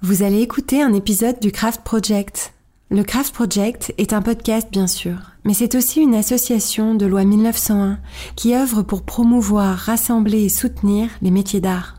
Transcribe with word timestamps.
Vous 0.00 0.22
allez 0.22 0.42
écouter 0.42 0.80
un 0.80 0.92
épisode 0.92 1.40
du 1.40 1.50
Craft 1.50 1.82
Project. 1.82 2.52
Le 2.88 3.02
Craft 3.02 3.34
Project 3.34 3.92
est 3.98 4.12
un 4.12 4.22
podcast 4.22 4.68
bien 4.70 4.86
sûr, 4.86 5.32
mais 5.44 5.54
c'est 5.54 5.74
aussi 5.74 6.00
une 6.00 6.14
association 6.14 6.94
de 6.94 7.04
loi 7.04 7.24
1901 7.24 7.98
qui 8.36 8.54
œuvre 8.54 8.82
pour 8.82 9.02
promouvoir, 9.02 9.76
rassembler 9.76 10.44
et 10.44 10.48
soutenir 10.48 11.10
les 11.20 11.32
métiers 11.32 11.60
d'art. 11.60 11.96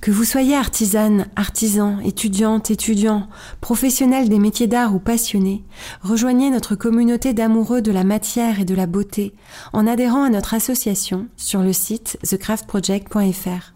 Que 0.00 0.10
vous 0.10 0.24
soyez 0.24 0.56
artisane, 0.56 1.28
artisan, 1.36 2.00
étudiante, 2.00 2.72
étudiant, 2.72 3.28
professionnel 3.60 4.28
des 4.28 4.40
métiers 4.40 4.66
d'art 4.66 4.92
ou 4.92 4.98
passionné, 4.98 5.62
rejoignez 6.02 6.50
notre 6.50 6.74
communauté 6.74 7.34
d'amoureux 7.34 7.82
de 7.82 7.92
la 7.92 8.02
matière 8.02 8.58
et 8.58 8.64
de 8.64 8.74
la 8.74 8.86
beauté 8.86 9.32
en 9.72 9.86
adhérant 9.86 10.24
à 10.24 10.30
notre 10.30 10.54
association 10.54 11.28
sur 11.36 11.62
le 11.62 11.72
site 11.72 12.18
thecraftproject.fr. 12.28 13.75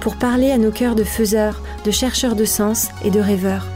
pour 0.00 0.16
parler 0.16 0.50
à 0.50 0.58
nos 0.58 0.70
cœurs 0.70 0.94
de 0.94 1.04
faiseurs, 1.04 1.62
de 1.84 1.90
chercheurs 1.90 2.34
de 2.34 2.44
sens 2.44 2.88
et 3.04 3.10
de 3.10 3.20
rêveurs. 3.20 3.66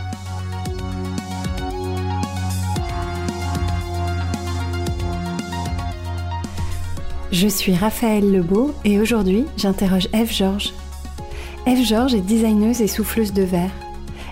Je 7.30 7.48
suis 7.48 7.74
Raphaël 7.74 8.30
Lebeau 8.30 8.72
et 8.84 9.00
aujourd'hui 9.00 9.44
j'interroge 9.56 10.08
Eve 10.12 10.32
Georges. 10.32 10.72
Eve 11.66 11.84
Georges 11.84 12.14
est 12.14 12.20
designeuse 12.20 12.80
et 12.80 12.88
souffleuse 12.88 13.32
de 13.32 13.42
verre. 13.42 13.72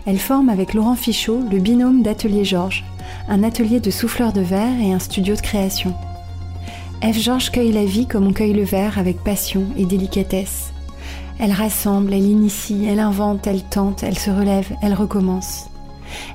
Elle 0.06 0.18
forme 0.18 0.48
avec 0.48 0.72
Laurent 0.72 0.94
Fichot 0.94 1.40
le 1.50 1.58
binôme 1.58 2.02
d'Atelier 2.02 2.44
Georges, 2.44 2.84
un 3.28 3.42
atelier 3.42 3.80
de 3.80 3.90
souffleurs 3.90 4.32
de 4.32 4.40
verre 4.40 4.80
et 4.80 4.92
un 4.92 4.98
studio 4.98 5.34
de 5.34 5.40
création. 5.40 5.94
Eve 7.02 7.18
Georges 7.18 7.50
cueille 7.50 7.72
la 7.72 7.84
vie 7.84 8.06
comme 8.06 8.26
on 8.26 8.32
cueille 8.32 8.52
le 8.52 8.64
verre 8.64 8.98
avec 8.98 9.22
passion 9.22 9.66
et 9.76 9.84
délicatesse. 9.84 10.71
Elle 11.38 11.52
rassemble, 11.52 12.12
elle 12.12 12.26
initie, 12.26 12.84
elle 12.86 13.00
invente, 13.00 13.46
elle 13.46 13.62
tente, 13.62 14.02
elle 14.02 14.18
se 14.18 14.30
relève, 14.30 14.70
elle 14.82 14.94
recommence. 14.94 15.68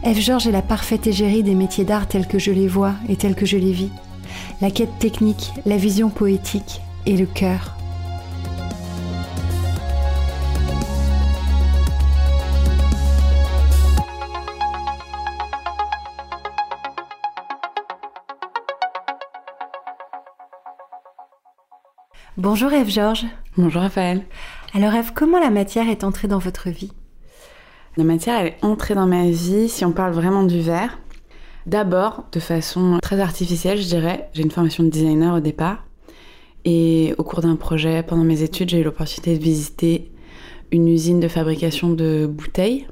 Eve 0.03 0.19
Georges 0.19 0.47
est 0.47 0.51
la 0.51 0.61
parfaite 0.61 1.07
égérie 1.07 1.43
des 1.43 1.55
métiers 1.55 1.85
d'art 1.85 2.07
tels 2.07 2.27
que 2.27 2.39
je 2.39 2.51
les 2.51 2.67
vois 2.67 2.93
et 3.07 3.15
tels 3.15 3.35
que 3.35 3.45
je 3.45 3.57
les 3.57 3.71
vis. 3.71 3.91
La 4.61 4.71
quête 4.71 4.99
technique, 4.99 5.53
la 5.65 5.77
vision 5.77 6.09
poétique 6.09 6.81
et 7.05 7.15
le 7.15 7.25
cœur. 7.25 7.77
Bonjour 22.37 22.71
Eve 22.71 22.89
Georges. 22.89 23.25
Bonjour 23.57 23.81
Raphaël. 23.81 24.23
Alors 24.73 24.93
Eve, 24.93 25.11
comment 25.13 25.39
la 25.39 25.49
matière 25.49 25.89
est 25.89 26.03
entrée 26.03 26.27
dans 26.27 26.39
votre 26.39 26.69
vie? 26.69 26.91
La 27.95 28.03
matière 28.03 28.39
elle 28.39 28.47
est 28.47 28.63
entrée 28.63 28.95
dans 28.95 29.07
ma 29.07 29.29
vie 29.29 29.69
si 29.69 29.85
on 29.85 29.91
parle 29.91 30.13
vraiment 30.13 30.43
du 30.43 30.61
verre. 30.61 30.99
D'abord, 31.65 32.25
de 32.31 32.39
façon 32.39 32.99
très 33.01 33.19
artificielle, 33.19 33.77
je 33.77 33.87
dirais. 33.87 34.29
J'ai 34.33 34.43
une 34.43 34.51
formation 34.51 34.83
de 34.83 34.89
designer 34.89 35.35
au 35.35 35.39
départ. 35.39 35.85
Et 36.65 37.13
au 37.17 37.23
cours 37.23 37.41
d'un 37.41 37.55
projet, 37.55 38.03
pendant 38.03 38.23
mes 38.23 38.41
études, 38.41 38.69
j'ai 38.69 38.79
eu 38.79 38.83
l'opportunité 38.83 39.37
de 39.37 39.43
visiter 39.43 40.11
une 40.71 40.87
usine 40.87 41.19
de 41.19 41.27
fabrication 41.27 41.89
de 41.89 42.27
bouteilles 42.29 42.87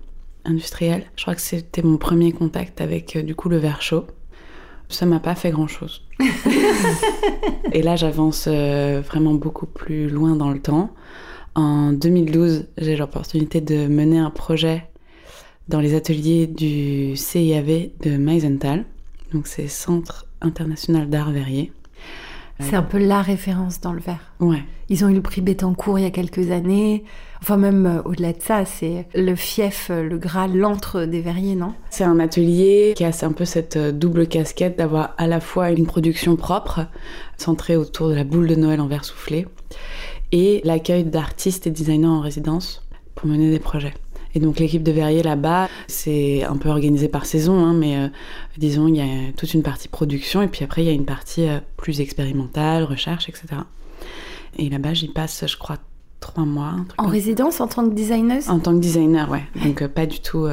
industrielles. 0.45 1.03
Je 1.17 1.23
crois 1.23 1.35
que 1.35 1.41
c'était 1.41 1.81
mon 1.81 1.97
premier 1.97 2.31
contact 2.31 2.79
avec 2.79 3.15
euh, 3.15 3.21
du 3.21 3.35
coup 3.35 3.49
le 3.49 3.57
verre 3.57 3.81
chaud. 3.81 4.05
Ça 4.87 5.05
m'a 5.05 5.19
pas 5.19 5.35
fait 5.35 5.51
grand 5.51 5.67
chose. 5.67 6.03
et 7.73 7.81
là, 7.81 7.95
j'avance 7.95 8.45
euh, 8.47 9.01
vraiment 9.05 9.33
beaucoup 9.33 9.65
plus 9.65 10.09
loin 10.09 10.35
dans 10.35 10.51
le 10.51 10.61
temps. 10.61 10.91
En 11.55 11.93
2012, 11.93 12.67
j'ai 12.77 12.97
l'opportunité 12.97 13.61
de 13.61 13.87
mener 13.87 14.19
un 14.19 14.29
projet 14.29 14.85
dans 15.69 15.79
les 15.79 15.95
ateliers 15.95 16.47
du 16.47 17.15
CIAV 17.15 17.89
de 18.03 18.17
Meisenthal. 18.17 18.85
Donc, 19.33 19.47
c'est 19.47 19.67
Centre 19.67 20.25
international 20.41 21.09
d'art 21.09 21.31
verrier. 21.31 21.71
C'est 22.59 22.75
un 22.75 22.83
peu 22.83 22.97
la 22.97 23.21
référence 23.21 23.81
dans 23.81 23.91
le 23.91 23.99
verre. 23.99 24.31
Ouais. 24.39 24.63
Ils 24.87 25.03
ont 25.03 25.09
eu 25.09 25.13
le 25.13 25.21
prix 25.21 25.41
Bettencourt 25.41 25.99
il 25.99 26.03
y 26.03 26.05
a 26.05 26.11
quelques 26.11 26.51
années. 26.51 27.03
Enfin, 27.41 27.57
même 27.57 27.85
euh, 27.85 28.01
au-delà 28.03 28.31
de 28.31 28.41
ça, 28.41 28.63
c'est 28.63 29.07
le 29.13 29.35
fief, 29.35 29.89
euh, 29.89 30.03
le 30.03 30.17
gras, 30.17 30.47
l'antre 30.47 31.03
des 31.03 31.21
verriers, 31.21 31.55
non? 31.55 31.73
C'est 31.89 32.05
un 32.05 32.19
atelier 32.19 32.93
qui 32.95 33.03
a 33.03 33.11
un 33.23 33.31
peu 33.33 33.45
cette 33.45 33.75
euh, 33.75 33.91
double 33.91 34.27
casquette 34.27 34.77
d'avoir 34.77 35.13
à 35.17 35.27
la 35.27 35.41
fois 35.41 35.71
une 35.71 35.85
production 35.85 36.37
propre, 36.37 36.87
centrée 37.37 37.75
autour 37.75 38.09
de 38.09 38.13
la 38.13 38.23
boule 38.23 38.47
de 38.47 38.55
Noël 38.55 38.79
en 38.79 38.87
verre 38.87 39.03
soufflé, 39.03 39.47
et 40.31 40.61
l'accueil 40.63 41.03
d'artistes 41.03 41.67
et 41.67 41.71
designers 41.71 42.07
en 42.07 42.21
résidence 42.21 42.85
pour 43.15 43.27
mener 43.27 43.51
des 43.51 43.59
projets. 43.59 43.93
Et 44.35 44.39
donc 44.39 44.59
l'équipe 44.59 44.83
de 44.83 44.91
verrier 44.91 45.23
là-bas, 45.23 45.69
c'est 45.87 46.43
un 46.43 46.57
peu 46.57 46.67
organisé 46.67 47.07
par 47.07 47.25
saison, 47.25 47.65
hein, 47.65 47.73
mais 47.73 47.97
euh, 47.97 48.07
disons 48.57 48.87
il 48.87 48.97
y 48.97 49.01
a 49.01 49.31
toute 49.37 49.53
une 49.53 49.63
partie 49.63 49.87
production 49.87 50.41
et 50.41 50.49
puis 50.49 50.65
après 50.65 50.83
il 50.83 50.87
y 50.87 50.89
a 50.89 50.93
une 50.93 51.05
partie 51.05 51.47
euh, 51.47 51.59
plus 51.77 52.01
expérimentale, 52.01 52.83
recherche, 52.83 53.29
etc. 53.29 53.47
Et 54.57 54.69
là-bas 54.69 54.93
j'y 54.93 55.07
passe, 55.07 55.45
je 55.47 55.57
crois, 55.57 55.77
trois 56.19 56.43
mois. 56.43 56.75
En 56.97 57.07
résidence 57.07 57.61
en 57.61 57.67
tant 57.67 57.87
que 57.89 57.93
designeuse? 57.93 58.49
En 58.49 58.59
tant 58.59 58.73
que 58.73 58.81
designer, 58.81 59.29
ouais. 59.31 59.43
Donc 59.63 59.81
euh, 59.81 59.87
pas 59.87 60.05
du 60.05 60.19
tout 60.19 60.47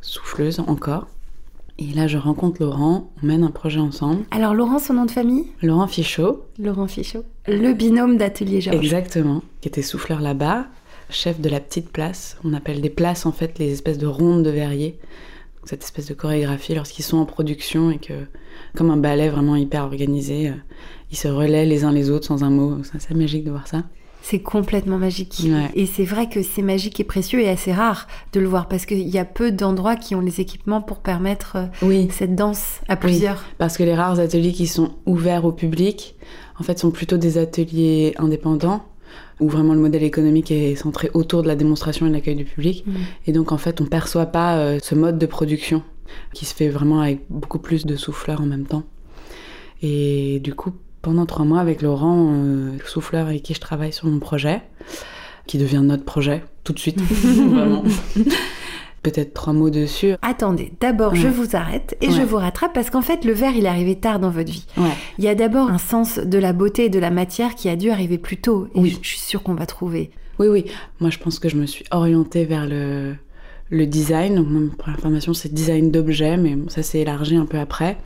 souffleuse 0.00 0.60
encore. 0.60 1.06
Et 1.80 1.94
là, 1.94 2.08
je 2.08 2.18
rencontre 2.18 2.60
Laurent, 2.60 3.12
on 3.22 3.26
mène 3.26 3.44
un 3.44 3.52
projet 3.52 3.78
ensemble. 3.78 4.24
Alors, 4.32 4.52
Laurent, 4.52 4.80
son 4.80 4.94
nom 4.94 5.04
de 5.04 5.12
famille? 5.12 5.46
Laurent 5.62 5.86
Fichot. 5.86 6.44
Laurent 6.58 6.88
Fichot. 6.88 7.22
Le 7.46 7.72
binôme 7.72 8.16
d'Atelier 8.16 8.60
Georges. 8.60 8.76
Exactement, 8.76 9.42
qui 9.60 9.68
était 9.68 9.82
souffleur 9.82 10.20
là-bas, 10.20 10.66
chef 11.08 11.40
de 11.40 11.48
la 11.48 11.60
petite 11.60 11.90
place. 11.90 12.36
On 12.42 12.52
appelle 12.52 12.80
des 12.80 12.90
places, 12.90 13.26
en 13.26 13.32
fait, 13.32 13.60
les 13.60 13.72
espèces 13.72 13.98
de 13.98 14.08
rondes 14.08 14.42
de 14.42 14.50
verrier. 14.50 14.98
Cette 15.64 15.84
espèce 15.84 16.06
de 16.06 16.14
chorégraphie 16.14 16.74
lorsqu'ils 16.74 17.04
sont 17.04 17.18
en 17.18 17.26
production 17.26 17.92
et 17.92 17.98
que, 17.98 18.24
comme 18.74 18.90
un 18.90 18.96
ballet 18.96 19.28
vraiment 19.28 19.54
hyper 19.54 19.84
organisé, 19.84 20.52
ils 21.12 21.16
se 21.16 21.28
relaient 21.28 21.66
les 21.66 21.84
uns 21.84 21.92
les 21.92 22.10
autres 22.10 22.26
sans 22.26 22.42
un 22.42 22.50
mot. 22.50 22.78
C'est 22.82 22.96
assez 22.96 23.14
magique 23.14 23.44
de 23.44 23.50
voir 23.50 23.68
ça. 23.68 23.84
C'est 24.22 24.40
complètement 24.40 24.98
magique. 24.98 25.46
Et 25.74 25.86
c'est 25.86 26.04
vrai 26.04 26.28
que 26.28 26.42
c'est 26.42 26.62
magique 26.62 27.00
et 27.00 27.04
précieux 27.04 27.40
et 27.40 27.48
assez 27.48 27.72
rare 27.72 28.06
de 28.32 28.40
le 28.40 28.46
voir 28.46 28.68
parce 28.68 28.84
qu'il 28.84 29.08
y 29.08 29.18
a 29.18 29.24
peu 29.24 29.50
d'endroits 29.50 29.96
qui 29.96 30.14
ont 30.14 30.20
les 30.20 30.40
équipements 30.40 30.82
pour 30.82 30.98
permettre 30.98 31.56
oui. 31.82 32.08
cette 32.10 32.34
danse 32.34 32.80
à 32.88 32.96
plusieurs. 32.96 33.36
Oui, 33.36 33.54
parce 33.56 33.78
que 33.78 33.84
les 33.84 33.94
rares 33.94 34.18
ateliers 34.20 34.52
qui 34.52 34.66
sont 34.66 34.90
ouverts 35.06 35.44
au 35.44 35.52
public, 35.52 36.14
en 36.58 36.62
fait, 36.62 36.78
sont 36.78 36.90
plutôt 36.90 37.16
des 37.16 37.38
ateliers 37.38 38.14
indépendants 38.18 38.84
où 39.40 39.48
vraiment 39.48 39.72
le 39.72 39.80
modèle 39.80 40.02
économique 40.02 40.50
est 40.50 40.74
centré 40.74 41.10
autour 41.14 41.42
de 41.42 41.48
la 41.48 41.56
démonstration 41.56 42.06
et 42.06 42.08
de 42.10 42.14
l'accueil 42.14 42.34
du 42.34 42.44
public. 42.44 42.84
Mmh. 42.86 42.92
Et 43.28 43.32
donc, 43.32 43.52
en 43.52 43.58
fait, 43.58 43.80
on 43.80 43.84
ne 43.84 43.88
perçoit 43.88 44.26
pas 44.26 44.58
euh, 44.58 44.78
ce 44.82 44.94
mode 44.94 45.18
de 45.18 45.26
production 45.26 45.82
qui 46.32 46.44
se 46.44 46.54
fait 46.54 46.68
vraiment 46.68 47.00
avec 47.00 47.20
beaucoup 47.30 47.58
plus 47.58 47.86
de 47.86 47.96
souffleurs 47.96 48.40
en 48.40 48.46
même 48.46 48.66
temps. 48.66 48.82
Et 49.82 50.40
du 50.40 50.54
coup, 50.54 50.72
pendant 51.02 51.26
trois 51.26 51.44
mois 51.44 51.60
avec 51.60 51.82
Laurent, 51.82 52.32
euh, 52.32 52.72
le 52.72 52.84
souffleur 52.86 53.26
avec 53.26 53.42
qui 53.42 53.54
je 53.54 53.60
travaille 53.60 53.92
sur 53.92 54.06
mon 54.06 54.18
projet, 54.18 54.62
qui 55.46 55.58
devient 55.58 55.82
notre 55.82 56.04
projet 56.04 56.42
tout 56.64 56.72
de 56.72 56.78
suite, 56.78 57.00
vraiment. 57.00 57.82
Peut-être 59.02 59.32
trois 59.32 59.52
mots 59.52 59.70
dessus. 59.70 60.14
Attendez, 60.22 60.72
d'abord 60.80 61.14
je 61.14 61.28
vous 61.28 61.54
arrête 61.54 61.96
et 62.00 62.10
je 62.10 62.20
vous 62.20 62.36
rattrape 62.36 62.74
parce 62.74 62.90
qu'en 62.90 63.00
fait 63.00 63.24
le 63.24 63.32
verre 63.32 63.54
il 63.56 63.64
est 63.64 63.68
arrivé 63.68 63.94
tard 63.94 64.18
dans 64.18 64.30
votre 64.30 64.50
vie. 64.50 64.66
Il 65.18 65.24
y 65.24 65.28
a 65.28 65.34
d'abord 65.34 65.70
un 65.70 65.78
sens 65.78 66.18
de 66.18 66.38
la 66.38 66.52
beauté 66.52 66.86
et 66.86 66.88
de 66.90 66.98
la 66.98 67.10
matière 67.10 67.54
qui 67.54 67.68
a 67.68 67.76
dû 67.76 67.90
arriver 67.90 68.18
plus 68.18 68.38
tôt 68.38 68.66
et 68.74 68.80
oui. 68.80 68.98
je 69.00 69.08
suis 69.08 69.20
sûre 69.20 69.42
qu'on 69.42 69.54
va 69.54 69.66
trouver. 69.66 70.10
Oui, 70.40 70.48
oui. 70.48 70.64
Moi 71.00 71.10
je 71.10 71.18
pense 71.18 71.38
que 71.38 71.48
je 71.48 71.56
me 71.56 71.64
suis 71.64 71.84
orientée 71.92 72.44
vers 72.44 72.66
le, 72.66 73.14
le 73.70 73.86
design. 73.86 74.34
Donc, 74.34 74.48
ma 74.48 74.76
première 74.76 75.00
formation 75.00 75.32
c'est 75.32 75.54
design 75.54 75.92
d'objets, 75.92 76.36
mais 76.36 76.56
ça 76.66 76.82
s'est 76.82 76.98
élargi 76.98 77.36
un 77.36 77.46
peu 77.46 77.58
après 77.58 77.98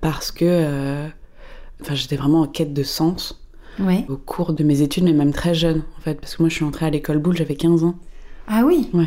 parce 0.00 0.32
que 0.32 0.44
euh, 0.44 1.08
enfin, 1.82 1.94
j'étais 1.94 2.16
vraiment 2.16 2.40
en 2.42 2.46
quête 2.46 2.72
de 2.72 2.82
sens 2.82 3.38
au 4.08 4.16
cours 4.16 4.52
de 4.52 4.64
mes 4.64 4.82
études, 4.82 5.04
mais 5.04 5.12
même 5.12 5.32
très 5.32 5.54
jeune 5.54 5.82
en 5.98 6.00
fait, 6.02 6.20
parce 6.20 6.36
que 6.36 6.42
moi 6.42 6.48
je 6.50 6.54
suis 6.54 6.64
entrée 6.64 6.86
à 6.86 6.90
l'école 6.90 7.18
Boulle, 7.18 7.36
j'avais 7.36 7.56
15 7.56 7.84
ans. 7.84 7.94
Ah 8.46 8.62
oui 8.64 8.88
Ouais. 8.92 9.06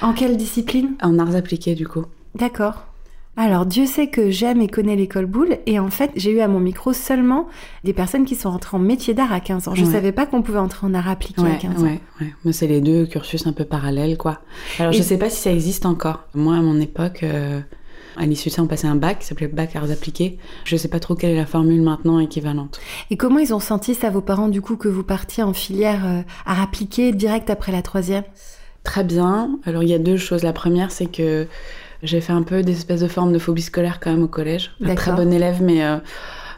En 0.00 0.12
quelle 0.12 0.36
discipline? 0.36 0.94
En 1.02 1.18
arts 1.18 1.34
appliqués 1.34 1.74
du 1.74 1.86
coup. 1.88 2.04
D'accord. 2.34 2.86
alors 3.36 3.66
Dieu 3.66 3.84
sait 3.86 4.06
que 4.08 4.30
j'aime 4.30 4.60
et 4.60 4.68
connais 4.68 4.94
l'école 4.96 5.26
boule 5.26 5.58
et 5.66 5.78
en 5.78 5.90
fait 5.90 6.10
j'ai 6.16 6.30
eu 6.30 6.40
à 6.40 6.48
mon 6.48 6.60
micro 6.60 6.92
seulement 6.92 7.48
des 7.84 7.92
personnes 7.92 8.24
qui 8.24 8.34
sont 8.36 8.50
rentrées 8.50 8.76
en 8.76 8.80
métier 8.80 9.12
d'art 9.12 9.32
à 9.32 9.40
15 9.40 9.68
ans. 9.68 9.74
Je 9.74 9.84
ne 9.84 9.90
savais 9.90 10.12
pas 10.12 10.24
qu'on 10.24 10.40
pouvait 10.42 10.58
entrer 10.58 10.86
en 10.86 10.94
art 10.94 11.08
appliqué 11.08 11.42
à 11.42 11.56
15 11.56 11.82
ans. 11.82 11.86
Ouais, 11.86 12.00
ouais. 12.20 12.32
Moi 12.44 12.52
c'est 12.52 12.66
les 12.68 12.80
deux 12.80 13.06
cursus 13.06 13.46
un 13.46 13.52
peu 13.52 13.64
parallèles 13.64 14.16
quoi. 14.16 14.40
Alors 14.78 14.92
je 14.92 14.98
ne 14.98 15.02
sais 15.02 15.18
pas 15.18 15.30
si 15.30 15.40
ça 15.42 15.52
existe 15.52 15.84
encore. 15.84 16.24
Moi 16.34 16.56
à 16.56 16.60
mon 16.62 16.78
époque, 16.80 17.22
euh, 17.22 17.60
à 18.18 18.26
l'issue 18.26 18.48
de 18.48 18.54
ça 18.54 18.62
on 18.62 18.66
passait 18.66 18.86
un 18.86 18.94
bac 18.94 19.20
qui 19.20 19.26
s'appelait 19.26 19.48
bac 19.48 19.74
arts 19.76 19.90
appliqués. 19.90 20.38
Je 20.64 20.74
ne 20.74 20.78
sais 20.78 20.88
pas 20.88 21.00
trop 21.00 21.14
quelle 21.14 21.30
est 21.30 21.36
la 21.36 21.46
formule 21.46 21.82
maintenant 21.82 22.18
équivalente. 22.18 22.80
Et 23.10 23.16
comment 23.16 23.38
ils 23.38 23.54
ont 23.54 23.60
senti 23.60 23.94
ça 23.94 24.10
vos 24.10 24.20
parents 24.20 24.48
du 24.48 24.60
coup 24.60 24.76
que 24.76 24.88
vous 24.88 25.02
partiez 25.02 25.42
en 25.42 25.52
filière 25.52 26.06
euh, 26.06 26.22
art 26.44 26.62
appliqué 26.62 27.12
direct 27.12 27.50
après 27.50 27.72
la 27.72 27.82
troisième? 27.82 28.24
Très 28.84 29.04
bien. 29.04 29.58
Alors 29.64 29.82
il 29.82 29.88
y 29.88 29.94
a 29.94 29.98
deux 29.98 30.16
choses. 30.16 30.42
La 30.42 30.52
première 30.52 30.90
c'est 30.90 31.06
que 31.06 31.46
j'ai 32.02 32.20
fait 32.20 32.32
un 32.32 32.42
peu 32.42 32.62
des 32.62 32.72
espèces 32.72 33.00
de 33.00 33.08
formes 33.08 33.32
de 33.32 33.38
phobie 33.38 33.62
scolaire 33.62 34.00
quand 34.00 34.10
même 34.10 34.22
au 34.22 34.28
collège. 34.28 34.72
Un 34.84 34.94
très 34.94 35.12
bon 35.12 35.32
élève, 35.32 35.62
mais 35.62 35.84
euh, 35.84 35.98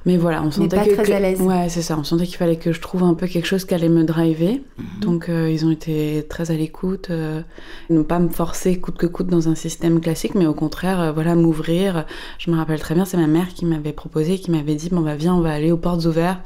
mais 0.06 0.16
voilà, 0.16 0.42
on 0.42 0.50
sentait 0.50 0.76
pas 0.76 0.84
que, 0.84 0.94
très 0.94 1.12
à 1.12 1.20
l'aise. 1.20 1.40
ouais, 1.40 1.68
c'est 1.68 1.82
ça. 1.82 1.96
On 1.98 2.04
sentait 2.04 2.26
qu'il 2.26 2.36
fallait 2.36 2.56
que 2.56 2.72
je 2.72 2.80
trouve 2.80 3.02
un 3.02 3.14
peu 3.14 3.26
quelque 3.26 3.46
chose 3.46 3.64
qui 3.64 3.74
allait 3.74 3.88
me 3.88 4.04
driver. 4.04 4.60
Mhm. 4.78 5.00
Donc 5.00 5.28
euh, 5.28 5.50
ils 5.50 5.64
ont 5.66 5.70
été 5.70 6.24
très 6.28 6.50
à 6.50 6.54
l'écoute, 6.54 7.08
euh, 7.10 7.42
ne 7.90 8.02
pas 8.02 8.18
me 8.18 8.28
forcer 8.28 8.78
coûte 8.78 8.96
que 8.96 9.06
coûte 9.06 9.28
dans 9.28 9.48
un 9.48 9.54
système 9.54 10.00
classique, 10.00 10.34
mais 10.34 10.46
au 10.46 10.54
contraire, 10.54 11.00
euh, 11.00 11.12
voilà, 11.12 11.34
m'ouvrir. 11.34 12.06
Je 12.38 12.50
me 12.50 12.56
rappelle 12.56 12.80
très 12.80 12.94
bien, 12.94 13.04
c'est 13.04 13.16
ma 13.16 13.26
mère 13.26 13.48
qui 13.48 13.64
m'avait 13.64 13.92
proposé, 13.92 14.38
qui 14.38 14.50
m'avait 14.50 14.74
dit 14.74 14.88
bon 14.90 15.00
bah 15.00 15.16
viens, 15.16 15.34
on 15.34 15.40
va 15.40 15.52
aller 15.52 15.72
aux 15.72 15.76
portes 15.76 16.04
ouvertes, 16.04 16.40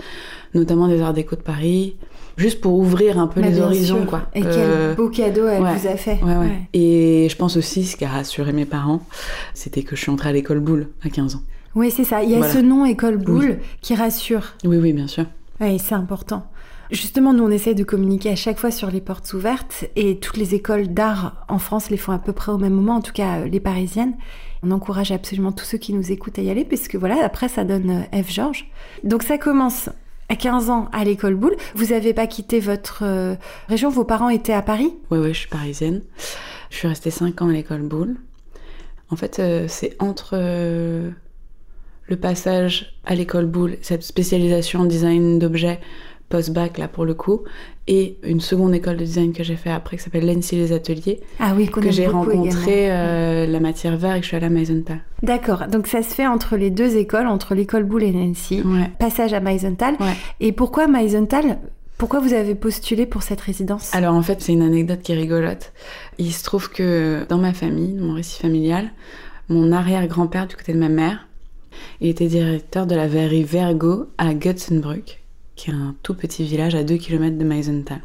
notamment 0.54 0.88
des 0.88 1.00
Arts 1.00 1.14
Déco 1.14 1.36
de 1.36 1.42
Paris 1.42 1.96
juste 2.36 2.60
pour 2.60 2.74
ouvrir 2.74 3.18
un 3.18 3.26
peu 3.26 3.40
les 3.40 3.60
horizons. 3.60 4.06
Quoi. 4.06 4.22
Et 4.34 4.40
quel 4.40 4.52
euh, 4.54 4.94
beau 4.94 5.08
cadeau 5.08 5.46
elle 5.46 5.62
vous 5.62 5.86
a 5.86 5.96
fait. 5.96 6.18
Ouais, 6.22 6.36
ouais. 6.36 6.68
Et 6.72 7.28
je 7.28 7.36
pense 7.36 7.56
aussi, 7.56 7.84
ce 7.84 7.96
qui 7.96 8.04
a 8.04 8.08
rassuré 8.08 8.52
mes 8.52 8.64
parents, 8.64 9.02
c'était 9.54 9.82
que 9.82 9.96
je 9.96 10.02
suis 10.02 10.10
entrée 10.10 10.30
à 10.30 10.32
l'école 10.32 10.60
Boule 10.60 10.88
à 11.04 11.10
15 11.10 11.36
ans. 11.36 11.42
Oui, 11.74 11.90
c'est 11.90 12.04
ça. 12.04 12.22
Il 12.22 12.30
y 12.30 12.34
a 12.34 12.42
ce 12.42 12.58
nom 12.58 12.84
école 12.84 13.16
Boule 13.16 13.58
qui 13.80 13.94
rassure. 13.94 14.54
Oui, 14.64 14.76
oui, 14.76 14.92
bien 14.92 15.06
sûr. 15.06 15.24
Oui, 15.60 15.78
c'est 15.78 15.94
important. 15.94 16.46
Justement, 16.92 17.32
nous, 17.32 17.44
on 17.44 17.50
essaie 17.50 17.74
de 17.74 17.84
communiquer 17.84 18.28
à 18.28 18.36
chaque 18.36 18.58
fois 18.58 18.70
sur 18.70 18.90
les 18.90 19.00
portes 19.00 19.32
ouvertes 19.32 19.86
et 19.96 20.18
toutes 20.18 20.36
les 20.36 20.54
écoles 20.54 20.88
d'art 20.88 21.46
en 21.48 21.58
France 21.58 21.88
les 21.88 21.96
font 21.96 22.12
à 22.12 22.18
peu 22.18 22.34
près 22.34 22.52
au 22.52 22.58
même 22.58 22.74
moment, 22.74 22.96
en 22.96 23.00
tout 23.00 23.14
cas 23.14 23.38
euh, 23.40 23.44
les 23.46 23.60
parisiennes. 23.60 24.12
On 24.62 24.70
encourage 24.72 25.10
absolument 25.10 25.52
tous 25.52 25.64
ceux 25.64 25.78
qui 25.78 25.94
nous 25.94 26.12
écoutent 26.12 26.38
à 26.38 26.42
y 26.42 26.50
aller, 26.50 26.66
puisque 26.66 26.96
voilà, 26.96 27.24
après, 27.24 27.48
ça 27.48 27.64
donne 27.64 28.04
euh, 28.12 28.22
F. 28.22 28.30
Georges. 28.30 28.70
Donc 29.04 29.22
ça 29.22 29.38
commence 29.38 29.88
à 30.28 30.36
15 30.36 30.68
ans 30.68 30.88
à 30.92 31.02
l'école 31.04 31.34
Boulle. 31.34 31.56
Vous 31.74 31.86
n'avez 31.86 32.12
pas 32.12 32.26
quitté 32.26 32.60
votre 32.60 33.04
euh, 33.04 33.36
région, 33.68 33.88
vos 33.88 34.04
parents 34.04 34.28
étaient 34.28 34.52
à 34.52 34.62
Paris? 34.62 34.92
Oui, 35.10 35.18
oui, 35.18 35.32
je 35.32 35.38
suis 35.38 35.48
parisienne. 35.48 36.02
Je 36.68 36.76
suis 36.76 36.88
restée 36.88 37.10
5 37.10 37.40
ans 37.40 37.48
à 37.48 37.52
l'école 37.52 37.82
Boulle. 37.82 38.16
En 39.08 39.16
fait, 39.16 39.40
c'est 39.68 39.96
entre 39.98 40.36
le 42.06 42.16
passage 42.16 42.94
à 43.04 43.14
l'école 43.14 43.46
Boulle, 43.46 43.76
cette 43.82 44.02
spécialisation 44.02 44.80
en 44.80 44.84
design 44.84 45.38
d'objets 45.38 45.80
post-bac 46.28 46.78
là 46.78 46.88
pour 46.88 47.04
le 47.04 47.12
coup, 47.12 47.42
et 47.86 48.16
une 48.22 48.40
seconde 48.40 48.74
école 48.74 48.96
de 48.96 49.04
design 49.04 49.32
que 49.34 49.44
j'ai 49.44 49.56
fait 49.56 49.70
après 49.70 49.98
qui 49.98 50.02
s'appelle 50.02 50.26
l'ENSI 50.26 50.56
Les 50.56 50.72
Ateliers, 50.72 51.20
ah 51.38 51.52
oui, 51.54 51.68
que 51.68 51.90
j'ai 51.90 52.06
rencontré 52.06 52.90
euh, 52.90 53.46
la 53.46 53.60
matière 53.60 53.98
vert 53.98 54.14
et 54.14 54.20
que 54.20 54.24
je 54.24 54.28
suis 54.28 54.36
allée 54.36 54.46
à 54.46 54.50
Meisenthal. 54.50 55.00
D'accord, 55.22 55.66
donc 55.68 55.86
ça 55.86 56.02
se 56.02 56.14
fait 56.14 56.26
entre 56.26 56.56
les 56.56 56.70
deux 56.70 56.96
écoles, 56.96 57.26
entre 57.26 57.54
l'école 57.54 57.84
Boulle 57.84 58.04
et 58.04 58.12
l'ENSI, 58.12 58.62
passage 58.98 59.34
à 59.34 59.40
Meisenthal. 59.40 59.96
Et 60.40 60.52
pourquoi 60.52 60.86
Meisenthal? 60.86 61.58
Pourquoi 61.98 62.20
vous 62.20 62.32
avez 62.32 62.54
postulé 62.54 63.06
pour 63.06 63.22
cette 63.22 63.40
résidence? 63.40 63.94
Alors 63.94 64.14
en 64.14 64.22
fait, 64.22 64.40
c'est 64.40 64.52
une 64.52 64.62
anecdote 64.62 65.02
qui 65.02 65.12
est 65.12 65.16
rigolote. 65.16 65.72
Il 66.18 66.32
se 66.32 66.42
trouve 66.42 66.70
que 66.70 67.26
dans 67.28 67.38
ma 67.38 67.52
famille, 67.52 67.92
dans 67.92 68.06
mon 68.06 68.14
récit 68.14 68.40
familial, 68.40 68.90
mon 69.48 69.70
arrière-grand-père 69.70 70.46
du 70.46 70.56
côté 70.56 70.72
de 70.72 70.78
ma 70.78 70.88
mère, 70.88 71.28
il 72.00 72.08
était 72.08 72.26
directeur 72.26 72.86
de 72.86 72.94
la 72.94 73.08
verrerie 73.08 73.44
Vergo 73.44 74.06
à 74.18 74.34
Götzenbrück 74.34 75.22
qui 75.56 75.70
est 75.70 75.74
un 75.74 75.94
tout 76.02 76.14
petit 76.14 76.44
village 76.44 76.74
à 76.74 76.82
2 76.82 76.96
km 76.96 77.38
de 77.38 77.44
Meisenthal. 77.44 78.00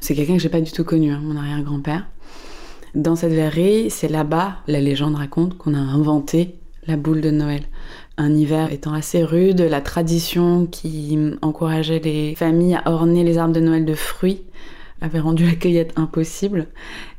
C'est 0.00 0.14
quelqu'un 0.14 0.36
que 0.36 0.42
j'ai 0.42 0.48
pas 0.48 0.60
du 0.60 0.72
tout 0.72 0.84
connu, 0.84 1.12
hein, 1.12 1.20
mon 1.22 1.36
arrière-grand-père. 1.36 2.06
Dans 2.94 3.16
cette 3.16 3.32
verrerie, 3.32 3.90
c'est 3.90 4.08
là-bas, 4.08 4.56
la 4.66 4.80
légende 4.80 5.14
raconte, 5.14 5.56
qu'on 5.56 5.74
a 5.74 5.78
inventé 5.78 6.56
la 6.86 6.96
boule 6.96 7.20
de 7.20 7.30
Noël. 7.30 7.62
Un 8.16 8.34
hiver 8.34 8.72
étant 8.72 8.92
assez 8.92 9.22
rude, 9.22 9.60
la 9.60 9.80
tradition 9.80 10.66
qui 10.66 11.18
encourageait 11.42 12.00
les 12.00 12.34
familles 12.34 12.78
à 12.84 12.90
orner 12.90 13.22
les 13.22 13.38
arbres 13.38 13.54
de 13.54 13.60
Noël 13.60 13.84
de 13.84 13.94
fruits 13.94 14.42
avait 15.00 15.20
rendu 15.20 15.46
la 15.46 15.54
cueillette 15.54 15.92
impossible. 15.96 16.66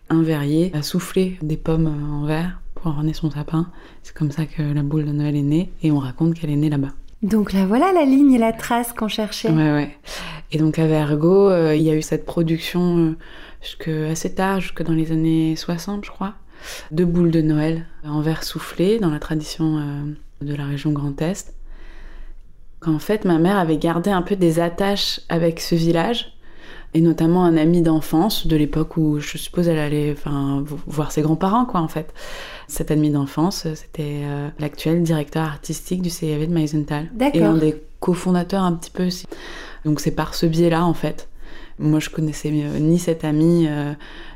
Un 0.09 0.23
verrier 0.23 0.71
a 0.73 0.81
soufflé 0.81 1.37
des 1.41 1.57
pommes 1.57 1.87
en 2.11 2.25
verre 2.25 2.60
pour 2.81 2.91
orner 2.91 3.13
son 3.13 3.31
sapin. 3.31 3.67
C'est 4.03 4.15
comme 4.15 4.31
ça 4.31 4.45
que 4.45 4.61
la 4.61 4.83
boule 4.83 5.05
de 5.05 5.11
Noël 5.11 5.35
est 5.35 5.41
née 5.41 5.71
et 5.83 5.91
on 5.91 5.99
raconte 5.99 6.33
qu'elle 6.33 6.49
est 6.49 6.55
née 6.55 6.69
là-bas. 6.69 6.91
Donc 7.21 7.53
là, 7.53 7.65
voilà 7.65 7.93
la 7.93 8.03
ligne 8.03 8.33
et 8.33 8.39
la 8.39 8.51
trace 8.51 8.93
qu'on 8.93 9.07
cherchait. 9.07 9.51
Ouais, 9.51 9.71
ouais. 9.71 9.97
Et 10.51 10.57
donc 10.57 10.79
à 10.79 10.87
Vergo, 10.87 11.49
euh, 11.49 11.75
il 11.75 11.83
y 11.83 11.91
a 11.91 11.95
eu 11.95 12.01
cette 12.01 12.25
production 12.25 12.97
euh, 12.97 13.17
jusque 13.61 13.87
assez 13.87 14.33
tard, 14.33 14.59
jusque 14.59 14.81
dans 14.81 14.93
les 14.93 15.11
années 15.11 15.55
60, 15.55 16.03
je 16.03 16.09
crois, 16.09 16.33
de 16.89 17.05
boules 17.05 17.31
de 17.31 17.41
Noël 17.41 17.85
en 18.03 18.21
verre 18.21 18.43
soufflé 18.43 18.99
dans 18.99 19.11
la 19.11 19.19
tradition 19.19 19.77
euh, 19.77 20.45
de 20.45 20.55
la 20.55 20.65
région 20.65 20.91
Grand 20.91 21.21
Est. 21.21 21.53
Qu'en 22.79 22.97
fait, 22.97 23.25
ma 23.25 23.37
mère 23.37 23.57
avait 23.57 23.77
gardé 23.77 24.09
un 24.09 24.23
peu 24.23 24.35
des 24.35 24.59
attaches 24.59 25.21
avec 25.29 25.59
ce 25.59 25.75
village 25.75 26.33
et 26.93 27.01
notamment 27.01 27.45
un 27.45 27.55
ami 27.55 27.81
d'enfance 27.81 28.47
de 28.47 28.55
l'époque 28.55 28.97
où 28.97 29.19
je 29.19 29.37
suppose 29.37 29.67
elle 29.67 29.79
allait 29.79 30.11
enfin, 30.11 30.63
voir 30.87 31.11
ses 31.11 31.21
grands-parents, 31.21 31.65
quoi, 31.65 31.79
en 31.79 31.87
fait. 31.87 32.13
Cet 32.67 32.91
ami 32.91 33.09
d'enfance, 33.09 33.67
c'était 33.75 34.21
euh, 34.23 34.49
l'actuel 34.59 35.01
directeur 35.01 35.43
artistique 35.43 36.01
du 36.01 36.09
CIV 36.09 36.47
de 36.47 36.53
Meisenthal. 36.53 37.09
Et 37.33 37.43
un 37.43 37.55
des 37.55 37.81
cofondateurs 37.99 38.63
un 38.63 38.73
petit 38.73 38.91
peu 38.91 39.07
aussi. 39.07 39.25
Donc 39.85 39.99
c'est 39.99 40.11
par 40.11 40.35
ce 40.35 40.45
biais-là, 40.45 40.85
en 40.85 40.93
fait. 40.93 41.29
Moi, 41.79 41.99
je 41.99 42.09
connaissais 42.09 42.51
euh, 42.51 42.79
ni 42.79 42.99
cet 42.99 43.23
ami, 43.23 43.67
euh, 43.69 43.93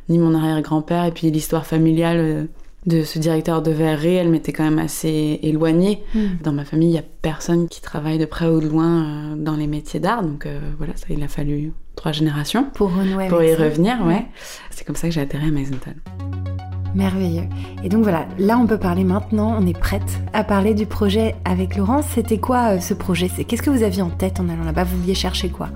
ni 0.08 0.18
mon 0.18 0.34
arrière-grand-père, 0.34 1.04
et 1.06 1.12
puis 1.12 1.30
l'histoire 1.32 1.66
familiale 1.66 2.48
de 2.86 3.04
ce 3.04 3.20
directeur 3.20 3.64
de 3.64 3.72
verrerie, 3.72 4.16
elle 4.16 4.30
m'était 4.30 4.54
quand 4.54 4.64
même 4.64 4.80
assez 4.80 5.40
éloignée. 5.44 6.04
Hmm. 6.14 6.38
Dans 6.42 6.54
ma 6.54 6.64
famille, 6.64 6.90
il 6.90 6.94
n'y 6.94 7.00
a 7.00 7.04
personne 7.22 7.68
qui 7.68 7.82
travaille 7.82 8.18
de 8.18 8.26
près 8.26 8.48
ou 8.48 8.62
de 8.62 8.68
loin 8.68 9.36
dans 9.36 9.58
les 9.58 9.68
métiers 9.68 10.00
d'art, 10.00 10.24
donc 10.24 10.48
voilà, 10.78 10.94
ça, 10.96 11.08
il 11.10 11.24
a 11.24 11.28
fallu 11.28 11.74
trois 11.96 12.12
générations 12.12 12.66
pour, 12.74 12.92
pour 13.30 13.44
y 13.44 13.56
revenir. 13.56 14.06
Ouais. 14.06 14.26
C'est 14.70 14.86
comme 14.86 14.96
ça 14.96 15.08
que 15.08 15.14
j'ai 15.14 15.22
atterri 15.22 15.48
à 15.48 15.52
Maisenthal. 15.52 15.96
Merveilleux. 16.94 17.48
Et 17.84 17.90
donc 17.90 18.04
voilà, 18.04 18.26
là 18.40 18.58
on 18.58 18.68
peut 18.68 18.78
parler 18.78 19.04
maintenant, 19.04 19.58
on 19.60 19.68
est 19.68 19.78
prête 19.78 20.20
à 20.32 20.46
parler 20.46 20.74
du 20.74 20.86
projet 20.86 21.36
avec 21.44 21.76
Laurence. 21.76 22.06
C'était 22.14 22.38
quoi 22.38 22.76
euh, 22.76 22.80
ce 22.80 22.94
projet? 22.94 23.28
Qu'est-ce 23.28 23.62
que 23.62 23.70
vous 23.70 23.84
aviez 23.84 24.02
en 24.02 24.10
tête 24.10 24.40
en 24.40 24.48
allant 24.48 24.64
là-bas? 24.64 24.86
Vous 24.86 24.98
vouliez 25.00 25.16
chercher 25.16 25.50
quoi? 25.50 25.68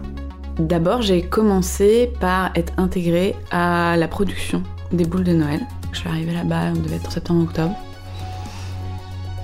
D'abord, 0.58 1.02
j'ai 1.02 1.22
commencé 1.22 2.12
par 2.22 2.52
être 2.56 2.74
intégrée 2.78 3.36
à 3.52 3.98
la 3.98 4.08
production 4.08 4.64
des 4.94 5.06
boules 5.06 5.26
de 5.26 5.34
Noël. 5.34 5.62
Je 5.92 6.00
suis 6.00 6.10
arrivée 6.10 6.34
là-bas, 6.34 6.72
on 6.76 6.80
devait 6.80 6.96
être 6.96 7.08
en 7.08 7.12
septembre-octobre. 7.12 7.76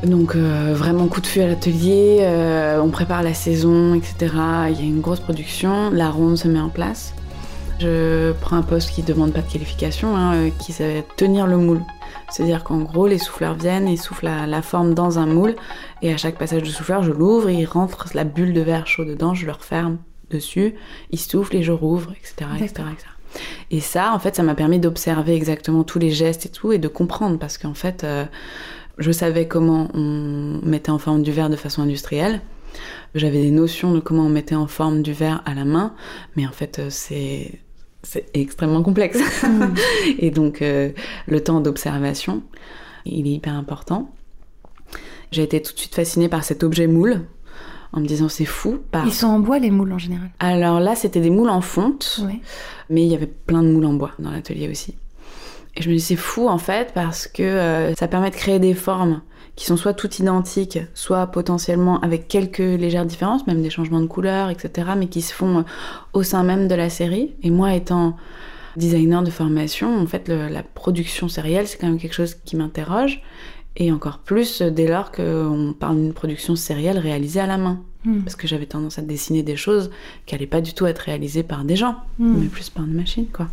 Donc 0.04 0.36
euh, 0.36 0.74
vraiment 0.76 1.08
coup 1.08 1.22
de 1.22 1.28
feu 1.28 1.42
à 1.42 1.48
l'atelier, 1.48 2.20
euh, 2.22 2.80
on 2.82 2.90
prépare 2.90 3.24
la 3.24 3.34
saison, 3.34 3.96
etc. 3.96 4.16
Il 4.70 4.80
y 4.80 4.84
a 4.84 4.86
une 4.86 5.02
grosse 5.02 5.20
production, 5.20 5.90
la 5.90 6.10
ronde 6.10 6.38
se 6.38 6.48
met 6.48 6.60
en 6.60 6.70
place. 6.70 7.14
Je 7.80 8.32
prends 8.34 8.58
un 8.58 8.62
poste 8.62 8.92
qui 8.92 9.02
ne 9.02 9.08
demande 9.08 9.34
pas 9.34 9.42
de 9.42 9.52
qualification, 9.52 10.16
hein, 10.16 10.36
euh, 10.36 10.50
qui 10.60 10.74
sait 10.74 11.06
tenir 11.18 11.48
le 11.48 11.58
moule. 11.58 11.82
C'est-à-dire 12.30 12.64
qu'en 12.64 12.80
gros, 12.80 13.08
les 13.08 13.18
souffleurs 13.18 13.56
viennent 13.56 13.88
et 13.88 13.98
soufflent 13.98 14.30
la, 14.48 14.62
forme 14.62 14.94
dans 14.94 15.20
un 15.20 15.26
moule, 15.26 15.56
et 16.02 16.14
à 16.14 16.18
chaque 16.18 16.38
passage 16.38 16.64
de 16.64 16.70
souffleur, 16.70 17.04
je 17.04 17.12
l'ouvre, 17.12 17.50
ils 17.50 17.66
rentrent 17.66 18.08
la 18.14 18.24
bulle 18.24 18.54
de 18.54 18.62
verre 18.62 18.88
chaud 18.88 19.06
dedans, 19.06 19.34
je 19.34 19.46
le 19.46 19.52
referme 19.52 19.98
dessus, 20.32 20.76
ils 21.12 21.20
soufflent 21.20 21.58
et 21.58 21.64
je 21.64 21.72
rouvre, 21.72 22.12
etc. 22.12 22.50
etc., 22.60 22.84
Et 23.70 23.82
ça, 23.82 24.14
en 24.14 24.20
fait, 24.20 24.36
ça 24.36 24.44
m'a 24.44 24.56
permis 24.56 24.80
d'observer 24.80 25.36
exactement 25.36 25.84
tous 25.84 26.00
les 26.00 26.12
gestes 26.12 26.46
et 26.46 26.50
tout, 26.50 26.72
et 26.72 26.80
de 26.80 26.88
comprendre, 26.88 27.38
parce 27.38 27.58
qu'en 27.58 27.74
fait, 27.74 28.06
je 28.98 29.12
savais 29.12 29.48
comment 29.48 29.90
on 29.94 30.60
mettait 30.64 30.92
en 30.92 31.00
forme 31.00 31.24
du 31.24 31.32
verre 31.32 31.50
de 31.50 31.56
façon 31.56 31.82
industrielle. 31.82 32.42
J'avais 33.14 33.42
des 33.42 33.52
notions 33.52 33.94
de 33.94 34.00
comment 34.00 34.26
on 34.26 34.30
mettait 34.30 34.56
en 34.56 34.68
forme 34.68 35.02
du 35.02 35.14
verre 35.14 35.42
à 35.46 35.54
la 35.54 35.66
main, 35.66 35.94
mais 36.36 36.46
en 36.46 36.52
fait, 36.52 36.80
euh, 36.80 36.88
c'est 36.90 37.60
c'est 38.04 38.30
extrêmement 38.36 38.84
complexe. 38.84 39.20
Et 40.20 40.30
donc, 40.30 40.62
euh, 40.62 40.92
le 41.28 41.44
temps 41.44 41.60
d'observation, 41.60 42.44
il 43.06 43.28
est 43.28 43.32
hyper 43.32 43.54
important. 43.54 44.14
J'ai 45.32 45.44
été 45.44 45.62
tout 45.62 45.74
de 45.74 45.80
suite 45.80 45.96
fascinée 45.96 46.30
par 46.30 46.44
cet 46.44 46.64
objet 46.64 46.88
moule, 46.88 47.22
en 47.94 48.02
me 48.02 48.06
disant 48.06 48.30
c'est 48.30 48.46
fou. 48.46 48.80
Ils 49.06 49.14
sont 49.14 49.28
en 49.28 49.40
bois 49.40 49.58
les 49.58 49.72
moules 49.72 49.94
en 49.94 49.98
général? 49.98 50.30
Alors 50.40 50.80
là, 50.80 50.96
c'était 50.96 51.22
des 51.22 51.30
moules 51.30 51.50
en 51.50 51.62
fonte, 51.62 52.22
mais 52.90 53.04
il 53.04 53.12
y 53.12 53.16
avait 53.16 53.26
plein 53.26 53.64
de 53.64 53.70
moules 53.70 53.86
en 53.86 53.94
bois 53.94 54.12
dans 54.20 54.32
l'atelier 54.32 54.70
aussi. 54.70 54.96
Et 55.78 55.82
je 55.82 55.90
me 55.90 55.96
dis 55.96 56.02
c'est 56.02 56.16
fou 56.16 56.48
en 56.48 56.58
fait 56.58 56.92
parce 56.94 57.28
que 57.28 57.44
euh, 57.44 57.96
ça 57.96 58.08
permet 58.08 58.30
de 58.30 58.36
créer 58.36 58.60
des 58.60 58.74
formes 58.74 59.22
qui 59.56 59.66
sont 59.66 59.78
soit 59.78 59.94
toutes 59.94 60.20
identiques, 60.20 60.80
soit 60.94 61.28
potentiellement 61.28 62.00
avec 62.02 62.28
quelques 62.28 62.58
légères 62.60 63.06
différences, 63.06 63.48
même 63.48 63.62
des 63.62 63.70
changements 63.70 64.02
de 64.02 64.06
couleur, 64.08 64.50
etc., 64.50 64.90
mais 64.98 65.08
qui 65.08 65.22
se 65.22 65.34
font 65.34 65.60
euh, 65.60 65.64
au 66.14 66.24
sein 66.24 66.44
même 66.44 66.68
de 66.68 66.76
la 66.76 66.90
série. 66.90 67.34
Et 67.42 67.52
moi 67.52 67.74
étant 67.74 68.18
designer 68.76 69.24
de 69.24 69.32
formation, 69.32 69.98
en 69.98 70.06
fait 70.06 70.28
la 70.28 70.62
production 70.64 71.30
sérielle 71.30 71.68
c'est 71.68 71.78
quand 71.78 71.88
même 71.88 72.00
quelque 72.00 72.14
chose 72.14 72.36
qui 72.46 72.56
m'interroge. 72.58 73.22
Et 73.78 73.92
encore 73.92 74.20
plus 74.20 74.62
dès 74.62 74.88
lors 74.88 75.12
qu'on 75.12 75.76
parle 75.78 75.98
d'une 75.98 76.14
production 76.14 76.56
sérielle 76.56 76.98
réalisée 76.98 77.42
à 77.42 77.48
la 77.48 77.58
main. 77.58 77.82
Hmm. 78.06 78.22
Parce 78.22 78.36
que 78.36 78.48
j'avais 78.48 78.68
tendance 78.68 79.00
à 79.00 79.02
dessiner 79.02 79.44
des 79.44 79.58
choses 79.58 79.92
qui 80.26 80.34
n'allaient 80.34 80.48
pas 80.48 80.62
du 80.62 80.74
tout 80.74 80.86
être 80.86 81.00
réalisées 81.00 81.44
par 81.44 81.66
des 81.66 81.76
gens, 81.76 81.96
Hmm. 82.20 82.36
mais 82.40 82.48
plus 82.48 82.70
par 82.70 82.86
des 82.86 82.94
machines, 82.94 83.28
quoi. 83.28 83.48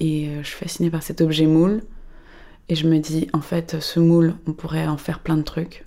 Et 0.00 0.28
euh, 0.28 0.42
je 0.42 0.48
suis 0.48 0.56
fascinée 0.56 0.90
par 0.90 1.02
cet 1.02 1.20
objet 1.20 1.46
moule. 1.46 1.82
Et 2.68 2.74
je 2.74 2.88
me 2.88 2.98
dis, 2.98 3.28
en 3.32 3.40
fait, 3.40 3.76
ce 3.80 4.00
moule, 4.00 4.34
on 4.46 4.52
pourrait 4.52 4.86
en 4.86 4.96
faire 4.96 5.20
plein 5.20 5.36
de 5.36 5.42
trucs. 5.42 5.84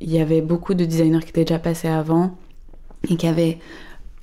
Il 0.00 0.10
y 0.10 0.20
avait 0.20 0.40
beaucoup 0.40 0.74
de 0.74 0.84
designers 0.84 1.20
qui 1.20 1.28
étaient 1.28 1.44
déjà 1.44 1.60
passés 1.60 1.88
avant 1.88 2.36
et 3.08 3.16
qui 3.16 3.28
avaient 3.28 3.58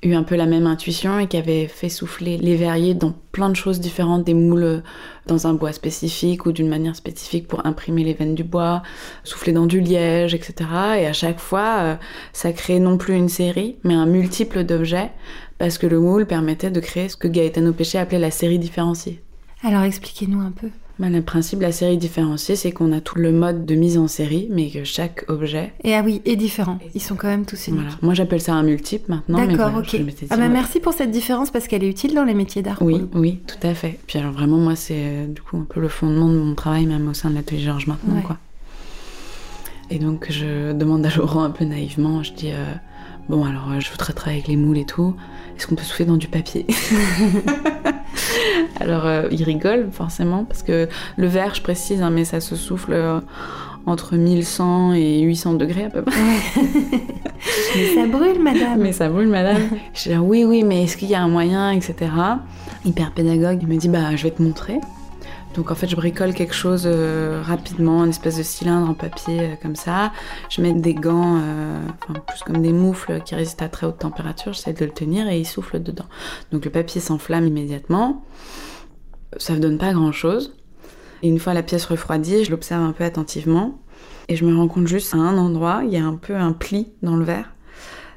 eu 0.02 0.14
un 0.14 0.22
peu 0.22 0.34
la 0.34 0.46
même 0.46 0.66
intuition 0.66 1.18
et 1.18 1.26
qui 1.26 1.36
avaient 1.36 1.66
fait 1.66 1.88
souffler 1.88 2.38
les 2.38 2.56
verriers 2.56 2.94
dans 2.94 3.14
plein 3.32 3.50
de 3.50 3.56
choses 3.56 3.80
différentes, 3.80 4.24
des 4.24 4.34
moules 4.34 4.82
dans 5.26 5.46
un 5.46 5.52
bois 5.52 5.72
spécifique 5.72 6.46
ou 6.46 6.52
d'une 6.52 6.68
manière 6.68 6.96
spécifique 6.96 7.46
pour 7.46 7.66
imprimer 7.66 8.04
les 8.04 8.14
veines 8.14 8.34
du 8.34 8.44
bois, 8.44 8.82
souffler 9.24 9.52
dans 9.52 9.66
du 9.66 9.80
liège, 9.80 10.34
etc. 10.34 10.54
Et 10.98 11.06
à 11.06 11.12
chaque 11.12 11.38
fois, 11.38 11.76
euh, 11.80 11.94
ça 12.32 12.52
créait 12.52 12.80
non 12.80 12.96
plus 12.96 13.14
une 13.14 13.28
série, 13.28 13.76
mais 13.84 13.94
un 13.94 14.06
multiple 14.06 14.64
d'objets, 14.64 15.10
parce 15.60 15.76
que 15.78 15.86
le 15.86 16.00
moule 16.00 16.24
permettait 16.26 16.70
de 16.70 16.80
créer 16.80 17.10
ce 17.10 17.16
que 17.18 17.28
Gaetano 17.28 17.72
Péché 17.74 17.98
appelait 17.98 18.18
la 18.18 18.30
série 18.30 18.58
différenciée. 18.58 19.22
Alors 19.62 19.82
expliquez-nous 19.82 20.40
un 20.40 20.50
peu. 20.52 20.68
Ben, 20.98 21.12
le 21.12 21.20
principe 21.22 21.58
de 21.58 21.64
la 21.64 21.72
série 21.72 21.98
différenciée, 21.98 22.56
c'est 22.56 22.72
qu'on 22.72 22.92
a 22.92 23.00
tout 23.02 23.18
le 23.18 23.30
mode 23.30 23.66
de 23.66 23.74
mise 23.74 23.98
en 23.98 24.06
série, 24.08 24.48
mais 24.50 24.70
que 24.70 24.84
chaque 24.84 25.24
objet. 25.28 25.72
Et 25.84 25.94
ah 25.94 26.02
oui, 26.04 26.22
et 26.24 26.36
différents. 26.36 26.78
Ils 26.94 27.00
sont 27.02 27.14
quand 27.14 27.28
même 27.28 27.44
tous 27.44 27.68
uniques. 27.68 27.80
Voilà. 27.80 27.96
Moi, 28.02 28.14
j'appelle 28.14 28.40
ça 28.40 28.54
un 28.54 28.62
multiple 28.62 29.10
maintenant. 29.10 29.38
D'accord, 29.46 29.70
voilà, 29.70 29.78
ok. 29.78 29.96
dit, 29.96 30.14
Ah 30.30 30.36
bah 30.36 30.42
ouais. 30.44 30.48
merci 30.48 30.80
pour 30.80 30.94
cette 30.94 31.10
différence 31.10 31.50
parce 31.50 31.68
qu'elle 31.68 31.84
est 31.84 31.88
utile 31.90 32.14
dans 32.14 32.24
les 32.24 32.34
métiers 32.34 32.62
d'art. 32.62 32.78
Oui, 32.80 33.02
oui, 33.14 33.38
tout 33.46 33.66
à 33.66 33.74
fait. 33.74 33.98
Puis 34.06 34.18
alors 34.18 34.32
vraiment, 34.32 34.56
moi, 34.58 34.76
c'est 34.76 34.94
euh, 34.98 35.26
du 35.26 35.42
coup 35.42 35.58
un 35.58 35.66
peu 35.68 35.80
le 35.80 35.88
fondement 35.88 36.28
de 36.28 36.36
mon 36.38 36.54
travail, 36.54 36.86
même 36.86 37.06
au 37.08 37.14
sein 37.14 37.28
de 37.30 37.34
l'atelier 37.34 37.60
Georges 37.60 37.86
maintenant, 37.86 38.16
Ouais. 38.16 38.22
quoi. 38.22 38.38
Et 39.90 39.98
donc, 39.98 40.26
je 40.30 40.72
demande 40.72 41.04
à 41.04 41.10
Laurent 41.16 41.42
un 41.44 41.50
peu 41.50 41.64
naïvement, 41.66 42.22
je 42.22 42.32
dis, 42.32 42.50
euh, 42.52 42.64
bon, 43.30 43.44
alors, 43.44 43.70
euh, 43.70 43.80
je 43.80 43.90
voudrais 43.90 44.12
travailler 44.12 44.40
avec 44.40 44.48
les 44.48 44.56
moules 44.56 44.78
et 44.78 44.84
tout, 44.84 45.14
est-ce 45.56 45.66
qu'on 45.66 45.76
peut 45.76 45.84
souffler 45.84 46.04
dans 46.04 46.16
du 46.16 46.26
papier 46.26 46.66
Alors, 48.80 49.06
euh, 49.06 49.28
il 49.30 49.42
rigole, 49.44 49.88
forcément, 49.92 50.44
parce 50.44 50.62
que 50.62 50.88
le 51.16 51.26
verre, 51.26 51.54
je 51.54 51.62
précise, 51.62 52.02
hein, 52.02 52.10
mais 52.10 52.24
ça 52.24 52.40
se 52.40 52.56
souffle 52.56 52.92
euh, 52.92 53.20
entre 53.86 54.16
1100 54.16 54.94
et 54.94 55.20
800 55.20 55.54
degrés 55.54 55.84
à 55.84 55.90
peu 55.90 56.02
près. 56.02 56.16
Mais 57.76 57.94
ça 57.94 58.06
brûle, 58.06 58.40
madame. 58.40 58.80
Mais 58.80 58.92
ça 58.92 59.08
brûle, 59.08 59.28
madame. 59.28 59.62
je 59.94 60.10
dis 60.10 60.16
oui, 60.16 60.44
oui, 60.44 60.64
mais 60.64 60.84
est-ce 60.84 60.96
qu'il 60.96 61.08
y 61.08 61.14
a 61.14 61.22
un 61.22 61.28
moyen, 61.28 61.70
etc. 61.70 62.10
Hyper 62.84 63.12
pédagogue, 63.12 63.60
il 63.62 63.68
me 63.68 63.76
dit 63.76 63.88
bah 63.88 64.16
je 64.16 64.24
vais 64.24 64.30
te 64.30 64.42
montrer. 64.42 64.80
Donc 65.54 65.70
en 65.70 65.74
fait, 65.74 65.88
je 65.88 65.96
bricole 65.96 66.32
quelque 66.32 66.54
chose 66.54 66.84
euh, 66.86 67.42
rapidement, 67.44 68.04
une 68.04 68.10
espèce 68.10 68.36
de 68.36 68.42
cylindre 68.42 68.88
en 68.88 68.94
papier 68.94 69.40
euh, 69.40 69.54
comme 69.60 69.74
ça. 69.74 70.12
Je 70.48 70.62
mets 70.62 70.72
des 70.72 70.94
gants, 70.94 71.38
euh, 71.42 71.80
enfin 72.02 72.20
plus 72.20 72.42
comme 72.44 72.62
des 72.62 72.72
moufles 72.72 73.20
qui 73.24 73.34
résistent 73.34 73.62
à 73.62 73.68
très 73.68 73.86
haute 73.86 73.98
température. 73.98 74.52
J'essaie 74.52 74.72
de 74.72 74.84
le 74.84 74.92
tenir 74.92 75.28
et 75.28 75.40
il 75.40 75.46
souffle 75.46 75.82
dedans. 75.82 76.06
Donc 76.52 76.64
le 76.64 76.70
papier 76.70 77.00
s'enflamme 77.00 77.46
immédiatement. 77.46 78.24
Ça 79.38 79.54
ne 79.54 79.58
donne 79.58 79.78
pas 79.78 79.92
grand-chose. 79.92 80.56
Et 81.22 81.28
une 81.28 81.38
fois 81.38 81.52
la 81.52 81.62
pièce 81.62 81.84
refroidie, 81.84 82.44
je 82.44 82.50
l'observe 82.50 82.82
un 82.82 82.92
peu 82.92 83.04
attentivement 83.04 83.80
et 84.28 84.36
je 84.36 84.44
me 84.44 84.56
rends 84.56 84.68
compte 84.68 84.86
juste 84.86 85.14
à 85.14 85.18
un 85.18 85.36
endroit, 85.36 85.82
il 85.84 85.92
y 85.92 85.96
a 85.96 86.04
un 86.04 86.14
peu 86.14 86.36
un 86.36 86.52
pli 86.52 86.92
dans 87.02 87.16
le 87.16 87.24
verre. 87.24 87.52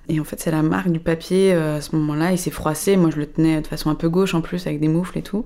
Et 0.10 0.20
en 0.20 0.24
fait, 0.26 0.40
c'est 0.40 0.52
la 0.52 0.62
marque 0.62 0.90
du 0.90 1.00
papier 1.00 1.54
à 1.54 1.80
ce 1.80 1.96
moment-là. 1.96 2.34
Il 2.34 2.38
s'est 2.38 2.52
froissé. 2.52 2.98
Moi, 2.98 3.10
je 3.10 3.16
le 3.16 3.26
tenais 3.26 3.62
de 3.62 3.68
façon 3.68 3.90
un 3.90 3.96
peu 3.96 4.10
gauche 4.10 4.36
en 4.36 4.42
plus, 4.42 4.68
avec 4.68 4.82
des 4.82 4.90
moufles 4.90 5.18
et 5.18 5.22
tout. 5.22 5.46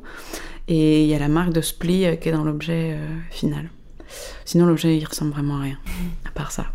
Et 0.67 1.03
il 1.03 1.07
y 1.09 1.13
a 1.13 1.19
la 1.19 1.27
marque 1.29 1.53
de 1.53 1.61
ce 1.61 1.73
pli 1.73 2.05
euh, 2.05 2.15
qui 2.15 2.29
est 2.29 2.31
dans 2.31 2.43
l'objet 2.43 2.93
euh, 2.95 3.07
final. 3.31 3.69
Sinon, 4.45 4.65
l'objet, 4.65 4.97
il 4.97 5.05
ressemble 5.05 5.31
vraiment 5.31 5.57
à 5.57 5.61
rien, 5.61 5.77
à 6.25 6.31
part 6.31 6.51
ça. 6.51 6.67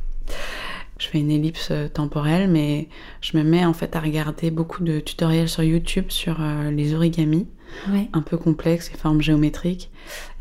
Je 0.98 1.08
fais 1.08 1.18
une 1.18 1.30
ellipse 1.30 1.68
euh, 1.70 1.88
temporelle, 1.88 2.48
mais 2.48 2.88
je 3.20 3.36
me 3.36 3.42
mets 3.42 3.64
en 3.64 3.72
fait 3.72 3.96
à 3.96 4.00
regarder 4.00 4.50
beaucoup 4.50 4.82
de 4.84 5.00
tutoriels 5.00 5.48
sur 5.48 5.62
YouTube 5.62 6.06
sur 6.08 6.36
euh, 6.40 6.70
les 6.70 6.94
origamis 6.94 7.46
Ouais. 7.90 8.08
un 8.12 8.20
peu 8.20 8.36
complexes, 8.36 8.90
les 8.92 8.98
formes 8.98 9.22
géométriques. 9.22 9.90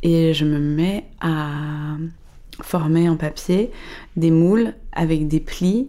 Et 0.03 0.33
je 0.33 0.43
me 0.43 0.59
mets 0.59 1.05
à 1.21 1.47
former 2.61 3.07
en 3.07 3.15
papier 3.15 3.71
des 4.17 4.31
moules 4.31 4.73
avec 4.91 5.29
des 5.29 5.39
plis, 5.39 5.87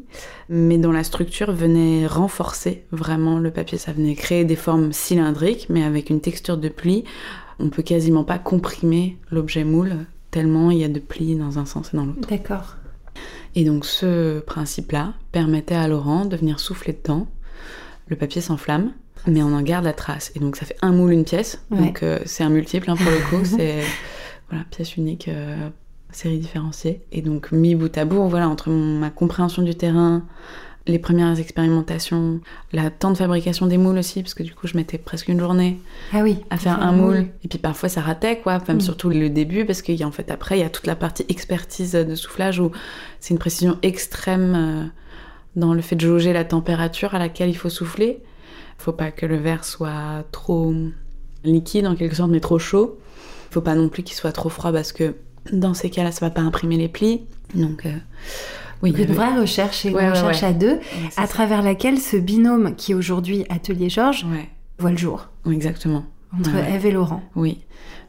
mais 0.49 0.79
dont 0.79 0.93
la 0.93 1.03
structure 1.03 1.51
venait 1.53 2.07
renforcer 2.07 2.85
vraiment 2.93 3.41
le 3.41 3.51
papier. 3.51 3.77
Ça 3.77 3.93
venait 3.93 4.15
créer 4.15 4.45
des 4.45 4.55
formes 4.55 4.93
cylindriques, 4.93 5.67
mais 5.69 5.83
avec 5.83 6.11
une 6.11 6.21
texture 6.21 6.57
de 6.57 6.69
pli. 6.69 7.03
On 7.63 7.71
peut 7.71 7.83
quasiment 7.83 8.25
pas 8.25 8.39
comprimer 8.39 9.17
l'objet 9.31 9.65
moule, 9.65 9.95
tellement 10.31 10.71
il 10.71 10.79
y 10.79 10.85
a 10.85 10.89
de 10.89 10.99
plis 10.99 11.37
dans 11.37 11.59
un 11.59 11.65
sens 11.65 11.95
et 11.95 11.97
dans 11.97 12.05
l'autre. 12.05 12.29
D'accord. 12.29 12.77
Et 13.55 13.65
donc 13.65 13.85
ce 13.85 14.41
principe-là 14.41 15.15
permettait 15.31 15.75
à 15.75 15.87
Laurent 15.87 16.25
de 16.25 16.37
venir 16.37 16.59
souffler 16.59 16.93
dedans. 16.93 17.29
Le 18.09 18.17
papier 18.17 18.41
s'enflamme, 18.41 18.93
mais 19.27 19.43
on 19.43 19.55
en 19.55 19.63
garde 19.63 19.85
la 19.85 19.93
trace. 19.93 20.33
Et 20.35 20.41
donc 20.41 20.57
ça 20.57 20.67
fait 20.67 20.77
un 20.83 20.93
moule, 20.93 21.13
une 21.13 21.25
pièce. 21.25 21.63
Ouais. 21.71 21.79
Donc 21.79 22.03
euh, 22.03 22.19
c'est 22.25 22.43
un 22.43 22.51
multiple 22.51 22.91
hein, 22.91 22.97
pour 22.97 23.11
le 23.11 23.19
coup. 23.31 23.45
c'est 23.45 23.83
voilà, 24.51 24.65
pièce 24.71 24.97
unique, 24.97 25.29
euh, 25.29 25.69
série 26.11 26.39
différenciée. 26.39 27.03
Et 27.13 27.23
donc 27.23 27.53
mis 27.53 27.75
bout 27.75 27.97
à 27.97 28.05
bout, 28.05 28.29
voilà, 28.29 28.49
entre 28.49 28.71
ma 28.71 29.11
compréhension 29.11 29.63
du 29.63 29.75
terrain, 29.75 30.25
les 30.87 30.99
premières 30.99 31.39
expérimentations, 31.39 32.41
la 32.73 32.91
temps 32.91 33.11
de 33.13 33.17
fabrication 33.17 33.67
des 33.67 33.79
moules 33.79 33.99
aussi, 33.99 34.23
parce 34.23 34.35
que 34.35 34.43
du 34.43 34.53
coup 34.55 34.67
je 34.67 34.77
mettais 34.77 34.99
presque 34.99 35.29
une 35.29 35.39
journée 35.39 35.79
Ah 36.13 36.23
oui. 36.23 36.39
à 36.51 36.57
faire 36.57 36.83
un 36.83 36.93
moule. 36.93 37.27
Et 37.45 37.49
puis 37.49 37.59
parfois 37.59 37.89
ça 37.89 38.01
ratait, 38.01 38.39
quoi. 38.41 38.59
Même 38.67 38.79
Mm. 38.79 38.81
surtout 38.81 39.09
le 39.11 39.31
début, 39.31 39.65
parce 39.65 39.81
qu'il 39.83 39.95
y 39.95 40.03
a 40.03 40.07
en 40.09 40.13
fait 40.13 40.31
après, 40.31 40.59
il 40.59 40.61
y 40.61 40.65
a 40.65 40.71
toute 40.71 40.87
la 40.87 40.97
partie 40.97 41.25
expertise 41.29 41.93
de 41.93 42.15
soufflage 42.15 42.59
où 42.59 42.71
c'est 43.21 43.33
une 43.33 43.39
précision 43.39 43.79
extrême 43.83 44.55
euh, 44.57 44.85
dans 45.55 45.73
le 45.75 45.83
fait 45.83 45.97
de 45.97 46.01
jauger 46.01 46.33
la 46.33 46.45
température 46.45 47.15
à 47.15 47.19
laquelle 47.19 47.49
il 47.51 47.57
faut 47.57 47.71
souffler. 47.71 48.21
Il 48.81 48.83
faut 48.83 48.93
pas 48.93 49.11
que 49.13 49.27
le 49.27 49.37
verre 49.37 49.65
soit 49.65 50.25
trop 50.33 50.75
liquide 51.45 51.87
en 51.87 51.95
quelque 51.95 52.17
sorte, 52.17 52.31
mais 52.31 52.41
trop 52.41 52.59
chaud. 52.59 52.99
Il 53.51 53.55
faut 53.55 53.61
pas 53.61 53.75
non 53.77 53.89
plus 53.89 54.03
qu'il 54.03 54.17
soit 54.17 54.33
trop 54.33 54.49
froid 54.49 54.73
parce 54.73 54.93
que 54.93 55.15
dans 55.53 55.75
ces 55.75 55.91
cas-là, 55.91 56.11
ça 56.11 56.25
va 56.27 56.31
pas 56.31 56.41
imprimer 56.41 56.77
les 56.77 56.89
plis. 56.89 57.21
Donc, 57.55 57.85
euh, 57.87 57.91
oui. 58.83 58.91
Donc 58.91 58.99
il 59.01 59.05
y 59.05 59.09
une 59.09 59.15
vraie 59.15 59.39
recherche 59.41 59.85
et 59.85 59.91
une 59.91 59.95
Ouais, 59.97 60.11
recherche 60.11 60.43
ouais. 60.43 60.49
à 60.49 60.53
deux, 60.53 60.79
à 61.17 61.23
ça. 61.23 61.27
travers 61.29 61.63
laquelle 61.63 61.99
ce 61.99 62.17
binôme 62.17 62.75
qui 62.77 62.93
est 62.93 62.95
aujourd'hui 62.95 63.45
Atelier 63.49 63.89
Georges 63.89 64.27
voit 64.79 64.91
le 64.91 64.97
jour. 64.97 65.29
exactement. 65.51 66.05
Entre. 66.39 66.55
Eve 66.57 66.87
et 66.87 66.91
Laurent. 66.93 67.21
Oui. 67.37 67.59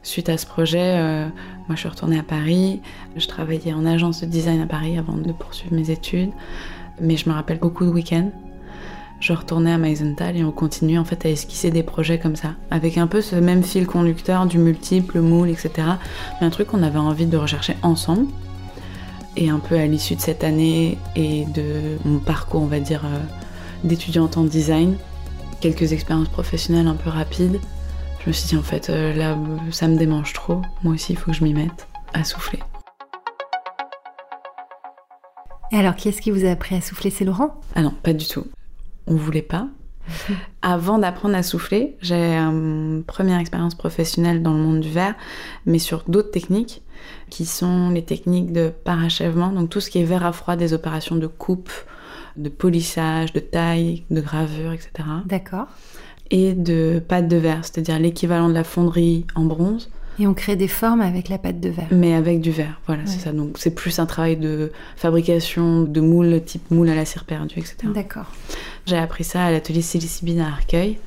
Suite 0.02 0.28
à 0.30 0.38
ce 0.38 0.46
projet, 0.46 0.78
euh, 0.98 1.26
moi 1.68 1.74
je 1.74 1.80
suis 1.80 1.88
retournée 1.88 2.18
à 2.18 2.22
Paris. 2.22 2.80
Je 3.16 3.26
travaillais 3.26 3.72
en 3.74 3.84
agence 3.86 4.22
de 4.22 4.26
design 4.26 4.60
à 4.62 4.66
Paris 4.66 4.96
avant 4.98 5.14
de 5.14 5.30
poursuivre 5.32 5.74
mes 5.74 5.90
études. 5.90 6.30
Mais 7.00 7.16
je 7.16 7.28
me 7.28 7.34
rappelle 7.34 7.58
beaucoup 7.58 7.84
de 7.84 7.90
week-ends. 7.90 8.30
Je 9.20 9.32
retournais 9.32 9.72
à 9.72 9.78
Meisenthal 9.78 10.36
et 10.36 10.44
on 10.44 10.52
continuait 10.52 10.98
en 10.98 11.04
fait 11.04 11.24
à 11.24 11.30
esquisser 11.30 11.70
des 11.70 11.82
projets 11.82 12.18
comme 12.18 12.36
ça, 12.36 12.54
avec 12.70 12.98
un 12.98 13.06
peu 13.06 13.20
ce 13.20 13.36
même 13.36 13.62
fil 13.62 13.86
conducteur 13.86 14.44
du 14.46 14.58
multiple, 14.58 15.20
moule, 15.20 15.48
etc. 15.48 15.70
Mais 16.40 16.46
un 16.46 16.50
truc 16.50 16.68
qu'on 16.68 16.82
avait 16.82 16.98
envie 16.98 17.26
de 17.26 17.36
rechercher 17.36 17.76
ensemble. 17.82 18.26
Et 19.36 19.50
un 19.50 19.58
peu 19.58 19.76
à 19.76 19.86
l'issue 19.86 20.14
de 20.14 20.20
cette 20.20 20.44
année 20.44 20.96
et 21.16 21.44
de 21.46 21.98
mon 22.04 22.18
parcours, 22.18 22.62
on 22.62 22.66
va 22.66 22.80
dire, 22.80 23.04
euh, 23.04 23.18
d'étudiante 23.82 24.36
en 24.36 24.44
design, 24.44 24.96
quelques 25.60 25.92
expériences 25.92 26.28
professionnelles 26.28 26.86
un 26.86 26.94
peu 26.94 27.10
rapides, 27.10 27.60
je 28.20 28.28
me 28.28 28.32
suis 28.32 28.48
dit 28.48 28.56
en 28.56 28.62
fait 28.62 28.88
euh, 28.88 29.12
là 29.12 29.36
ça 29.70 29.86
me 29.86 29.96
démange 29.96 30.32
trop, 30.32 30.62
moi 30.82 30.94
aussi 30.94 31.12
il 31.12 31.18
faut 31.18 31.30
que 31.30 31.36
je 31.36 31.44
m'y 31.44 31.52
mette 31.52 31.88
à 32.14 32.24
souffler. 32.24 32.60
Et 35.74 35.76
alors, 35.76 35.96
qui 35.96 36.08
est-ce 36.08 36.20
qui 36.20 36.30
vous 36.30 36.44
a 36.44 36.50
appris 36.50 36.76
à 36.76 36.80
souffler? 36.80 37.10
C'est 37.10 37.24
Laurent? 37.24 37.60
Ah 37.74 37.82
non, 37.82 37.90
pas 37.90 38.12
du 38.12 38.26
tout. 38.26 38.46
On 39.08 39.16
voulait 39.16 39.42
pas. 39.42 39.66
Avant 40.62 40.98
d'apprendre 40.98 41.34
à 41.34 41.42
souffler, 41.42 41.96
j'ai 42.00 42.36
une 42.36 43.02
première 43.04 43.40
expérience 43.40 43.74
professionnelle 43.74 44.40
dans 44.40 44.52
le 44.52 44.60
monde 44.60 44.78
du 44.78 44.90
verre, 44.90 45.16
mais 45.66 45.80
sur 45.80 46.04
d'autres 46.06 46.30
techniques, 46.30 46.83
qui 47.30 47.44
sont 47.46 47.90
les 47.90 48.02
techniques 48.02 48.52
de 48.52 48.72
parachèvement, 48.84 49.50
donc 49.50 49.70
tout 49.70 49.80
ce 49.80 49.90
qui 49.90 49.98
est 50.00 50.04
verre 50.04 50.24
à 50.26 50.32
froid, 50.32 50.56
des 50.56 50.72
opérations 50.72 51.16
de 51.16 51.26
coupe, 51.26 51.70
de 52.36 52.48
polissage, 52.48 53.32
de 53.32 53.40
taille, 53.40 54.04
de 54.10 54.20
gravure, 54.20 54.72
etc. 54.72 54.90
D'accord. 55.26 55.66
Et 56.30 56.52
de 56.54 57.00
pâte 57.06 57.28
de 57.28 57.36
verre, 57.36 57.60
c'est-à-dire 57.62 57.98
l'équivalent 57.98 58.48
de 58.48 58.54
la 58.54 58.64
fonderie 58.64 59.26
en 59.34 59.44
bronze, 59.44 59.90
Et 60.18 60.26
on 60.28 60.34
crée 60.34 60.54
des 60.56 60.68
formes 60.68 61.00
avec 61.00 61.28
la 61.28 61.38
pâte 61.38 61.60
de 61.60 61.68
verre. 61.68 61.88
mais 61.90 62.14
avec 62.14 62.40
du 62.40 62.50
verre. 62.52 62.80
Voilà, 62.86 63.02
Ouais. 63.02 63.08
c'est 63.08 63.18
ça. 63.20 63.32
Donc 63.32 63.56
c'est 63.58 63.74
plus 63.74 63.98
un 63.98 64.06
travail 64.06 64.36
de 64.36 64.70
fabrication 64.96 65.82
de 65.82 66.00
moules, 66.00 66.40
type 66.44 66.70
moule 66.70 66.88
à 66.88 66.94
la 66.94 67.04
cire 67.04 67.24
perdue, 67.24 67.58
etc. 67.58 67.76
D'accord. 67.94 68.26
J'ai 68.86 68.96
appris 68.96 69.24
ça 69.24 69.44
à 69.44 69.50
l'atelier 69.50 69.82
Silicibine 69.82 70.40
à 70.40 70.46
Arcueil. 70.48 70.98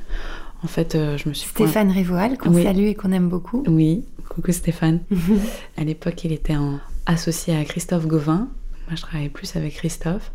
En 0.67 0.69
fait, 0.69 0.95
euh, 0.95 1.15
je 1.17 1.29
me 1.29 1.33
suis 1.33 1.49
point- 1.53 1.65
Stéphane 1.65 1.91
Rivoal, 1.91 2.37
qu'on 2.37 2.53
Oui. 2.53 2.63
salue 2.63 2.87
et 2.87 2.93
qu'on 2.93 3.13
aime 3.13 3.29
beaucoup. 3.29 3.63
Oui, 3.67 4.03
coucou 4.27 4.51
Stéphane. 4.51 4.99
à 5.77 5.85
l'époque, 5.85 6.25
il 6.25 6.33
était 6.33 6.57
en... 6.57 6.81
associé 7.05 7.55
à 7.55 7.63
Christophe 7.63 8.05
Gauvin. 8.05 8.49
Moi, 8.87 8.97
je 8.97 9.01
travaillais 9.01 9.29
plus 9.29 9.55
avec 9.55 9.75
Christophe. 9.75 10.33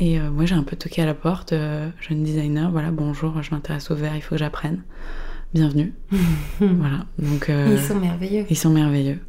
Et 0.00 0.18
euh, 0.18 0.32
moi, 0.32 0.46
j'ai 0.46 0.56
un 0.56 0.64
peu 0.64 0.74
toqué 0.74 1.00
à 1.00 1.06
la 1.06 1.14
porte, 1.14 1.52
euh, 1.52 1.88
jeune 2.00 2.24
designer. 2.24 2.72
Voilà, 2.72 2.90
bonjour, 2.90 3.40
je 3.40 3.52
m'intéresse 3.52 3.88
au 3.92 3.94
verre, 3.94 4.16
il 4.16 4.20
faut 4.20 4.30
que 4.30 4.38
j'apprenne. 4.40 4.82
bienvenue. 5.54 5.94
voilà. 6.58 7.06
Donc, 7.20 7.48
ils 7.48 7.78
sont 7.78 8.00
merveilleux. 8.00 8.46
Ils 8.50 8.58
sont 8.58 8.70
merveilleux. 8.70 9.20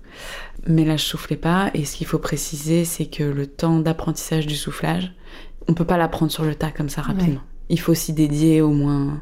Mais 0.66 0.84
là, 0.84 0.98
je 0.98 1.04
soufflais 1.04 1.38
pas. 1.38 1.70
Et 1.76 1.86
ce 1.86 1.96
qu'il 1.96 2.08
faut 2.08 2.18
préciser, 2.18 2.86
c'est 2.86 3.06
que 3.06 3.22
le 3.22 3.46
temps 3.46 3.78
d'apprentissage 3.78 4.48
du 4.48 4.56
soufflage, 4.56 5.14
on 5.68 5.76
peut 5.76 5.86
pas 5.86 5.98
l'apprendre 5.98 6.32
sur 6.32 6.44
le 6.44 6.56
tas 6.56 6.72
comme 6.72 6.90
ça 6.90 7.04
rapidement. 7.04 7.42
Il 7.70 7.80
faut 7.80 7.94
s'y 7.94 8.14
dédier 8.14 8.62
au 8.62 8.72
moins, 8.72 9.22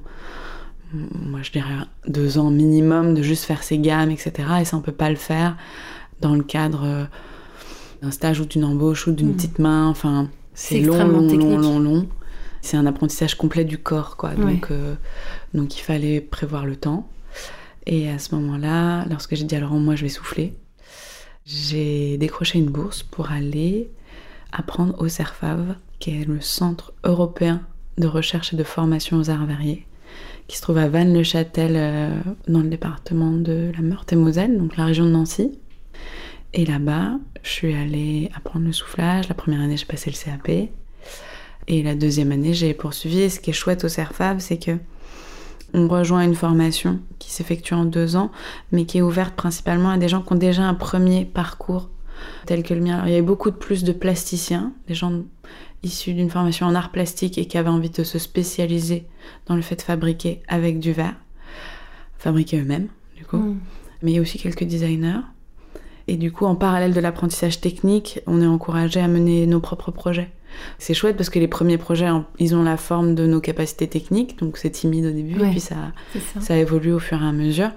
moi 0.93 1.41
je 1.41 1.51
dirais 1.51 1.73
deux 2.07 2.37
ans 2.37 2.49
minimum 2.49 3.13
de 3.13 3.21
juste 3.21 3.45
faire 3.45 3.63
ses 3.63 3.77
gammes, 3.77 4.11
etc. 4.11 4.33
Et 4.61 4.65
ça, 4.65 4.77
on 4.77 4.81
peut 4.81 4.91
pas 4.91 5.09
le 5.09 5.15
faire 5.15 5.57
dans 6.19 6.35
le 6.35 6.43
cadre 6.43 6.83
euh, 6.83 7.03
d'un 8.01 8.11
stage 8.11 8.39
ou 8.39 8.45
d'une 8.45 8.63
embauche 8.63 9.07
ou 9.07 9.11
d'une 9.11 9.29
hmm. 9.29 9.35
petite 9.35 9.59
main. 9.59 9.87
Enfin, 9.87 10.29
c'est 10.53 10.79
long, 10.79 11.07
long, 11.07 11.27
long, 11.27 11.57
long, 11.57 11.79
long, 11.79 12.07
C'est 12.61 12.77
un 12.77 12.85
apprentissage 12.85 13.35
complet 13.35 13.63
du 13.63 13.77
corps, 13.77 14.17
quoi. 14.17 14.31
Donc, 14.35 14.69
euh, 14.71 14.95
donc 15.53 15.77
il 15.77 15.81
fallait 15.81 16.21
prévoir 16.21 16.65
le 16.65 16.75
temps. 16.75 17.09
Et 17.87 18.09
à 18.09 18.19
ce 18.19 18.35
moment-là, 18.35 19.05
lorsque 19.09 19.35
j'ai 19.35 19.43
dit 19.43 19.55
à 19.55 19.59
Laurent, 19.59 19.79
moi 19.79 19.95
je 19.95 20.03
vais 20.03 20.09
souffler, 20.09 20.53
j'ai 21.45 22.17
décroché 22.17 22.59
une 22.59 22.69
bourse 22.69 23.01
pour 23.01 23.31
aller 23.31 23.89
apprendre 24.51 24.95
au 24.99 25.07
CERFAV, 25.07 25.75
qui 25.99 26.21
est 26.21 26.25
le 26.25 26.41
Centre 26.41 26.93
européen 27.03 27.61
de 27.97 28.07
recherche 28.07 28.53
et 28.53 28.57
de 28.57 28.63
formation 28.63 29.17
aux 29.17 29.29
arts 29.29 29.45
variés, 29.45 29.87
qui 30.51 30.57
se 30.57 30.63
trouve 30.63 30.79
à 30.79 30.89
Vannes-le-Châtel, 30.89 31.75
euh, 31.77 32.09
dans 32.49 32.59
le 32.59 32.67
département 32.67 33.31
de 33.31 33.71
la 33.73 33.81
Meurthe-et-Moselle, 33.81 34.57
donc 34.57 34.75
la 34.75 34.83
région 34.83 35.05
de 35.05 35.11
Nancy. 35.11 35.57
Et 36.53 36.65
là-bas, 36.65 37.19
je 37.41 37.49
suis 37.49 37.73
allée 37.73 38.29
apprendre 38.35 38.65
le 38.65 38.73
soufflage. 38.73 39.29
La 39.29 39.33
première 39.33 39.61
année, 39.61 39.77
j'ai 39.77 39.85
passé 39.85 40.11
le 40.11 40.17
CAP. 40.17 40.69
Et 41.69 41.83
la 41.83 41.95
deuxième 41.95 42.33
année, 42.33 42.53
j'ai 42.53 42.73
poursuivi. 42.73 43.21
Et 43.21 43.29
ce 43.29 43.39
qui 43.39 43.51
est 43.51 43.53
chouette 43.53 43.85
au 43.85 43.87
CERFAV, 43.87 44.39
c'est 44.39 44.57
que 44.57 44.77
on 45.73 45.87
rejoint 45.87 46.21
une 46.21 46.35
formation 46.35 46.99
qui 47.17 47.31
s'effectue 47.31 47.73
en 47.73 47.85
deux 47.85 48.17
ans, 48.17 48.29
mais 48.73 48.83
qui 48.83 48.97
est 48.97 49.01
ouverte 49.01 49.35
principalement 49.35 49.91
à 49.91 49.97
des 49.97 50.09
gens 50.09 50.21
qui 50.21 50.33
ont 50.33 50.35
déjà 50.35 50.63
un 50.63 50.73
premier 50.73 51.23
parcours 51.23 51.89
tel 52.45 52.63
que 52.63 52.73
le 52.73 52.81
mien. 52.81 52.95
Alors, 52.95 53.07
il 53.07 53.11
y 53.11 53.13
avait 53.13 53.21
beaucoup 53.21 53.51
de 53.51 53.55
plus 53.55 53.83
de 53.83 53.91
plasticiens, 53.91 54.73
des 54.87 54.93
gens 54.93 55.23
issus 55.83 56.13
d'une 56.13 56.29
formation 56.29 56.67
en 56.67 56.75
art 56.75 56.91
plastique 56.91 57.37
et 57.37 57.45
qui 57.45 57.57
avaient 57.57 57.69
envie 57.69 57.89
de 57.89 58.03
se 58.03 58.19
spécialiser 58.19 59.07
dans 59.47 59.55
le 59.55 59.61
fait 59.61 59.75
de 59.75 59.81
fabriquer 59.81 60.41
avec 60.47 60.79
du 60.79 60.91
verre, 60.91 61.15
fabriquer 62.17 62.59
eux-mêmes, 62.59 62.87
du 63.15 63.25
coup. 63.25 63.37
Mm. 63.37 63.59
Mais 64.01 64.11
il 64.11 64.15
y 64.15 64.17
a 64.17 64.21
aussi 64.21 64.37
quelques 64.37 64.63
designers. 64.63 65.21
Et 66.07 66.17
du 66.17 66.31
coup, 66.31 66.45
en 66.45 66.55
parallèle 66.55 66.93
de 66.93 66.99
l'apprentissage 66.99 67.61
technique, 67.61 68.19
on 68.27 68.41
est 68.41 68.47
encouragé 68.47 68.99
à 68.99 69.07
mener 69.07 69.45
nos 69.45 69.59
propres 69.59 69.91
projets. 69.91 70.31
C'est 70.79 70.93
chouette 70.93 71.17
parce 71.17 71.29
que 71.29 71.39
les 71.39 71.47
premiers 71.47 71.77
projets, 71.77 72.09
ils 72.39 72.55
ont 72.55 72.63
la 72.63 72.77
forme 72.77 73.15
de 73.15 73.25
nos 73.25 73.41
capacités 73.41 73.87
techniques, 73.87 74.39
donc 74.39 74.57
c'est 74.57 74.69
timide 74.69 75.05
au 75.05 75.11
début, 75.11 75.41
et 75.41 75.49
puis 75.49 75.59
ça, 75.59 75.75
ça, 76.39 76.57
évolue 76.57 76.93
au 76.93 76.99
fur 76.99 77.21
et 77.21 77.25
à 77.25 77.31
mesure. 77.31 77.71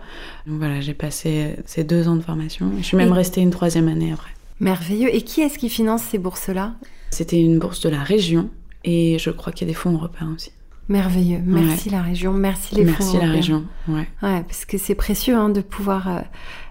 Donc 0.46 0.58
voilà, 0.58 0.80
j'ai 0.80 0.94
passé 0.94 1.56
ces 1.66 1.84
deux 1.84 2.08
ans 2.08 2.16
de 2.16 2.22
formation. 2.22 2.70
Je 2.78 2.84
suis 2.84 2.96
même 2.96 3.12
restée 3.12 3.40
une 3.40 3.50
troisième 3.50 3.88
année 3.88 4.12
après. 4.12 4.30
Merveilleux. 4.60 5.14
Et 5.14 5.22
qui 5.22 5.40
est-ce 5.40 5.58
qui 5.58 5.68
finance 5.68 6.02
ces 6.02 6.18
bourses-là? 6.18 6.74
C'était 7.10 7.40
une 7.40 7.58
bourse 7.58 7.80
de 7.80 7.88
la 7.88 8.02
région, 8.02 8.50
et 8.84 9.18
je 9.18 9.30
crois 9.30 9.52
qu'il 9.52 9.66
y 9.66 9.70
a 9.70 9.72
des 9.72 9.78
fonds 9.78 9.92
européens 9.92 10.32
aussi. 10.34 10.52
Merveilleux. 10.88 11.40
Merci 11.44 11.88
la 11.88 12.02
région, 12.02 12.32
merci 12.32 12.74
les 12.74 12.84
Merci 12.84 13.16
la 13.16 13.26
région, 13.26 13.64
ouais. 13.88 14.06
ouais. 14.22 14.42
parce 14.42 14.66
que 14.66 14.76
c'est 14.76 14.94
précieux 14.94 15.34
hein, 15.34 15.48
de 15.48 15.62
pouvoir 15.62 16.08
euh, 16.08 16.20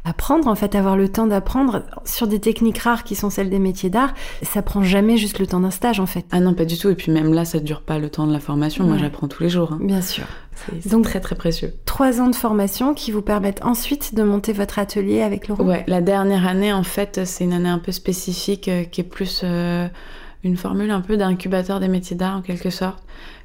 apprendre, 0.05 0.47
en 0.47 0.53
fait, 0.53 0.75
avoir 0.75 0.95
le 0.95 1.09
temps 1.09 1.25
d'apprendre 1.25 1.83
sur 2.05 2.27
des 2.27 2.39
techniques 2.39 2.77
rares 2.77 3.03
qui 3.03 3.15
sont 3.15 3.31
celles 3.31 3.49
des 3.49 3.57
métiers 3.57 3.89
d'art. 3.89 4.13
Ça 4.43 4.61
prend 4.61 4.83
jamais 4.83 5.17
juste 5.17 5.39
le 5.39 5.47
temps 5.47 5.61
d'un 5.61 5.71
stage, 5.71 5.99
en 5.99 6.05
fait. 6.05 6.25
Ah 6.31 6.41
non, 6.41 6.53
pas 6.53 6.65
du 6.65 6.77
tout. 6.77 6.89
Et 6.89 6.95
puis 6.95 7.11
même 7.11 7.33
là, 7.33 7.43
ça 7.43 7.59
dure 7.59 7.81
pas 7.81 7.97
le 7.97 8.09
temps 8.09 8.27
de 8.27 8.33
la 8.33 8.39
formation. 8.39 8.85
Moi, 8.85 8.97
j'apprends 8.97 9.27
tous 9.27 9.41
les 9.41 9.49
jours. 9.49 9.73
Hein. 9.73 9.79
Bien 9.81 10.01
sûr. 10.01 10.25
C'est 10.79 10.91
Donc 10.91 11.05
très 11.05 11.19
très 11.19 11.35
précieux. 11.35 11.73
Trois 11.85 12.21
ans 12.21 12.29
de 12.29 12.35
formation 12.35 12.93
qui 12.93 13.11
vous 13.11 13.23
permettent 13.23 13.65
ensuite 13.65 14.13
de 14.13 14.21
monter 14.21 14.53
votre 14.53 14.77
atelier 14.77 15.21
avec 15.23 15.47
Laurent. 15.47 15.63
Ouais, 15.63 15.83
la 15.87 16.01
dernière 16.01 16.47
année, 16.47 16.71
en 16.71 16.83
fait, 16.83 17.21
c'est 17.25 17.43
une 17.43 17.53
année 17.53 17.69
un 17.69 17.79
peu 17.79 17.91
spécifique 17.91 18.67
euh, 18.67 18.83
qui 18.83 19.01
est 19.01 19.05
plus 19.05 19.41
euh, 19.43 19.87
une 20.43 20.55
formule 20.55 20.91
un 20.91 21.01
peu 21.01 21.17
d'incubateur 21.17 21.79
des 21.79 21.87
métiers 21.87 22.15
d'art 22.15 22.37
en 22.37 22.41
quelque 22.41 22.69
sorte 22.69 23.03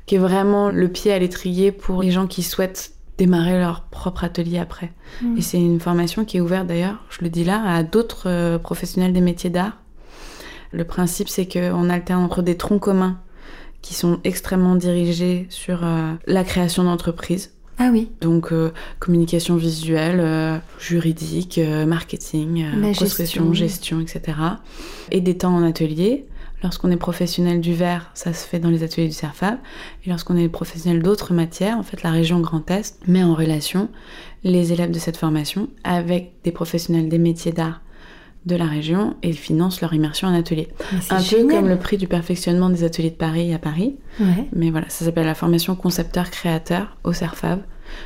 qui 0.08 0.14
est 0.14 0.18
vraiment 0.18 0.70
le 0.70 0.88
pied 0.88 1.12
à 1.12 1.18
l'étrier 1.18 1.70
pour 1.70 2.02
les 2.02 2.10
gens 2.10 2.26
qui 2.26 2.42
souhaitent 2.42 2.92
démarrer 3.18 3.58
leur 3.58 3.82
propre 3.82 4.24
atelier 4.24 4.58
après. 4.58 4.90
Mm. 5.22 5.36
Et 5.36 5.42
c'est 5.42 5.60
une 5.60 5.80
formation 5.80 6.24
qui 6.24 6.38
est 6.38 6.40
ouverte 6.40 6.66
d'ailleurs, 6.66 7.04
je 7.10 7.18
le 7.22 7.28
dis 7.28 7.44
là, 7.44 7.62
à 7.62 7.82
d'autres 7.82 8.24
euh, 8.26 8.58
professionnels 8.58 9.12
des 9.12 9.20
métiers 9.20 9.50
d'art. 9.50 9.76
Le 10.72 10.84
principe, 10.84 11.28
c'est 11.28 11.46
qu'on 11.46 11.90
alterne 11.90 12.24
entre 12.24 12.42
des 12.42 12.56
troncs 12.56 12.80
communs 12.80 13.18
qui 13.82 13.94
sont 13.94 14.18
extrêmement 14.24 14.76
dirigés 14.76 15.46
sur 15.50 15.84
euh, 15.84 16.12
la 16.26 16.42
création 16.42 16.84
d'entreprises. 16.84 17.52
Ah 17.78 17.90
oui. 17.92 18.10
Donc 18.22 18.50
euh, 18.50 18.72
communication 18.98 19.56
visuelle, 19.56 20.60
juridique, 20.80 21.60
marketing, 21.86 22.64
prospection, 22.94 23.52
gestion, 23.52 24.00
etc. 24.00 24.38
Et 25.12 25.20
des 25.20 25.36
temps 25.36 25.54
en 25.54 25.62
atelier 25.62 26.26
Lorsqu'on 26.62 26.90
est 26.90 26.96
professionnel 26.96 27.60
du 27.60 27.72
verre, 27.72 28.10
ça 28.14 28.32
se 28.32 28.46
fait 28.46 28.58
dans 28.58 28.70
les 28.70 28.82
ateliers 28.82 29.06
du 29.06 29.14
CERFAB. 29.14 29.58
Et 30.04 30.10
lorsqu'on 30.10 30.36
est 30.36 30.48
professionnel 30.48 31.02
d'autres 31.02 31.32
matières, 31.32 31.78
en 31.78 31.82
fait, 31.82 32.02
la 32.02 32.10
région 32.10 32.40
Grand 32.40 32.68
Est 32.70 32.98
met 33.06 33.22
en 33.22 33.34
relation 33.34 33.88
les 34.44 34.72
élèves 34.72 34.90
de 34.90 34.98
cette 34.98 35.16
formation 35.16 35.68
avec 35.84 36.32
des 36.44 36.52
professionnels 36.52 37.08
des 37.08 37.18
métiers 37.18 37.52
d'art 37.52 37.80
de 38.46 38.56
la 38.56 38.66
région 38.66 39.16
et 39.22 39.28
ils 39.28 39.36
financent 39.36 39.80
leur 39.80 39.92
immersion 39.94 40.28
en 40.28 40.34
atelier. 40.34 40.68
Un 41.10 41.22
peu 41.22 41.46
comme 41.46 41.68
le 41.68 41.78
prix 41.78 41.96
du 41.96 42.08
perfectionnement 42.08 42.70
des 42.70 42.82
ateliers 42.82 43.10
de 43.10 43.16
Paris 43.16 43.52
à 43.54 43.58
Paris. 43.58 43.96
Mais 44.52 44.70
voilà, 44.70 44.88
ça 44.88 45.04
s'appelle 45.04 45.26
la 45.26 45.34
formation 45.34 45.76
concepteur-créateur 45.76 46.96
au 47.04 47.12
CERFAB. 47.12 47.62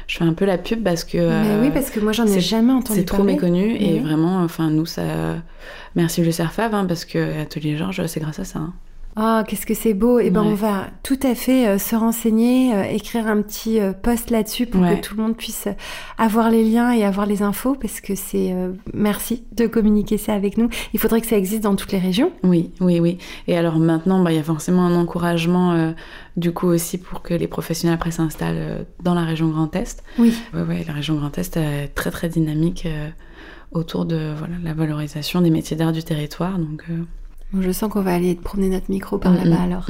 Je 0.06 0.18
fais 0.18 0.24
un 0.24 0.32
peu 0.32 0.44
la 0.44 0.58
pub 0.58 0.82
parce 0.82 1.04
que. 1.04 1.18
Mais 1.18 1.66
oui, 1.66 1.70
parce 1.72 1.90
que 1.90 2.00
moi 2.00 2.12
j'en 2.12 2.26
ai 2.26 2.40
jamais 2.40 2.72
entendu 2.72 3.00
C'est 3.00 3.06
trop 3.06 3.22
méconnu 3.22 3.76
et 3.76 3.98
vraiment, 3.98 4.42
enfin 4.42 4.70
nous 4.70 4.86
ça. 4.86 5.02
Merci 5.94 6.24
le 6.24 6.32
CERFAV 6.32 6.74
hein, 6.74 6.84
parce 6.86 7.04
que 7.04 7.40
Atelier 7.40 7.76
Georges, 7.76 8.06
c'est 8.06 8.20
grâce 8.20 8.38
à 8.38 8.44
ça. 8.44 8.58
Hein. 8.58 8.72
Ah, 9.14 9.44
qu'est-ce 9.46 9.66
que 9.66 9.74
c'est 9.74 9.92
beau. 9.92 10.18
Et 10.20 10.26
eh 10.26 10.30
ben, 10.30 10.42
on 10.42 10.54
va 10.54 10.86
tout 11.02 11.18
à 11.22 11.34
fait 11.34 11.68
euh, 11.68 11.78
se 11.78 11.94
renseigner, 11.94 12.74
euh, 12.74 12.84
écrire 12.84 13.26
un 13.26 13.42
petit 13.42 13.78
euh, 13.78 13.92
post 13.92 14.30
là-dessus 14.30 14.66
pour 14.66 14.80
que 14.80 15.00
tout 15.00 15.16
le 15.16 15.22
monde 15.22 15.36
puisse 15.36 15.68
avoir 16.16 16.50
les 16.50 16.64
liens 16.64 16.92
et 16.92 17.04
avoir 17.04 17.26
les 17.26 17.42
infos 17.42 17.74
parce 17.74 18.00
que 18.00 18.14
c'est 18.14 18.54
merci 18.94 19.44
de 19.52 19.66
communiquer 19.66 20.16
ça 20.16 20.32
avec 20.32 20.56
nous. 20.56 20.68
Il 20.94 21.00
faudrait 21.00 21.20
que 21.20 21.26
ça 21.26 21.36
existe 21.36 21.62
dans 21.62 21.76
toutes 21.76 21.92
les 21.92 21.98
régions. 21.98 22.32
Oui, 22.42 22.70
oui, 22.80 23.00
oui. 23.00 23.18
Et 23.48 23.56
alors 23.56 23.76
maintenant, 23.76 24.22
bah, 24.22 24.32
il 24.32 24.36
y 24.36 24.40
a 24.40 24.42
forcément 24.42 24.86
un 24.86 24.94
encouragement 24.94 25.94
du 26.36 26.52
coup 26.52 26.68
aussi 26.68 26.98
pour 26.98 27.22
que 27.22 27.34
les 27.34 27.48
professionnels 27.48 27.94
après 27.94 28.12
s'installent 28.12 28.86
dans 29.02 29.14
la 29.14 29.24
région 29.24 29.48
Grand 29.48 29.74
Est. 29.76 30.02
Oui. 30.18 30.34
Ouais, 30.54 30.62
ouais, 30.62 30.84
la 30.86 30.94
région 30.94 31.16
Grand 31.16 31.36
Est 31.36 31.56
est 31.56 31.88
très 31.88 32.10
très 32.10 32.28
dynamique 32.28 32.88
autour 33.72 34.04
de 34.04 34.32
voilà, 34.36 34.54
la 34.62 34.74
valorisation 34.74 35.40
des 35.42 35.50
métiers 35.50 35.76
d'art 35.76 35.92
du 35.92 36.02
territoire. 36.02 36.58
Donc 36.58 36.84
je 37.60 37.70
sens 37.70 37.90
qu'on 37.90 38.00
va 38.00 38.14
aller 38.14 38.34
promener 38.34 38.70
notre 38.70 38.90
micro 38.90 39.18
par 39.18 39.34
là-bas 39.34 39.62
alors. 39.62 39.86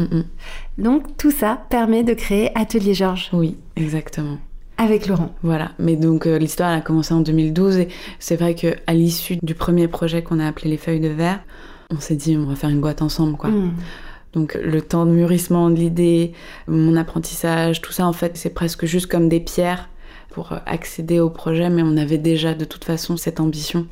donc 0.79 1.16
tout 1.16 1.31
ça 1.31 1.64
permet 1.68 2.03
de 2.03 2.14
créer 2.14 2.57
Atelier 2.59 2.94
Georges. 2.94 3.31
Oui, 3.33 3.57
exactement. 3.77 4.38
Avec 4.79 5.07
Laurent. 5.07 5.33
Voilà, 5.42 5.72
mais 5.79 5.96
donc 5.96 6.27
euh, 6.27 6.38
l'histoire 6.38 6.72
a 6.72 6.81
commencé 6.81 7.14
en 7.14 7.20
2012 7.20 7.79
et 7.79 7.88
c'est 8.18 8.37
vrai 8.37 8.55
que 8.55 8.75
à 8.87 8.94
l'issue 8.94 9.37
du 9.40 9.55
premier 9.55 9.87
projet 9.87 10.22
qu'on 10.22 10.40
a 10.40 10.46
appelé 10.46 10.70
les 10.70 10.77
feuilles 10.77 11.01
de 11.01 11.09
verre, 11.09 11.40
on 11.90 12.01
s'est 12.01 12.16
dit 12.16 12.37
on 12.37 12.46
va 12.46 12.57
faire 12.57 12.70
une 12.70 12.81
boîte 12.81 13.03
ensemble 13.03 13.37
quoi. 13.37 13.51
Mm. 13.51 13.75
Donc 14.33 14.59
le 14.61 14.81
temps 14.83 15.05
de 15.05 15.12
mûrissement 15.12 15.70
de 15.70 15.77
l'idée, 15.77 16.33
mon 16.66 16.96
apprentissage, 16.96 17.81
tout 17.81 17.92
ça 17.92 18.07
en 18.07 18.12
fait 18.12 18.37
c'est 18.37 18.51
presque 18.51 18.87
juste 18.87 19.07
comme 19.07 19.29
des 19.29 19.40
pierres 19.40 19.88
pour 20.31 20.55
accéder 20.66 21.20
au 21.20 21.31
projet, 21.31 21.68
mais 21.68 21.83
on 21.85 21.96
avait 21.96 22.18
déjà 22.18 22.55
de 22.55 22.64
toute 22.64 22.85
façon 22.85 23.16
cette 23.16 23.38
ambition 23.38 23.87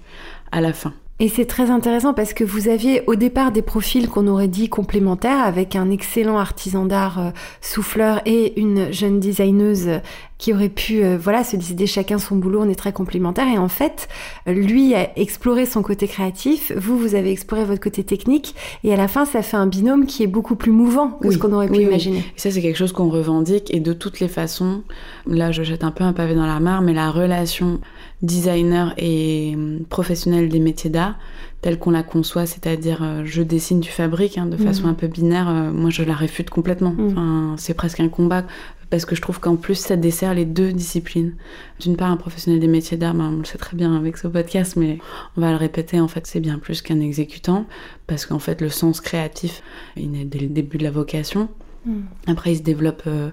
à 0.50 0.60
la 0.60 0.72
fin. 0.72 0.94
Et 1.22 1.28
c'est 1.28 1.44
très 1.44 1.70
intéressant 1.70 2.14
parce 2.14 2.32
que 2.32 2.44
vous 2.44 2.68
aviez 2.68 3.02
au 3.06 3.14
départ 3.14 3.52
des 3.52 3.60
profils 3.60 4.08
qu'on 4.08 4.26
aurait 4.26 4.48
dit 4.48 4.70
complémentaires 4.70 5.44
avec 5.44 5.76
un 5.76 5.90
excellent 5.90 6.38
artisan 6.38 6.86
d'art 6.86 7.18
euh, 7.18 7.30
souffleur 7.60 8.22
et 8.24 8.58
une 8.58 8.90
jeune 8.90 9.20
designeuse 9.20 10.00
qui 10.38 10.54
aurait 10.54 10.70
pu 10.70 11.04
euh, 11.04 11.18
voilà 11.20 11.44
se 11.44 11.56
décider 11.56 11.86
chacun 11.86 12.18
son 12.18 12.36
boulot, 12.36 12.62
on 12.62 12.70
est 12.70 12.74
très 12.74 12.94
complémentaires. 12.94 13.48
Et 13.48 13.58
en 13.58 13.68
fait 13.68 14.08
lui 14.46 14.94
a 14.94 15.10
exploré 15.18 15.66
son 15.66 15.82
côté 15.82 16.08
créatif, 16.08 16.72
vous 16.74 16.96
vous 16.96 17.14
avez 17.14 17.30
exploré 17.30 17.66
votre 17.66 17.82
côté 17.82 18.02
technique. 18.02 18.54
Et 18.82 18.94
à 18.94 18.96
la 18.96 19.06
fin 19.06 19.26
ça 19.26 19.42
fait 19.42 19.58
un 19.58 19.66
binôme 19.66 20.06
qui 20.06 20.22
est 20.22 20.26
beaucoup 20.26 20.56
plus 20.56 20.72
mouvant 20.72 21.10
que 21.10 21.30
ce 21.30 21.36
qu'on 21.36 21.52
aurait 21.52 21.68
pu 21.68 21.82
imaginer. 21.82 22.20
Et 22.20 22.40
ça 22.40 22.50
c'est 22.50 22.62
quelque 22.62 22.78
chose 22.78 22.92
qu'on 22.92 23.10
revendique. 23.10 23.72
Et 23.74 23.80
de 23.80 23.92
toutes 23.92 24.20
les 24.20 24.28
façons, 24.28 24.84
là 25.26 25.52
je 25.52 25.64
jette 25.64 25.84
un 25.84 25.90
peu 25.90 26.02
un 26.02 26.14
pavé 26.14 26.34
dans 26.34 26.46
la 26.46 26.60
mare 26.60 26.80
mais 26.80 26.94
la 26.94 27.10
relation 27.10 27.78
designer 28.22 28.94
et 28.98 29.52
hum, 29.54 29.80
professionnel 29.88 30.48
des 30.48 30.60
métiers 30.60 30.90
d'art, 30.90 31.18
telle 31.62 31.78
qu'on 31.78 31.90
la 31.90 32.02
conçoit, 32.02 32.46
c'est-à-dire 32.46 33.02
euh, 33.02 33.22
je 33.24 33.42
dessine, 33.42 33.80
tu 33.80 33.90
fabriques, 33.90 34.38
hein, 34.38 34.46
de 34.46 34.56
mm. 34.56 34.66
façon 34.66 34.86
un 34.86 34.94
peu 34.94 35.06
binaire, 35.06 35.48
euh, 35.48 35.72
moi 35.72 35.90
je 35.90 36.02
la 36.02 36.14
réfute 36.14 36.50
complètement. 36.50 36.92
Mm. 36.92 37.06
Enfin, 37.08 37.54
c'est 37.58 37.74
presque 37.74 38.00
un 38.00 38.08
combat 38.08 38.44
parce 38.90 39.04
que 39.04 39.14
je 39.14 39.22
trouve 39.22 39.38
qu'en 39.38 39.56
plus 39.56 39.76
ça 39.76 39.96
dessert 39.96 40.34
les 40.34 40.44
deux 40.44 40.72
disciplines. 40.72 41.34
D'une 41.78 41.96
part, 41.96 42.10
un 42.10 42.16
professionnel 42.16 42.60
des 42.60 42.66
métiers 42.66 42.96
d'art, 42.96 43.14
ben, 43.14 43.30
on 43.32 43.38
le 43.38 43.44
sait 43.44 43.58
très 43.58 43.76
bien 43.76 43.94
avec 43.96 44.16
ce 44.16 44.26
podcast, 44.26 44.76
mais 44.76 44.98
on 45.36 45.40
va 45.40 45.50
le 45.50 45.56
répéter, 45.56 46.00
en 46.00 46.08
fait, 46.08 46.26
c'est 46.26 46.40
bien 46.40 46.58
plus 46.58 46.82
qu'un 46.82 47.00
exécutant, 47.00 47.66
parce 48.06 48.26
qu'en 48.26 48.40
fait, 48.40 48.60
le 48.60 48.68
sens 48.68 49.00
créatif, 49.00 49.62
il 49.96 50.20
est 50.20 50.24
dès 50.24 50.40
le 50.40 50.48
début 50.48 50.78
de 50.78 50.84
la 50.84 50.90
vocation. 50.90 51.48
Mm. 51.86 52.00
Après, 52.26 52.52
il 52.52 52.56
se 52.56 52.62
développe 52.62 53.02
euh, 53.06 53.30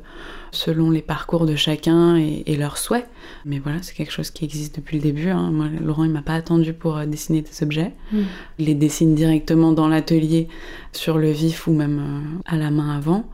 selon 0.52 0.90
les 0.90 1.02
parcours 1.02 1.46
de 1.46 1.56
chacun 1.56 2.16
et, 2.16 2.56
leurs 2.56 2.78
souhaits. 2.78 3.08
Mais 3.46 3.60
voilà, 3.60 3.82
c'est 3.82 3.94
quelque 3.94 4.12
chose 4.12 4.32
qui 4.32 4.46
existe 4.46 4.76
depuis 4.76 4.98
le 4.98 5.04
début. 5.04 5.30
Hein. 5.30 5.52
Moi, 5.52 5.68
Laurent, 5.82 6.06
il 6.06 6.12
m'a 6.12 6.22
pas 6.22 6.34
attendu 6.34 6.74
pour 6.74 6.98
euh, 6.98 7.06
dessiner 7.06 7.42
des 7.42 7.64
objets. 7.64 7.94
Mm. 8.12 8.22
Il 8.60 8.66
les 8.66 8.76
dessine 8.76 9.16
directement 9.16 9.72
dans 9.72 9.88
l'atelier, 9.88 10.48
sur 10.94 11.18
le 11.18 11.32
vif 11.32 11.68
ou 11.68 11.74
même 11.74 12.00
euh, 12.00 12.40
à 12.46 12.58
la 12.58 12.72
main 12.72 12.96
avant. 12.96 13.26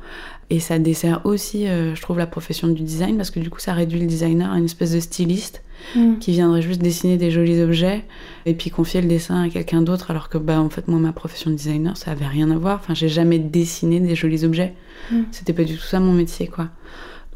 Et 0.49 0.60
ça 0.60 0.79
dessert 0.79 1.21
aussi, 1.25 1.67
euh, 1.67 1.95
je 1.95 2.01
trouve, 2.01 2.17
la 2.17 2.27
profession 2.27 2.67
du 2.67 2.84
design 2.84 3.17
parce 3.17 3.32
que 3.32 3.39
du 3.39 3.49
coup, 3.49 3.60
ça 3.60 3.73
réduit 3.73 3.99
le 3.99 4.06
designer 4.06 4.51
à 4.51 4.58
une 4.58 4.65
espèce 4.65 4.91
de 4.91 4.99
styliste 4.99 5.63
mm. 5.95 6.17
qui 6.19 6.32
viendrait 6.32 6.62
juste 6.62 6.82
dessiner 6.82 7.17
des 7.17 7.32
jolis 7.32 7.62
objets 7.62 8.03
et 8.45 8.53
puis 8.53 8.69
confier 8.69 9.01
le 9.01 9.08
dessin 9.08 9.43
à 9.43 9.49
quelqu'un 9.49 9.82
d'autre. 9.82 10.12
Alors 10.12 10.29
que, 10.29 10.38
bah, 10.38 10.60
en 10.60 10.69
fait, 10.69 10.88
moi, 10.88 10.99
ma 10.99 11.13
profession 11.13 11.49
de 11.49 11.56
designer, 11.56 11.97
ça 11.97 12.12
avait 12.12 12.27
rien 12.27 12.51
à 12.51 12.58
voir. 12.58 12.79
Enfin, 12.82 12.93
j'ai 12.93 13.10
jamais 13.10 13.39
dessiné 13.39 13.99
des 13.99 14.15
jolis 14.15 14.43
objets. 14.43 14.73
Mm. 15.12 15.21
C'était 15.32 15.53
pas 15.53 15.63
du 15.63 15.75
tout 15.75 15.84
ça 15.84 15.99
mon 15.99 16.13
métier, 16.13 16.47
quoi. 16.47 16.69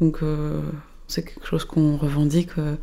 Donc, 0.00 0.18
euh, 0.22 0.60
c'est 1.06 1.22
quelque 1.24 1.46
chose 1.46 1.64
qu'on 1.64 1.96
revendique. 1.96 2.50
Euh, 2.58 2.76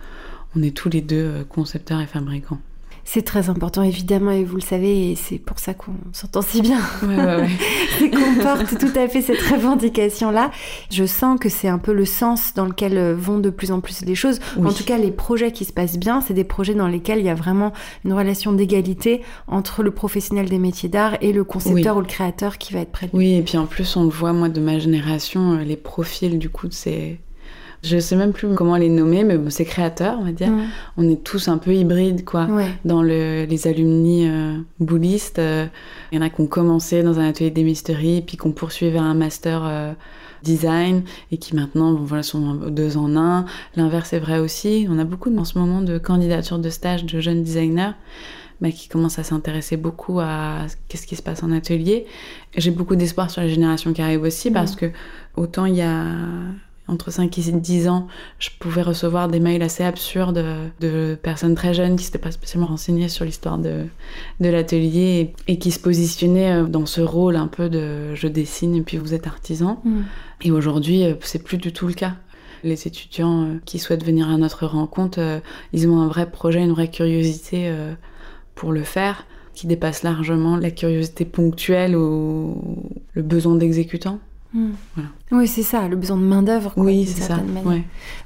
on 0.55 0.63
est 0.63 0.75
tous 0.75 0.89
les 0.89 1.01
deux 1.01 1.45
concepteurs 1.49 2.01
et 2.01 2.07
fabricants. 2.07 2.59
C'est 3.07 3.21
très 3.21 3.49
important, 3.49 3.83
évidemment, 3.83 4.31
et 4.31 4.43
vous 4.43 4.55
le 4.55 4.61
savez, 4.61 5.11
et 5.11 5.15
c'est 5.15 5.37
pour 5.37 5.59
ça 5.59 5.75
qu'on 5.75 5.93
s'entend 6.11 6.41
si 6.41 6.61
bien. 6.61 6.79
Ouais, 7.03 7.15
ouais, 7.15 7.35
ouais. 7.35 7.49
c'est 7.99 8.09
qu'on 8.09 8.41
porte 8.41 8.79
tout 8.79 8.99
à 8.99 9.07
fait 9.07 9.21
cette 9.21 9.41
revendication-là. 9.41 10.49
Je 10.89 11.05
sens 11.05 11.39
que 11.39 11.47
c'est 11.47 11.67
un 11.67 11.77
peu 11.77 11.93
le 11.93 12.05
sens 12.05 12.55
dans 12.55 12.65
lequel 12.65 12.97
euh, 12.97 13.15
vont 13.15 13.37
de 13.37 13.51
plus 13.51 13.71
en 13.71 13.79
plus 13.79 14.01
les 14.01 14.15
choses. 14.15 14.39
En 14.57 14.73
tout 14.73 14.83
cas, 14.83 14.97
les 14.97 15.11
projets 15.11 15.51
qui 15.51 15.65
se 15.65 15.71
passent 15.71 15.99
bien, 15.99 16.19
c'est 16.19 16.33
des 16.33 16.43
projets 16.43 16.73
dans 16.73 16.87
lesquels 16.87 17.19
il 17.19 17.25
y 17.25 17.29
a 17.29 17.35
vraiment 17.35 17.73
une 18.05 18.13
relation 18.13 18.53
d'égalité 18.53 19.21
entre 19.47 19.83
le 19.83 19.91
professionnel 19.91 20.49
des 20.49 20.59
métiers 20.59 20.89
d'art 20.89 21.17
et 21.21 21.31
le 21.31 21.43
concepteur 21.43 21.97
ou 21.97 22.01
le 22.01 22.07
créateur 22.07 22.57
qui 22.57 22.73
va 22.73 22.79
être 22.79 22.91
prêt. 22.91 23.09
Oui, 23.13 23.35
et 23.35 23.43
puis 23.43 23.59
en 23.59 23.67
plus, 23.67 23.95
on 23.95 24.03
le 24.03 24.09
voit, 24.09 24.33
moi, 24.33 24.49
de 24.49 24.59
ma 24.59 24.79
génération, 24.79 25.53
euh, 25.53 25.63
les 25.63 25.77
profils, 25.77 26.39
du 26.39 26.49
coup, 26.49 26.67
de 26.67 26.73
ces 26.73 27.19
je 27.85 27.99
sais 27.99 28.15
même 28.15 28.33
plus 28.33 28.53
comment 28.55 28.75
les 28.75 28.89
nommer, 28.89 29.23
mais 29.23 29.37
bon, 29.37 29.49
c'est 29.49 29.65
créateur, 29.65 30.17
on 30.19 30.25
va 30.25 30.31
dire. 30.31 30.51
On 30.97 31.09
est 31.09 31.23
tous 31.23 31.47
un 31.47 31.57
peu 31.57 31.73
hybrides, 31.73 32.25
quoi. 32.25 32.47
Dans 32.83 33.01
le, 33.01 33.45
les 33.45 33.67
alumni 33.67 34.27
euh, 34.27 34.57
boulistes, 34.79 35.39
euh, 35.39 35.65
il 36.11 36.15
y 36.15 36.19
en 36.19 36.25
a 36.25 36.29
qui 36.29 36.41
ont 36.41 36.47
commencé 36.47 37.03
dans 37.03 37.19
un 37.19 37.29
atelier 37.29 37.51
d'émisterie, 37.51 38.21
puis 38.21 38.37
qui 38.37 38.47
ont 38.47 38.51
poursuivi 38.51 38.91
vers 38.91 39.03
un 39.03 39.13
master 39.13 39.63
euh, 39.65 39.93
design, 40.43 41.03
et 41.31 41.37
qui 41.37 41.55
maintenant 41.55 41.93
bon, 41.93 42.03
voilà, 42.03 42.23
sont 42.23 42.55
deux 42.55 42.97
en 42.97 43.15
un. 43.15 43.45
L'inverse 43.75 44.13
est 44.13 44.19
vrai 44.19 44.39
aussi. 44.39 44.87
On 44.89 44.99
a 44.99 45.03
beaucoup 45.03 45.35
en 45.35 45.45
ce 45.45 45.57
moment 45.57 45.81
de 45.81 45.97
candidatures 45.97 46.59
de 46.59 46.69
stage 46.69 47.05
de 47.05 47.19
jeunes 47.19 47.43
designers. 47.43 47.91
Bah, 48.61 48.71
qui 48.71 48.87
commencent 48.87 49.19
à 49.19 49.23
s'intéresser 49.23 49.75
beaucoup 49.75 50.21
à 50.21 50.67
qu'est-ce 50.87 51.05
qui 51.05 51.17
se 51.17 51.21
passe 51.21 51.43
en 51.43 51.51
atelier. 51.51 52.05
J'ai 52.55 52.71
beaucoup 52.71 52.95
d'espoir 52.95 53.29
sur 53.29 53.41
la 53.41 53.49
génération 53.49 53.91
qui 53.91 54.01
arrive 54.01 54.21
aussi 54.21 54.49
parce 54.49 54.77
que 54.77 54.91
autant 55.35 55.65
il 55.65 55.75
y 55.75 55.81
a 55.81 56.05
entre 56.87 57.11
5 57.11 57.37
et 57.37 57.51
10 57.51 57.87
ans, 57.87 58.07
je 58.37 58.49
pouvais 58.59 58.83
recevoir 58.83 59.27
des 59.27 59.39
mails 59.39 59.63
assez 59.63 59.83
absurdes 59.83 60.43
de 60.79 61.17
personnes 61.21 61.55
très 61.55 61.73
jeunes 61.73 61.95
qui 61.95 62.03
s'étaient 62.03 62.19
pas 62.19 62.31
spécialement 62.31 62.67
renseignées 62.67 63.09
sur 63.09 63.25
l'histoire 63.25 63.57
de, 63.57 63.85
de 64.39 64.49
l'atelier 64.49 65.33
et, 65.47 65.57
qui 65.57 65.71
se 65.71 65.79
positionnaient 65.79 66.51
euh, 66.51 66.65
dans 66.65 66.85
ce 66.85 67.01
rôle 67.01 67.35
un 67.35 67.47
peu 67.47 67.69
de 67.69 68.13
je 68.13 68.27
dessine 68.27 68.75
et 68.75 68.81
puis 68.81 68.97
vous 68.97 69.13
êtes 69.13 69.25
artisan. 69.25 69.81
Mm. 69.83 70.01
Et 70.43 70.51
aujourd'hui, 70.51 71.05
euh, 71.05 71.15
c'est 71.21 71.43
plus 71.43 71.57
du 71.57 71.73
tout 71.73 71.87
le 71.87 71.93
cas. 71.93 72.15
Les 72.63 72.87
étudiants 72.87 73.43
euh, 73.43 73.55
qui 73.65 73.79
souhaitent 73.79 74.05
venir 74.05 74.29
à 74.29 74.37
notre 74.37 74.65
rencontre, 74.67 75.41
ils 75.73 75.87
ont 75.87 75.99
un 75.99 76.07
vrai 76.07 76.29
projet, 76.29 76.61
une 76.61 76.71
vraie 76.71 76.89
curiosité 76.89 77.73
pour 78.53 78.71
le 78.71 78.83
faire 78.83 79.25
qui 79.53 79.67
dépasse 79.67 80.03
largement 80.03 80.57
la 80.57 80.69
curiosité 80.69 81.25
ponctuelle 81.25 81.95
ou 81.95 82.91
le 83.13 83.21
besoin 83.21 83.55
d'exécutant. 83.55 84.19
Hmm. 84.55 84.71
Oui, 85.33 85.49
c'est 85.49 85.63
ça, 85.63 85.85
le 85.89 85.97
besoin 85.97 86.15
de 86.15 86.23
main-d'œuvre. 86.23 86.71
Oui, 86.77 87.05
c'est 87.05 87.21
ça. 87.21 87.39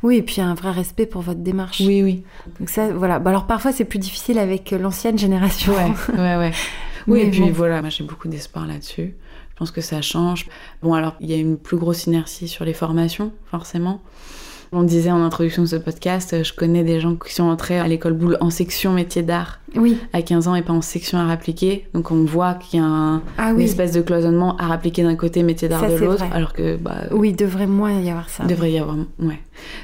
Oui, 0.04 0.18
et 0.18 0.22
puis 0.22 0.42
un 0.42 0.54
vrai 0.54 0.70
respect 0.72 1.08
pour 1.08 1.24
votre 1.24 1.39
démarche. 1.39 1.82
Oui, 1.82 2.04
oui. 2.04 2.24
Donc, 2.60 2.70
ça, 2.70 2.94
voilà. 2.94 3.18
Bah, 3.18 3.32
alors, 3.32 3.48
parfois, 3.48 3.72
c'est 3.72 3.86
plus 3.86 3.98
difficile 3.98 4.38
avec 4.38 4.70
l'ancienne 4.72 5.18
génération. 5.18 5.74
Ouais, 5.74 5.92
ouais, 6.18 6.38
ouais. 6.38 6.52
Oui, 7.08 7.22
et 7.22 7.32
puis 7.32 7.50
voilà, 7.50 7.82
moi 7.82 7.89
j'ai 7.89 8.04
beaucoup 8.04 8.28
d'espoir 8.28 8.68
là-dessus. 8.68 9.15
Je 9.50 9.56
pense 9.56 9.72
que 9.72 9.82
ça 9.82 10.02
change. 10.02 10.46
Bon, 10.84 10.94
alors, 10.94 11.15
il 11.20 11.30
y 11.30 11.34
a 11.34 11.38
une 11.38 11.58
plus 11.58 11.78
grosse 11.78 12.06
inertie 12.06 12.48
sur 12.48 12.63
les 12.63 12.74
formations, 12.74 13.34
forcément. 13.50 14.02
On 14.72 14.84
disait 14.84 15.12
en 15.12 15.24
introduction 15.24 15.64
de 15.64 15.68
ce 15.68 15.76
podcast, 15.76 16.44
je 16.44 16.54
connais 16.54 16.84
des 16.84 17.00
gens 17.00 17.16
qui 17.16 17.34
sont 17.34 17.44
entrés 17.44 17.80
à 17.80 17.88
l'école 17.88 18.14
boule 18.14 18.38
en 18.40 18.50
section 18.50 18.94
métier 18.94 19.24
d'art 19.24 19.60
oui. 19.76 19.98
à 20.14 20.22
15 20.22 20.48
ans 20.48 20.56
et 20.56 20.62
pas 20.62 20.74
en 20.74 20.82
section 20.82 21.18
art 21.18 21.30
appliqué. 21.30 21.88
Donc 21.94 22.12
on 22.12 22.24
voit 22.24 22.56
qu'il 22.56 22.80
y 22.80 22.84
a 22.84 22.86
un, 22.86 23.22
ah 23.38 23.52
une 23.52 23.62
espèce 23.62 23.92
de 23.92 24.02
cloisonnement 24.02 24.56
art 24.58 24.72
appliqué 24.72 25.04
d'un 25.04 25.16
côté, 25.16 25.44
métier 25.44 25.68
d'art 25.68 25.88
de 25.90 25.96
l'autre. 25.96 26.26
Alors 26.32 26.54
que. 26.54 26.76
Bah, 26.78 27.06
oui, 27.12 27.30
il 27.30 27.36
devrait 27.36 27.68
moins 27.68 28.00
y 28.00 28.10
avoir 28.10 28.30
ça. 28.30 28.46
Devrait 28.46 28.72
y 28.72 28.80
avoir, 28.80 28.98
ouais. 29.20 29.40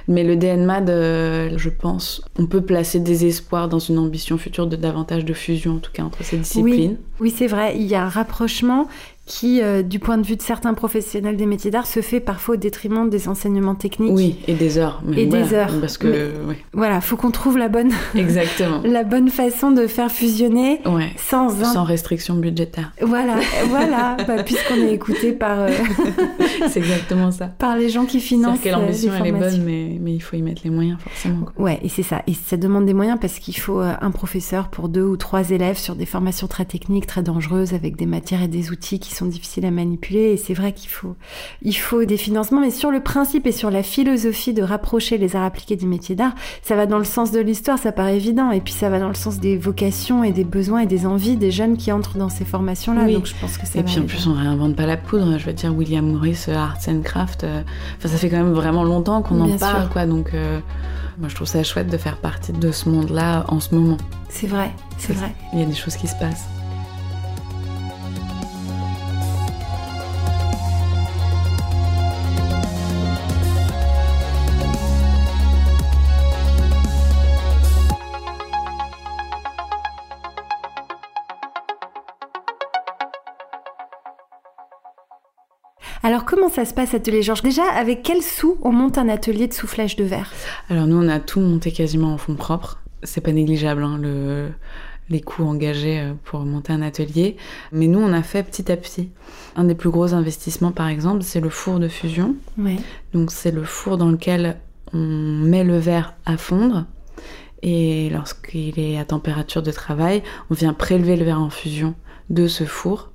Mais 0.08 0.24
le 0.24 0.36
DNMAD, 0.36 0.90
euh, 0.90 1.50
je 1.58 1.70
pense, 1.70 2.22
on 2.40 2.46
peut 2.46 2.62
placer 2.62 3.00
des 3.00 3.26
espoirs 3.26 3.68
dans 3.68 3.80
une 3.80 3.98
ambition 3.98 4.38
future 4.38 4.68
de 4.68 4.76
davantage 4.76 5.26
de 5.26 5.34
fusion, 5.34 5.76
en 5.76 5.80
tout 5.80 5.92
cas, 5.92 6.04
entre 6.04 6.24
ces 6.24 6.38
disciplines. 6.38 6.98
Oui, 7.20 7.30
oui 7.30 7.34
c'est 7.36 7.48
vrai. 7.48 7.76
Il 7.76 7.86
y 7.86 7.96
a 7.96 8.04
un 8.04 8.10
rapprochement 8.10 8.88
qui, 9.26 9.62
euh, 9.62 9.82
du 9.82 10.00
point 10.00 10.18
de 10.18 10.26
vue 10.26 10.36
de 10.36 10.42
certains 10.42 10.76
professionnels 10.76 11.36
des 11.36 11.48
métiers 11.48 11.72
d'art, 11.72 11.88
se 11.88 12.02
fait 12.02 12.20
parfois 12.20 12.56
au 12.56 12.58
détriment 12.58 13.10
des 13.10 13.28
enseignements 13.28 13.74
techniques. 13.74 14.12
Oui, 14.14 14.38
et 14.48 14.54
des 14.54 14.78
heures. 14.78 15.02
et 15.16 15.26
des 15.26 15.54
heures. 15.54 15.72
Parce 15.82 15.98
que, 15.98 16.32
Voilà, 16.74 17.02
faut 17.02 17.18
qu'on 17.18 17.32
trouve 17.32 17.58
la 17.58 17.68
bonne, 17.68 17.92
Exactement. 18.16 18.82
la 18.86 19.04
bonne 19.04 19.30
façon 19.30 19.72
de 19.72 19.88
faire 19.88 20.12
fusionner 20.12 20.82
sans... 21.18 21.50
Sans 21.50 21.84
restriction 21.84 22.36
budgétaire. 22.36 22.92
Voilà, 23.02 23.36
voilà, 23.70 24.18
bah, 24.28 24.44
puisqu'on 24.44 24.76
est 24.76 24.94
écouté 24.94 25.32
par... 25.32 25.60
Euh, 25.60 25.70
C'est 26.70 26.80
exactement 26.80 27.32
ça. 27.32 27.48
Par 27.48 27.76
les 27.76 27.90
gens 27.90 28.06
qui 28.06 28.20
financent 28.20 28.60
que 28.60 28.70
l'ambition, 28.70 29.12
elle 29.20 29.28
est 29.28 29.32
bonne, 29.32 29.64
mais, 29.66 29.98
mais 30.00 30.14
il 30.14 30.20
faut 30.20 30.36
y 30.36 30.42
mettre 30.42 30.62
les 30.64 30.70
moyens, 30.70 31.00
forcément. 31.00 31.48
Ouais, 31.58 31.80
et 31.82 31.90
c'est 31.90 32.04
ça. 32.04 32.22
Et 32.28 32.34
ça 32.34 32.58
demande 32.58 32.86
des 32.86 32.94
moyens 32.94 33.18
parce 33.20 33.40
qu'il 33.40 33.58
faut 33.58 33.82
euh, 33.82 33.94
un 34.02 34.12
professeur 34.12 34.70
pour 34.70 34.90
deux 34.90 35.04
ou 35.04 35.18
trois 35.18 35.50
élèves 35.50 35.78
sur 35.78 35.96
des 35.96 36.06
formations 36.06 36.48
très 36.48 36.66
techniques, 36.66 37.08
très 37.08 37.24
dangereuses, 37.24 37.74
avec 37.74 37.96
des 37.96 38.06
matières 38.06 38.44
et 38.44 38.48
des 38.48 38.70
outils 38.72 39.00
qui 39.00 39.15
sont 39.16 39.26
difficiles 39.26 39.66
à 39.66 39.72
manipuler. 39.72 40.34
Et 40.34 40.38
c'est 40.38 40.54
vrai 40.54 40.74
qu'il 40.74 40.90
faut, 40.90 41.16
il 41.62 41.74
faut 41.74 42.06
des 42.06 42.18
financements. 42.18 42.62
Mais 42.62 42.72
sur 42.72 42.92
le 42.92 43.02
principe 43.02 43.48
et 43.48 43.52
sur 43.52 43.72
la 43.72 43.84
philosophie 43.84 44.54
de 44.54 44.62
rapprocher 44.62 45.18
les 45.18 45.36
arts 45.36 45.44
appliqués 45.44 45.76
du 45.76 45.88
métier 45.88 46.16
d'art, 46.16 46.34
ça 46.62 46.76
va 46.76 46.86
dans 46.86 46.98
le 46.98 47.04
sens 47.04 47.32
de 47.32 47.40
l'histoire, 47.40 47.78
ça 47.78 47.92
paraît 47.92 48.18
évident. 48.18 48.52
Et 48.52 48.62
puis 48.62 48.74
ça 48.74 48.90
va 48.90 49.00
dans 49.00 49.08
le 49.08 49.16
sens 49.16 49.40
des 49.40 49.58
vocations 49.58 50.24
et 50.24 50.32
des 50.32 50.44
besoins 50.44 50.82
et 50.82 50.86
des 50.86 51.06
envies 51.06 51.38
des 51.38 51.52
jeunes 51.52 51.78
qui 51.78 51.92
entrent 51.92 52.18
dans 52.18 52.30
ces 52.30 52.46
formations-là. 52.46 53.12
Donc 53.12 53.26
je 53.26 53.34
pense 53.40 53.58
que 53.58 53.78
Et 53.78 53.84
puis 53.84 54.00
en 54.00 54.06
plus, 54.06 54.28
on 54.28 54.34
réinvente 54.34 54.76
pas 54.76 54.86
la 54.86 54.98
poudre. 54.98 55.38
Je 55.38 55.46
veux 55.46 55.54
dire, 55.54 55.74
William 55.76 56.06
Morris, 56.06 56.46
euh, 56.48 56.56
Arts 56.56 56.88
and 56.88 57.02
Craft, 57.02 57.44
euh, 57.44 57.62
enfin, 57.98 58.10
ça 58.10 58.18
fait 58.18 58.30
quand 58.30 58.38
même 58.38 58.54
vraiment 58.54 58.84
longtemps 58.84 59.22
qu'on 59.22 59.42
en 59.42 59.58
parle, 59.58 59.90
quoi. 59.90 60.06
Donc 60.06 60.34
euh, 60.34 60.60
moi, 61.20 61.30
je 61.30 61.36
trouve 61.36 61.48
ça 61.48 61.64
chouette 61.64 61.90
de 61.90 61.98
faire 61.98 62.18
partie 62.18 62.52
de 62.52 62.72
ce 62.72 62.90
monde-là 62.90 63.46
en 63.48 63.60
ce 63.60 63.74
moment. 63.76 63.98
C'est 64.30 64.48
vrai, 64.48 64.72
c'est 64.98 65.14
vrai. 65.14 65.34
Il 65.54 65.60
y 65.60 65.64
a 65.64 65.66
des 65.66 65.74
choses 65.74 65.96
qui 65.96 66.08
se 66.08 66.16
passent. 66.16 66.46
Comment 86.46 86.54
ça 86.54 86.66
se 86.66 86.76
passe 86.76 86.94
Atelier 86.94 87.24
Georges? 87.24 87.42
Déjà, 87.42 87.64
avec 87.64 88.04
quels 88.04 88.22
sous 88.22 88.58
on 88.62 88.72
monte 88.72 89.00
un 89.00 89.10
atelier 89.10 89.48
de 89.48 89.54
soufflage 89.54 89.96
de 89.96 90.04
verre? 90.04 90.32
Alors 90.70 90.86
nous, 90.86 90.98
on 90.98 91.08
a 91.08 91.20
tout 91.20 91.40
monté 91.40 91.72
quasiment 91.72 92.14
en 92.14 92.18
fonds 92.20 92.36
propres. 92.36 92.80
C'est 93.02 93.22
pas 93.22 93.32
négligeable, 93.32 93.84
hein, 93.84 93.98
le, 94.00 94.50
les 95.10 95.22
coûts 95.22 95.44
engagés 95.44 96.00
euh, 96.00 96.14
pour 96.24 96.42
monter 96.42 96.72
un 96.72 96.84
atelier. 96.84 97.36
Mais 97.72 97.88
nous, 97.88 98.00
on 98.00 98.14
a 98.14 98.22
fait 98.22 98.44
petit 98.44 98.72
à 98.72 98.78
petit. 98.78 99.10
Un 99.56 99.64
des 99.64 99.74
plus 99.74 99.90
gros 99.90 100.14
investissements, 100.14 100.72
par 100.72 100.88
exemple, 100.88 101.24
c'est 101.24 101.40
le 101.40 101.50
four 101.50 101.80
de 101.80 101.88
fusion. 101.88 102.36
Donc 103.14 103.32
c'est 103.32 103.52
le 103.52 103.64
four 103.64 103.98
dans 103.98 104.12
lequel 104.12 104.58
on 104.94 105.00
met 105.00 105.64
le 105.64 105.80
verre 105.80 106.14
à 106.28 106.38
fondre. 106.38 106.86
Et 107.64 108.12
lorsqu'il 108.12 108.80
est 108.80 109.00
à 109.00 109.06
température 109.06 109.64
de 109.64 109.72
travail, 109.72 110.22
on 110.52 110.54
vient 110.54 110.74
prélever 110.74 111.16
le 111.16 111.26
verre 111.26 111.42
en 111.42 111.50
fusion 111.50 111.96
de 112.30 112.48
ce 112.48 112.66
four 112.66 113.10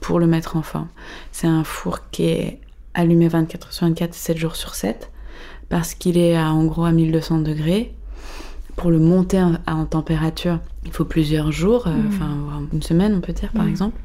pour 0.00 0.20
le 0.20 0.28
mettre 0.28 0.56
en 0.56 0.62
forme. 0.62 0.88
C'est 1.32 1.48
un 1.48 1.64
four 1.64 2.08
qui 2.10 2.26
est 2.26 2.60
allumé 2.98 3.28
24 3.28 3.72
sur 3.72 3.86
24, 3.86 4.12
7 4.12 4.36
jours 4.36 4.56
sur 4.56 4.74
7, 4.74 5.10
parce 5.68 5.94
qu'il 5.94 6.18
est 6.18 6.36
à, 6.36 6.50
en 6.50 6.64
gros 6.64 6.84
à 6.84 6.92
1200 6.92 7.38
degrés. 7.38 7.94
Pour 8.76 8.90
le 8.90 8.98
monter 8.98 9.42
en, 9.66 9.84
température, 9.86 10.60
il 10.84 10.92
faut 10.92 11.04
plusieurs 11.04 11.50
jours, 11.50 11.88
euh, 11.88 11.90
mmh. 11.90 12.08
enfin 12.08 12.28
une 12.72 12.82
semaine 12.82 13.14
on 13.16 13.20
peut 13.20 13.32
dire 13.32 13.50
par 13.52 13.64
mmh. 13.64 13.70
exemple. 13.70 13.98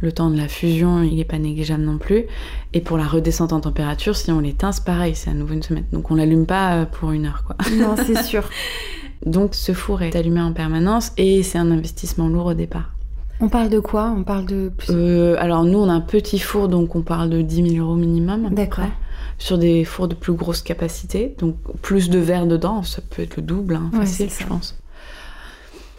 Le 0.00 0.12
temps 0.12 0.28
de 0.28 0.36
la 0.36 0.48
fusion, 0.48 1.02
il 1.02 1.16
n'est 1.16 1.24
pas 1.24 1.38
négligeable 1.38 1.82
non 1.82 1.96
plus. 1.96 2.26
Et 2.74 2.82
pour 2.82 2.98
la 2.98 3.06
redescente 3.06 3.54
en 3.54 3.60
température, 3.60 4.14
si 4.14 4.30
on 4.30 4.40
l'éteint, 4.40 4.70
c'est 4.70 4.84
pareil, 4.84 5.14
c'est 5.14 5.30
à 5.30 5.32
nouveau 5.32 5.54
une 5.54 5.62
semaine. 5.62 5.86
Donc 5.90 6.10
on 6.10 6.16
l'allume 6.16 6.44
pas 6.44 6.74
euh, 6.74 6.84
pour 6.84 7.12
une 7.12 7.24
heure, 7.24 7.44
quoi. 7.46 7.56
Non, 7.72 7.94
c'est 7.96 8.22
sûr. 8.22 8.48
Donc 9.24 9.54
ce 9.54 9.72
four 9.72 10.02
est 10.02 10.14
allumé 10.14 10.42
en 10.42 10.52
permanence 10.52 11.12
et 11.16 11.42
c'est 11.42 11.56
un 11.56 11.70
investissement 11.70 12.28
lourd 12.28 12.46
au 12.46 12.54
départ. 12.54 12.95
On 13.40 13.48
parle 13.48 13.68
de 13.68 13.80
quoi? 13.80 14.14
On 14.16 14.22
parle 14.22 14.46
de 14.46 14.72
euh, 14.90 15.36
Alors 15.38 15.64
nous, 15.64 15.78
on 15.78 15.88
a 15.88 15.92
un 15.92 16.00
petit 16.00 16.38
four, 16.38 16.68
donc 16.68 16.96
on 16.96 17.02
parle 17.02 17.30
de 17.30 17.42
10 17.42 17.70
000 17.74 17.86
euros 17.86 17.96
minimum. 17.96 18.48
D'accord. 18.50 18.86
Sur 19.38 19.58
des 19.58 19.84
fours 19.84 20.08
de 20.08 20.14
plus 20.14 20.32
grosse 20.32 20.62
capacité, 20.62 21.34
donc 21.38 21.56
plus 21.82 22.08
de 22.08 22.18
verre 22.18 22.46
dedans, 22.46 22.82
ça 22.82 23.02
peut 23.02 23.22
être 23.22 23.36
le 23.36 23.42
double, 23.42 23.74
hein, 23.76 23.90
facile, 23.92 24.30
je 24.30 24.46
pense. 24.46 24.78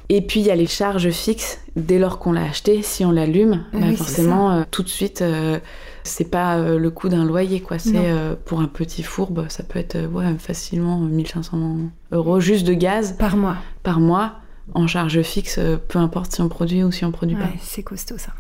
Et 0.10 0.22
puis 0.22 0.40
il 0.40 0.46
y 0.46 0.52
a 0.52 0.56
les 0.56 0.68
charges 0.68 1.10
fixes 1.10 1.60
dès 1.76 2.00
lors 2.00 2.18
qu'on 2.18 2.32
l'a 2.32 2.44
acheté. 2.44 2.82
Si 2.82 3.04
on 3.04 3.12
l'allume, 3.12 3.66
bah, 3.74 3.94
forcément, 3.96 4.52
euh, 4.52 4.64
tout 4.70 4.82
de 4.82 4.88
suite, 4.88 5.22
euh, 5.22 5.60
c'est 6.04 6.32
pas 6.32 6.58
euh, 6.58 6.80
le 6.80 6.90
coût 6.90 7.10
d'un 7.10 7.26
loyer, 7.26 7.60
quoi. 7.60 7.78
C'est 7.78 8.14
pour 8.46 8.62
un 8.62 8.68
petit 8.68 9.04
fourbe, 9.04 9.46
ça 9.50 9.64
peut 9.64 9.80
être 9.80 9.98
ouais, 10.08 10.34
facilement 10.40 11.00
1500 11.00 11.78
euros 12.14 12.40
juste 12.40 12.66
de 12.66 12.74
gaz 12.74 13.16
par 13.18 13.36
mois. 13.36 13.58
Par 13.84 14.00
mois, 14.00 14.36
en 14.74 14.88
charge 14.88 15.22
fixe, 15.22 15.60
peu 15.88 16.00
importe 16.00 16.34
si 16.34 16.42
on 16.42 16.50
produit 16.50 16.84
ou 16.84 16.92
si 16.92 17.06
on 17.06 17.12
produit 17.12 17.36
pas. 17.36 17.50
C'est 17.62 17.84
costaud 17.84 18.18
ça. 18.18 18.32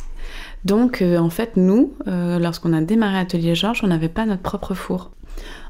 Donc 0.65 1.01
en 1.01 1.29
fait, 1.29 1.55
nous, 1.55 1.93
lorsqu'on 2.05 2.73
a 2.73 2.81
démarré 2.81 3.19
Atelier 3.19 3.55
Georges, 3.55 3.81
on 3.83 3.87
n'avait 3.87 4.09
pas 4.09 4.25
notre 4.25 4.41
propre 4.41 4.73
four. 4.73 5.11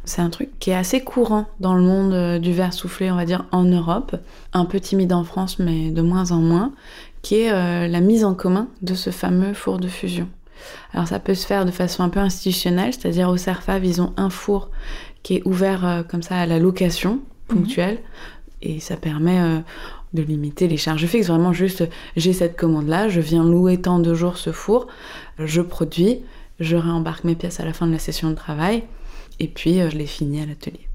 C'est 0.07 0.21
un 0.21 0.29
truc 0.29 0.49
qui 0.59 0.69
est 0.69 0.75
assez 0.75 1.01
courant 1.01 1.47
dans 1.59 1.73
le 1.73 1.81
monde 1.81 2.13
euh, 2.13 2.39
du 2.39 2.53
verre 2.53 2.73
soufflé, 2.73 3.11
on 3.11 3.15
va 3.15 3.25
dire, 3.25 3.45
en 3.51 3.65
Europe, 3.65 4.15
un 4.53 4.63
peu 4.63 4.79
timide 4.79 5.11
en 5.11 5.25
France, 5.25 5.59
mais 5.59 5.91
de 5.91 6.01
moins 6.01 6.31
en 6.31 6.37
moins, 6.37 6.71
qui 7.21 7.35
est 7.35 7.51
euh, 7.51 7.87
la 7.87 7.99
mise 7.99 8.23
en 8.23 8.33
commun 8.33 8.69
de 8.81 8.93
ce 8.93 9.09
fameux 9.09 9.53
four 9.53 9.79
de 9.79 9.89
fusion. 9.89 10.29
Alors 10.93 11.07
ça 11.07 11.19
peut 11.19 11.35
se 11.35 11.45
faire 11.45 11.65
de 11.65 11.71
façon 11.71 12.03
un 12.03 12.09
peu 12.09 12.21
institutionnelle, 12.21 12.93
c'est-à-dire 12.93 13.29
au 13.29 13.35
CERFAV, 13.35 13.85
ils 13.85 14.01
ont 14.01 14.13
un 14.15 14.29
four 14.29 14.69
qui 15.23 15.35
est 15.35 15.41
ouvert 15.45 15.85
euh, 15.85 16.03
comme 16.03 16.23
ça 16.23 16.37
à 16.37 16.45
la 16.45 16.57
location 16.57 17.19
ponctuelle, 17.49 17.99
et 18.61 18.79
ça 18.79 18.95
permet 18.95 19.61
de 20.13 20.21
limiter 20.21 20.67
les 20.67 20.77
charges 20.77 21.05
fixes. 21.05 21.27
Vraiment 21.27 21.53
juste, 21.53 21.83
j'ai 22.15 22.33
cette 22.33 22.57
commande-là, 22.57 23.09
je 23.09 23.21
viens 23.21 23.43
louer 23.43 23.81
tant 23.81 23.99
de 23.99 24.13
jours 24.13 24.37
ce 24.37 24.51
four, 24.51 24.87
je 25.39 25.61
produis, 25.61 26.19
je 26.59 26.75
réembarque 26.75 27.23
mes 27.23 27.35
pièces 27.35 27.59
à 27.59 27.65
la 27.65 27.73
fin 27.73 27.87
de 27.87 27.91
la 27.91 27.99
session 27.99 28.29
de 28.29 28.35
travail, 28.35 28.83
et 29.39 29.47
puis, 29.47 29.79
euh, 29.79 29.89
je 29.89 29.97
l'ai 29.97 30.07
fini 30.07 30.41
à 30.41 30.45
l'atelier. 30.45 30.87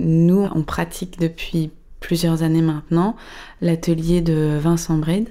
Nous, 0.00 0.48
on 0.54 0.62
pratique 0.62 1.18
depuis 1.18 1.70
plusieurs 2.00 2.42
années 2.42 2.62
maintenant 2.62 3.16
l'atelier 3.60 4.20
de 4.20 4.58
Vincent 4.60 4.96
Bride, 4.96 5.28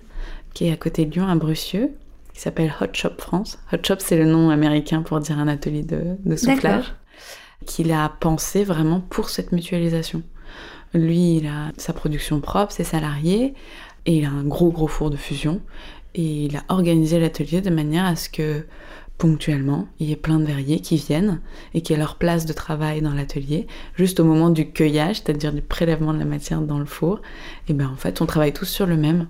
qui 0.53 0.67
est 0.67 0.71
à 0.71 0.77
côté 0.77 1.05
de 1.05 1.11
Lyon, 1.11 1.27
à 1.27 1.35
Brucieux, 1.35 1.91
qui 2.33 2.41
s'appelle 2.41 2.73
Hot 2.81 2.93
Shop 2.93 3.13
France. 3.17 3.57
Hot 3.71 3.77
Shop, 3.83 3.95
c'est 3.99 4.17
le 4.17 4.25
nom 4.25 4.49
américain 4.49 5.01
pour 5.01 5.19
dire 5.19 5.39
un 5.39 5.47
atelier 5.47 5.83
de, 5.83 6.17
de 6.23 6.35
soufflage, 6.35 6.93
qu'il 7.65 7.91
a 7.91 8.09
pensé 8.19 8.63
vraiment 8.63 8.99
pour 8.99 9.29
cette 9.29 9.51
mutualisation. 9.51 10.21
Lui, 10.93 11.37
il 11.37 11.47
a 11.47 11.71
sa 11.77 11.93
production 11.93 12.39
propre, 12.39 12.71
ses 12.71 12.83
salariés, 12.83 13.53
et 14.05 14.17
il 14.17 14.25
a 14.25 14.29
un 14.29 14.43
gros 14.43 14.71
gros 14.71 14.87
four 14.87 15.09
de 15.09 15.17
fusion. 15.17 15.61
Et 16.15 16.45
il 16.45 16.57
a 16.57 16.63
organisé 16.69 17.19
l'atelier 17.19 17.61
de 17.61 17.69
manière 17.69 18.05
à 18.05 18.15
ce 18.15 18.29
que 18.29 18.65
ponctuellement, 19.17 19.87
il 19.99 20.09
y 20.09 20.13
a 20.13 20.17
plein 20.17 20.39
de 20.39 20.45
verriers 20.45 20.79
qui 20.79 20.97
viennent 20.97 21.41
et 21.73 21.81
qui 21.81 21.93
ont 21.93 21.97
leur 21.97 22.15
place 22.15 22.45
de 22.45 22.53
travail 22.53 23.01
dans 23.01 23.13
l'atelier, 23.13 23.67
juste 23.95 24.19
au 24.19 24.23
moment 24.23 24.49
du 24.49 24.71
cueillage, 24.71 25.17
c'est-à-dire 25.17 25.53
du 25.53 25.61
prélèvement 25.61 26.13
de 26.13 26.19
la 26.19 26.25
matière 26.25 26.61
dans 26.61 26.79
le 26.79 26.85
four, 26.85 27.21
et 27.67 27.73
bien 27.73 27.89
en 27.89 27.95
fait 27.95 28.21
on 28.21 28.25
travaille 28.25 28.53
tous 28.53 28.65
sur 28.65 28.85
le 28.85 28.95
même. 28.95 29.27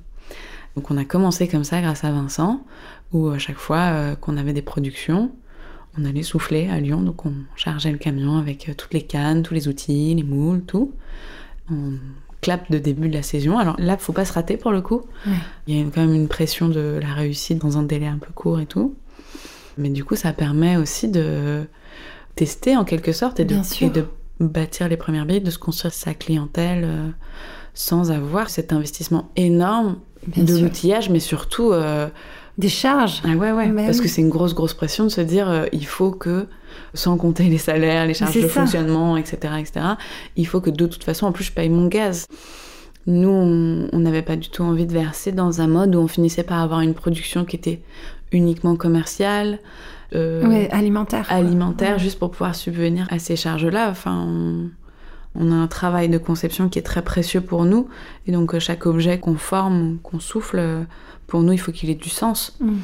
Donc 0.76 0.91
on 0.91 0.98
a 0.98 1.06
commencé 1.06 1.48
comme 1.48 1.63
ça 1.63 1.82
grâce 1.82 2.04
à 2.04 2.12
Vincent, 2.12 2.65
où 3.13 3.30
à 3.30 3.38
chaque 3.38 3.58
fois 3.58 3.78
euh, 3.78 4.15
qu'on 4.15 4.38
avait 4.38 4.54
des 4.54 4.62
productions, 4.62 5.32
on 5.98 6.06
allait 6.06 6.24
souffler 6.24 6.67
à 6.70 6.80
Lyon, 6.80 7.02
donc 7.02 7.26
on 7.26 7.34
chargeait 7.56 7.91
le 7.91 7.98
camion 7.98 8.38
avec 8.38 8.70
euh, 8.70 8.74
toutes 8.76 8.93
les 8.93 9.02
cannes, 9.02 9.41
tous 9.41 9.54
les 9.54 9.67
outils, 9.67 10.13
les 10.13 10.24
moules, 10.24 10.63
tout. 10.63 10.93
On 11.71 11.93
clap 12.41 12.71
de 12.71 12.77
début 12.77 13.10
de 13.10 13.13
la 13.13 13.23
saison. 13.23 13.58
Alors 13.58 13.75
là, 13.80 13.97
faut 13.97 14.13
pas 14.13 14.25
se 14.25 14.34
rater 14.34 14.58
pour 14.58 14.71
le 14.71 14.82
coup. 14.82 15.01
Il 15.67 15.77
y 15.77 15.82
a 15.82 15.86
quand 15.86 16.01
même 16.01 16.13
une 16.13 16.27
pression 16.27 16.69
de 16.69 16.99
la 17.01 17.13
réussite 17.13 17.60
dans 17.60 17.77
un 17.77 17.84
délai 17.84 18.08
un 18.08 18.19
peu 18.19 18.32
court 18.34 18.60
et 18.60 18.65
tout. 18.65 18.95
Mais 19.77 19.89
du 19.89 20.03
coup, 20.03 20.15
ça 20.15 20.34
permet 20.34 20.77
aussi 20.77 21.08
de 21.08 21.65
tester 22.36 22.75
en 22.75 22.86
quelque 22.86 23.12
sorte 23.12 23.39
et 23.39 23.45
de, 23.45 23.56
de 23.89 24.06
bâtir 24.39 24.88
les 24.88 24.97
premières 24.97 25.25
billes, 25.25 25.41
de 25.41 25.51
se 25.51 25.58
construire 25.58 25.93
sa 25.93 26.13
clientèle 26.13 26.84
euh, 26.86 27.10
sans 27.73 28.12
avoir 28.12 28.49
cet 28.49 28.73
investissement 28.73 29.32
énorme 29.36 29.97
de 30.36 30.58
l'outillage, 30.58 31.10
mais 31.10 31.19
surtout 31.19 31.71
euh, 31.71 32.08
des 32.58 32.70
charges. 32.70 33.22
Ah 33.24 33.36
ouais, 33.36 33.52
ouais. 33.52 33.72
parce 33.86 34.02
que 34.02 34.08
c'est 34.08 34.22
une 34.22 34.30
grosse, 34.30 34.56
grosse 34.56 34.74
pression 34.74 35.04
de 35.04 35.10
se 35.10 35.22
dire 35.22 35.50
euh, 35.50 35.65
il 35.72 35.86
faut 35.86 36.12
que, 36.12 36.48
sans 36.93 37.17
compter 37.17 37.43
les 37.43 37.58
salaires, 37.58 38.06
les 38.06 38.13
charges 38.13 38.41
de 38.41 38.48
fonctionnement, 38.48 39.17
etc., 39.17 39.54
etc., 39.60 39.86
il 40.36 40.48
faut 40.48 40.62
que 40.62 40.70
de 40.70 40.88
toute 40.88 41.04
façon, 41.04 41.28
en 41.28 41.32
plus, 41.32 41.46
je 41.46 41.52
paye 41.52 41.70
mon 41.70 41.88
gaz. 41.88 42.26
Nous, 43.06 43.30
on 43.30 44.00
n'avait 44.00 44.22
pas 44.22 44.36
du 44.36 44.50
tout 44.50 44.63
envie 44.63 44.86
de 44.86 44.91
verser 44.91 45.32
dans 45.32 45.62
un 45.62 45.67
mode 45.67 45.96
où 45.96 46.00
on 46.00 46.08
finissait 46.08 46.43
par 46.43 46.60
avoir 46.60 46.82
une 46.82 46.93
production 46.93 47.46
qui 47.46 47.56
était 47.56 47.82
uniquement 48.34 48.76
commercial. 48.76 49.60
Euh, 50.13 50.67
alimentaire. 50.72 51.26
Alimentaire, 51.30 52.00
juste 52.00 52.20
pour 52.20 52.32
pouvoir 52.32 52.54
subvenir 52.56 53.08
à 53.10 53.20
ces 53.20 53.38
charges-là. 53.38 53.89
Enfin, 53.89 54.28
on, 55.36 55.52
a 55.52 55.56
un 55.56 55.67
travail 55.67 56.10
de 56.10 56.17
conception 56.17 56.67
qui 56.67 56.80
est 56.80 56.84
très 56.84 57.02
précieux 57.02 57.39
pour 57.39 57.63
nous. 57.63 57.88
Et 58.26 58.34
donc, 58.34 58.58
chaque 58.60 58.86
objet 58.86 59.20
qu'on 59.20 59.36
forme, 59.36 60.00
qu'on 60.04 60.20
souffle, 60.20 60.86
pour 61.28 61.42
nous, 61.42 61.54
il 61.54 61.60
faut 61.60 61.72
qu'il 61.72 61.90
ait 61.90 61.96
du 61.96 62.10
sens. 62.10 62.58
Mm. 62.60 62.78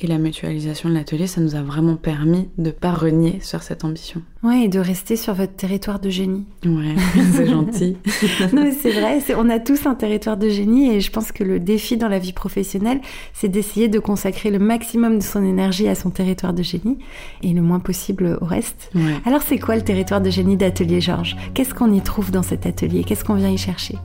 Et 0.00 0.06
la 0.06 0.18
mutualisation 0.18 0.88
de 0.88 0.94
l'atelier, 0.94 1.26
ça 1.26 1.40
nous 1.40 1.56
a 1.56 1.62
vraiment 1.62 1.96
permis 1.96 2.48
de 2.56 2.70
pas 2.70 2.92
renier 2.92 3.40
sur 3.42 3.64
cette 3.64 3.82
ambition. 3.84 4.22
Ouais, 4.44 4.62
et 4.62 4.68
de 4.68 4.78
rester 4.78 5.16
sur 5.16 5.34
votre 5.34 5.56
territoire 5.56 5.98
de 5.98 6.08
génie. 6.08 6.44
Ouais, 6.64 6.94
c'est 7.32 7.46
gentil. 7.46 7.96
non, 8.52 8.62
mais 8.62 8.70
c'est 8.70 8.92
vrai, 8.92 9.18
on 9.36 9.50
a 9.50 9.58
tous 9.58 9.86
un 9.86 9.96
territoire 9.96 10.36
de 10.36 10.48
génie 10.48 10.94
et 10.94 11.00
je 11.00 11.10
pense 11.10 11.32
que 11.32 11.42
le 11.42 11.58
défi 11.58 11.96
dans 11.96 12.06
la 12.06 12.20
vie 12.20 12.32
professionnelle, 12.32 13.00
c'est 13.32 13.48
d'essayer 13.48 13.88
de 13.88 13.98
consacrer 13.98 14.52
le 14.52 14.60
maximum 14.60 15.18
de 15.18 15.24
son 15.24 15.42
énergie 15.42 15.88
à 15.88 15.96
son 15.96 16.10
territoire 16.10 16.52
de 16.52 16.62
génie 16.62 16.98
et 17.42 17.52
le 17.52 17.62
moins 17.62 17.80
possible 17.80 18.38
au 18.40 18.44
reste. 18.44 18.92
Alors, 19.26 19.42
c'est 19.42 19.58
quoi 19.58 19.74
le 19.74 19.82
territoire 19.82 20.20
de 20.20 20.30
génie 20.30 20.56
d'Atelier 20.56 21.00
Georges? 21.00 21.36
Qu'est-ce 21.54 21.74
qu'on 21.74 21.92
y 21.92 22.02
trouve 22.02 22.30
dans 22.30 22.44
cet 22.44 22.66
atelier? 22.66 23.02
Qu'est-ce 23.02 23.24
qu'on 23.24 23.34
vient 23.34 23.50
y 23.50 23.58
chercher? 23.58 23.96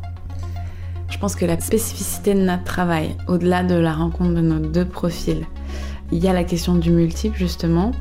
Je 1.14 1.20
pense 1.20 1.36
que 1.36 1.46
la 1.46 1.60
spécificité 1.60 2.34
de 2.34 2.42
notre 2.42 2.64
travail, 2.64 3.16
au-delà 3.28 3.62
de 3.62 3.76
la 3.76 3.94
rencontre 3.94 4.34
de 4.34 4.42
nos 4.42 4.58
deux 4.58 4.84
profils, 4.84 5.46
il 6.12 6.18
y 6.18 6.28
a 6.28 6.34
la 6.34 6.44
question 6.44 6.74
du 6.74 6.90
multiple 6.90 7.38
justement. 7.38 7.92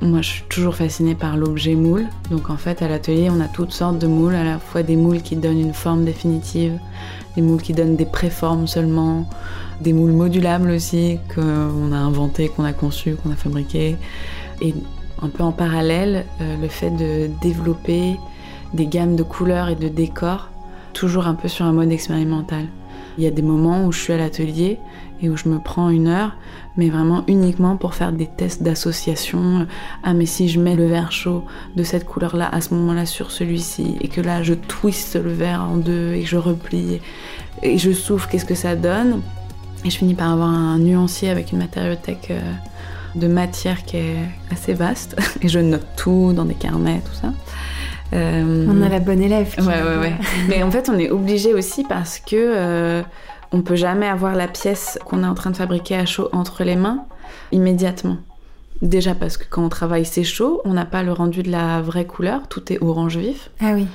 Moi, 0.00 0.22
je 0.22 0.28
suis 0.30 0.44
toujours 0.48 0.74
fascinée 0.74 1.14
par 1.14 1.36
l'objet 1.36 1.76
moule. 1.76 2.06
Donc, 2.32 2.50
en 2.50 2.56
fait, 2.56 2.82
à 2.82 2.88
l'atelier, 2.88 3.28
on 3.30 3.40
a 3.40 3.46
toutes 3.46 3.70
sortes 3.70 4.00
de 4.00 4.08
moules, 4.08 4.34
à 4.34 4.42
la 4.42 4.58
fois 4.58 4.82
des 4.82 4.96
moules 4.96 5.22
qui 5.22 5.36
donnent 5.36 5.60
une 5.60 5.72
forme 5.72 6.04
définitive, 6.04 6.76
des 7.36 7.42
moules 7.42 7.62
qui 7.62 7.72
donnent 7.72 7.94
des 7.94 8.06
préformes 8.06 8.66
seulement, 8.66 9.30
des 9.80 9.92
moules 9.92 10.10
modulables 10.10 10.70
aussi, 10.70 11.20
qu'on 11.32 11.92
a 11.92 11.96
inventé, 11.96 12.48
qu'on 12.48 12.64
a 12.64 12.72
conçu, 12.72 13.14
qu'on 13.14 13.30
a 13.30 13.36
fabriqué. 13.36 13.96
Et 14.60 14.74
un 15.22 15.28
peu 15.28 15.44
en 15.44 15.52
parallèle, 15.52 16.26
euh, 16.40 16.56
le 16.60 16.66
fait 16.66 16.90
de 16.90 17.30
développer 17.40 18.16
des 18.74 18.86
gammes 18.86 19.14
de 19.14 19.22
couleurs 19.22 19.68
et 19.68 19.76
de 19.76 19.86
décors 19.86 20.48
toujours 20.92 21.26
un 21.26 21.34
peu 21.34 21.48
sur 21.48 21.64
un 21.64 21.72
mode 21.72 21.90
expérimental. 21.90 22.66
Il 23.18 23.24
y 23.24 23.26
a 23.26 23.30
des 23.30 23.42
moments 23.42 23.84
où 23.86 23.92
je 23.92 23.98
suis 23.98 24.12
à 24.12 24.16
l'atelier 24.16 24.78
et 25.20 25.28
où 25.28 25.36
je 25.36 25.48
me 25.48 25.58
prends 25.58 25.90
une 25.90 26.08
heure, 26.08 26.36
mais 26.76 26.88
vraiment 26.88 27.24
uniquement 27.28 27.76
pour 27.76 27.94
faire 27.94 28.12
des 28.12 28.26
tests 28.26 28.62
d'association. 28.62 29.66
Ah 30.02 30.14
mais 30.14 30.26
si 30.26 30.48
je 30.48 30.58
mets 30.58 30.74
le 30.74 30.86
verre 30.86 31.12
chaud 31.12 31.44
de 31.76 31.82
cette 31.82 32.04
couleur-là 32.04 32.48
à 32.50 32.60
ce 32.60 32.74
moment-là 32.74 33.06
sur 33.06 33.30
celui-ci, 33.30 33.96
et 34.00 34.08
que 34.08 34.20
là 34.20 34.42
je 34.42 34.54
twiste 34.54 35.22
le 35.22 35.32
verre 35.32 35.62
en 35.62 35.76
deux 35.76 36.14
et 36.14 36.22
que 36.22 36.28
je 36.28 36.36
replie 36.36 37.00
et 37.62 37.78
je 37.78 37.92
souffle, 37.92 38.28
qu'est-ce 38.30 38.44
que 38.44 38.54
ça 38.54 38.74
donne? 38.74 39.20
Et 39.84 39.90
je 39.90 39.96
finis 39.96 40.14
par 40.14 40.32
avoir 40.32 40.48
un 40.48 40.78
nuancier 40.78 41.28
avec 41.28 41.52
une 41.52 41.58
matériothèque 41.58 42.28
euh, 42.30 42.40
de 43.14 43.26
matière 43.26 43.84
qui 43.84 43.98
est 43.98 44.16
assez 44.50 44.74
vaste. 44.74 45.16
Et 45.42 45.48
je 45.48 45.58
note 45.58 45.86
tout 45.96 46.32
dans 46.34 46.44
des 46.44 46.54
carnets, 46.54 47.02
tout 47.04 47.14
ça. 47.14 47.32
Euh, 48.12 48.66
on 48.68 48.82
a 48.82 48.88
la 48.88 49.00
bonne 49.00 49.22
élève. 49.22 49.54
Ouais, 49.58 49.82
ouais, 49.82 49.98
ouais. 49.98 50.14
Mais 50.48 50.62
en 50.62 50.70
fait, 50.70 50.90
on 50.92 50.98
est 50.98 51.10
obligé 51.10 51.54
aussi 51.54 51.84
parce 51.84 52.18
que 52.18 52.36
euh, 52.36 53.02
on 53.52 53.62
peut 53.62 53.76
jamais 53.76 54.06
avoir 54.06 54.34
la 54.34 54.48
pièce 54.48 54.98
qu'on 55.04 55.22
est 55.22 55.26
en 55.26 55.34
train 55.34 55.50
de 55.50 55.56
fabriquer 55.56 55.96
à 55.96 56.06
chaud 56.06 56.28
entre 56.32 56.64
les 56.64 56.76
mains 56.76 57.04
immédiatement. 57.52 58.16
Déjà 58.80 59.14
parce 59.14 59.36
que 59.36 59.44
quand 59.48 59.64
on 59.64 59.68
travaille 59.68 60.04
c'est 60.04 60.24
chaud, 60.24 60.60
on 60.64 60.72
n'a 60.72 60.84
pas 60.84 61.02
le 61.02 61.12
rendu 61.12 61.42
de 61.42 61.50
la 61.50 61.80
vraie 61.80 62.06
couleur, 62.06 62.48
tout 62.48 62.72
est 62.72 62.82
orange 62.82 63.16
vif. 63.16 63.50
Ah 63.60 63.72
oui. 63.74 63.86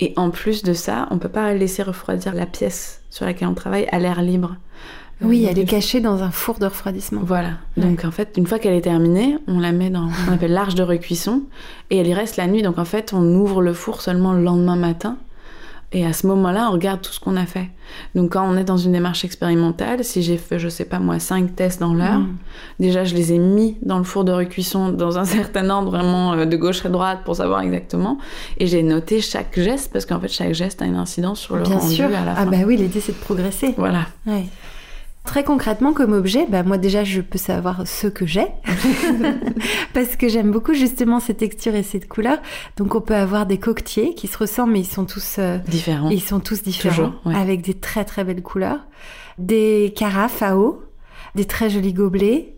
Et 0.00 0.12
en 0.16 0.30
plus 0.30 0.62
de 0.62 0.74
ça, 0.74 1.06
on 1.10 1.18
peut 1.18 1.28
pas 1.28 1.54
laisser 1.54 1.82
refroidir 1.82 2.34
la 2.34 2.46
pièce 2.46 3.00
sur 3.10 3.24
laquelle 3.24 3.48
on 3.48 3.54
travaille 3.54 3.86
à 3.90 3.98
l'air 3.98 4.20
libre. 4.20 4.56
Oui, 5.22 5.46
elle 5.48 5.58
est 5.58 5.64
cachée 5.64 6.00
dans 6.00 6.22
un 6.22 6.30
four 6.30 6.58
de 6.58 6.66
refroidissement. 6.66 7.22
Voilà. 7.24 7.52
Donc 7.76 8.04
en 8.04 8.10
fait, 8.10 8.34
une 8.36 8.46
fois 8.46 8.58
qu'elle 8.58 8.74
est 8.74 8.82
terminée, 8.82 9.38
on 9.46 9.60
la 9.60 9.72
met 9.72 9.90
dans 9.90 10.08
qu'on 10.08 10.32
appelle 10.32 10.52
l'arche 10.52 10.74
de 10.74 10.82
recuisson 10.82 11.42
et 11.90 11.98
elle 11.98 12.06
y 12.06 12.14
reste 12.14 12.36
la 12.36 12.46
nuit. 12.46 12.62
Donc 12.62 12.78
en 12.78 12.84
fait, 12.84 13.12
on 13.12 13.22
ouvre 13.34 13.62
le 13.62 13.72
four 13.72 14.00
seulement 14.00 14.32
le 14.32 14.42
lendemain 14.42 14.76
matin. 14.76 15.16
Et 15.96 16.04
à 16.04 16.12
ce 16.12 16.26
moment-là, 16.26 16.68
on 16.68 16.72
regarde 16.72 17.00
tout 17.02 17.12
ce 17.12 17.20
qu'on 17.20 17.36
a 17.36 17.46
fait. 17.46 17.68
Donc 18.16 18.32
quand 18.32 18.44
on 18.44 18.56
est 18.56 18.64
dans 18.64 18.76
une 18.76 18.90
démarche 18.90 19.24
expérimentale, 19.24 20.02
si 20.02 20.24
j'ai 20.24 20.38
fait, 20.38 20.58
je 20.58 20.68
sais 20.68 20.84
pas 20.84 20.98
moi, 20.98 21.20
cinq 21.20 21.54
tests 21.54 21.78
dans 21.78 21.94
l'heure, 21.94 22.18
mm. 22.18 22.36
déjà 22.80 23.04
je 23.04 23.14
les 23.14 23.32
ai 23.32 23.38
mis 23.38 23.76
dans 23.82 23.98
le 23.98 24.04
four 24.04 24.24
de 24.24 24.32
recuisson 24.32 24.88
dans 24.88 25.18
un 25.18 25.24
certain 25.24 25.70
ordre, 25.70 25.92
vraiment 25.92 26.32
euh, 26.32 26.46
de 26.46 26.56
gauche 26.56 26.84
à 26.84 26.88
droite 26.88 27.20
pour 27.24 27.36
savoir 27.36 27.60
exactement. 27.60 28.18
Et 28.58 28.66
j'ai 28.66 28.82
noté 28.82 29.20
chaque 29.20 29.56
geste 29.58 29.92
parce 29.92 30.04
qu'en 30.04 30.18
fait 30.18 30.28
chaque 30.28 30.52
geste 30.52 30.82
a 30.82 30.84
une 30.84 30.96
incidence 30.96 31.38
sur 31.38 31.54
le 31.56 31.62
Bien 31.62 31.78
rendu 31.78 31.94
sûr. 31.94 32.06
à 32.06 32.08
la 32.08 32.32
ah 32.32 32.34
fin. 32.34 32.42
Ah 32.42 32.46
bah 32.46 32.56
oui, 32.66 32.76
l'idée 32.76 33.00
c'est 33.00 33.12
de 33.12 33.18
progresser. 33.18 33.74
Voilà. 33.76 34.06
Très 35.24 35.42
concrètement, 35.42 35.94
comme 35.94 36.12
objet, 36.12 36.46
bah 36.48 36.62
moi 36.62 36.76
déjà, 36.76 37.02
je 37.02 37.22
peux 37.22 37.38
savoir 37.38 37.86
ce 37.88 38.06
que 38.06 38.26
j'ai, 38.26 38.46
parce 39.94 40.16
que 40.16 40.28
j'aime 40.28 40.50
beaucoup 40.50 40.74
justement 40.74 41.18
ces 41.18 41.34
textures 41.34 41.74
et 41.74 41.82
cette 41.82 42.08
couleur. 42.08 42.38
Donc 42.76 42.94
on 42.94 43.00
peut 43.00 43.14
avoir 43.16 43.46
des 43.46 43.58
coquetiers 43.58 44.14
qui 44.14 44.28
se 44.28 44.36
ressemblent, 44.36 44.74
mais 44.74 44.80
ils 44.80 44.86
sont 44.86 45.06
tous 45.06 45.36
euh, 45.38 45.58
différents. 45.66 46.10
Ils 46.10 46.20
sont 46.20 46.40
tous 46.40 46.62
différents, 46.62 47.14
avec 47.24 47.62
des 47.62 47.74
très 47.74 48.04
très 48.04 48.22
belles 48.22 48.42
couleurs. 48.42 48.80
Des 49.38 49.92
carafes 49.96 50.42
à 50.42 50.56
eau, 50.56 50.82
des 51.34 51.46
très 51.46 51.70
jolis 51.70 51.94
gobelets, 51.94 52.53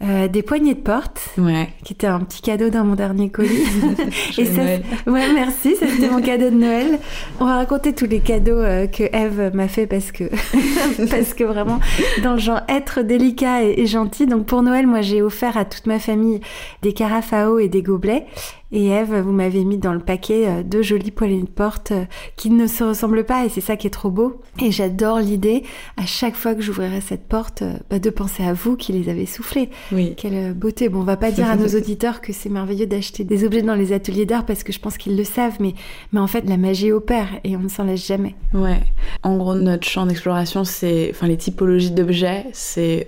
euh, 0.00 0.28
des 0.28 0.42
poignées 0.42 0.74
de 0.74 0.80
porte, 0.80 1.20
ouais. 1.38 1.68
qui 1.82 1.92
était 1.92 2.06
un 2.06 2.20
petit 2.20 2.40
cadeau 2.40 2.70
dans 2.70 2.84
mon 2.84 2.94
dernier 2.94 3.30
colis. 3.30 3.64
et 4.38 4.44
ça, 4.44 4.62
ouais, 5.10 5.32
merci, 5.34 5.74
c'était 5.76 6.08
mon 6.08 6.22
cadeau 6.22 6.50
de 6.50 6.54
Noël. 6.54 7.00
On 7.40 7.46
va 7.46 7.56
raconter 7.56 7.92
tous 7.92 8.06
les 8.06 8.20
cadeaux 8.20 8.52
euh, 8.52 8.86
que 8.86 9.02
Eve 9.12 9.50
m'a 9.54 9.66
fait 9.66 9.88
parce 9.88 10.12
que 10.12 10.24
parce 11.10 11.34
que 11.34 11.42
vraiment 11.42 11.80
dans 12.22 12.34
le 12.34 12.38
genre 12.38 12.60
être 12.68 13.02
délicat 13.02 13.64
et, 13.64 13.74
et 13.78 13.86
gentil. 13.86 14.26
Donc 14.26 14.46
pour 14.46 14.62
Noël, 14.62 14.86
moi 14.86 15.00
j'ai 15.00 15.20
offert 15.20 15.56
à 15.56 15.64
toute 15.64 15.86
ma 15.86 15.98
famille 15.98 16.40
des 16.82 16.92
carafes 16.92 17.32
à 17.32 17.50
eau 17.50 17.58
et 17.58 17.68
des 17.68 17.82
gobelets. 17.82 18.24
Et 18.70 18.88
Eve, 18.88 19.14
vous 19.20 19.32
m'avez 19.32 19.64
mis 19.64 19.78
dans 19.78 19.94
le 19.94 20.00
paquet 20.00 20.46
euh, 20.46 20.62
deux 20.62 20.82
jolies 20.82 21.10
poignées 21.10 21.40
de 21.40 21.48
porte 21.48 21.92
euh, 21.92 22.04
qui 22.36 22.50
ne 22.50 22.66
se 22.66 22.84
ressemblent 22.84 23.24
pas 23.24 23.46
et 23.46 23.48
c'est 23.48 23.62
ça 23.62 23.76
qui 23.76 23.86
est 23.86 23.90
trop 23.90 24.10
beau. 24.10 24.42
Et 24.62 24.70
j'adore 24.70 25.20
l'idée, 25.20 25.62
à 25.96 26.04
chaque 26.04 26.34
fois 26.34 26.54
que 26.54 26.60
j'ouvrirai 26.60 27.00
cette 27.00 27.26
porte, 27.26 27.62
euh, 27.62 27.78
bah, 27.88 27.98
de 27.98 28.10
penser 28.10 28.44
à 28.44 28.52
vous 28.52 28.76
qui 28.76 28.92
les 28.92 29.08
avez 29.08 29.24
soufflés. 29.24 29.70
Oui. 29.90 30.14
Quelle 30.16 30.52
beauté. 30.52 30.90
Bon, 30.90 31.00
on 31.00 31.04
va 31.04 31.16
pas 31.16 31.30
dire 31.30 31.48
à 31.48 31.56
nos 31.56 31.68
auditeurs 31.68 32.20
que 32.20 32.34
c'est 32.34 32.50
merveilleux 32.50 32.86
d'acheter 32.86 33.24
des 33.24 33.44
objets 33.44 33.62
dans 33.62 33.74
les 33.74 33.92
ateliers 33.94 34.26
d'art 34.26 34.44
parce 34.44 34.62
que 34.62 34.72
je 34.72 34.80
pense 34.80 34.98
qu'ils 34.98 35.16
le 35.16 35.24
savent, 35.24 35.56
mais, 35.60 35.74
mais 36.12 36.20
en 36.20 36.26
fait, 36.26 36.46
la 36.46 36.58
magie 36.58 36.92
opère 36.92 37.28
et 37.44 37.56
on 37.56 37.60
ne 37.60 37.68
s'en 37.68 37.84
laisse 37.84 38.06
jamais. 38.06 38.34
Ouais. 38.52 38.82
En 39.22 39.38
gros, 39.38 39.54
notre 39.54 39.88
champ 39.88 40.04
d'exploration, 40.04 40.64
c'est, 40.64 41.08
enfin, 41.10 41.26
les 41.26 41.38
typologies 41.38 41.90
d'objets, 41.90 42.46
c'est 42.52 43.06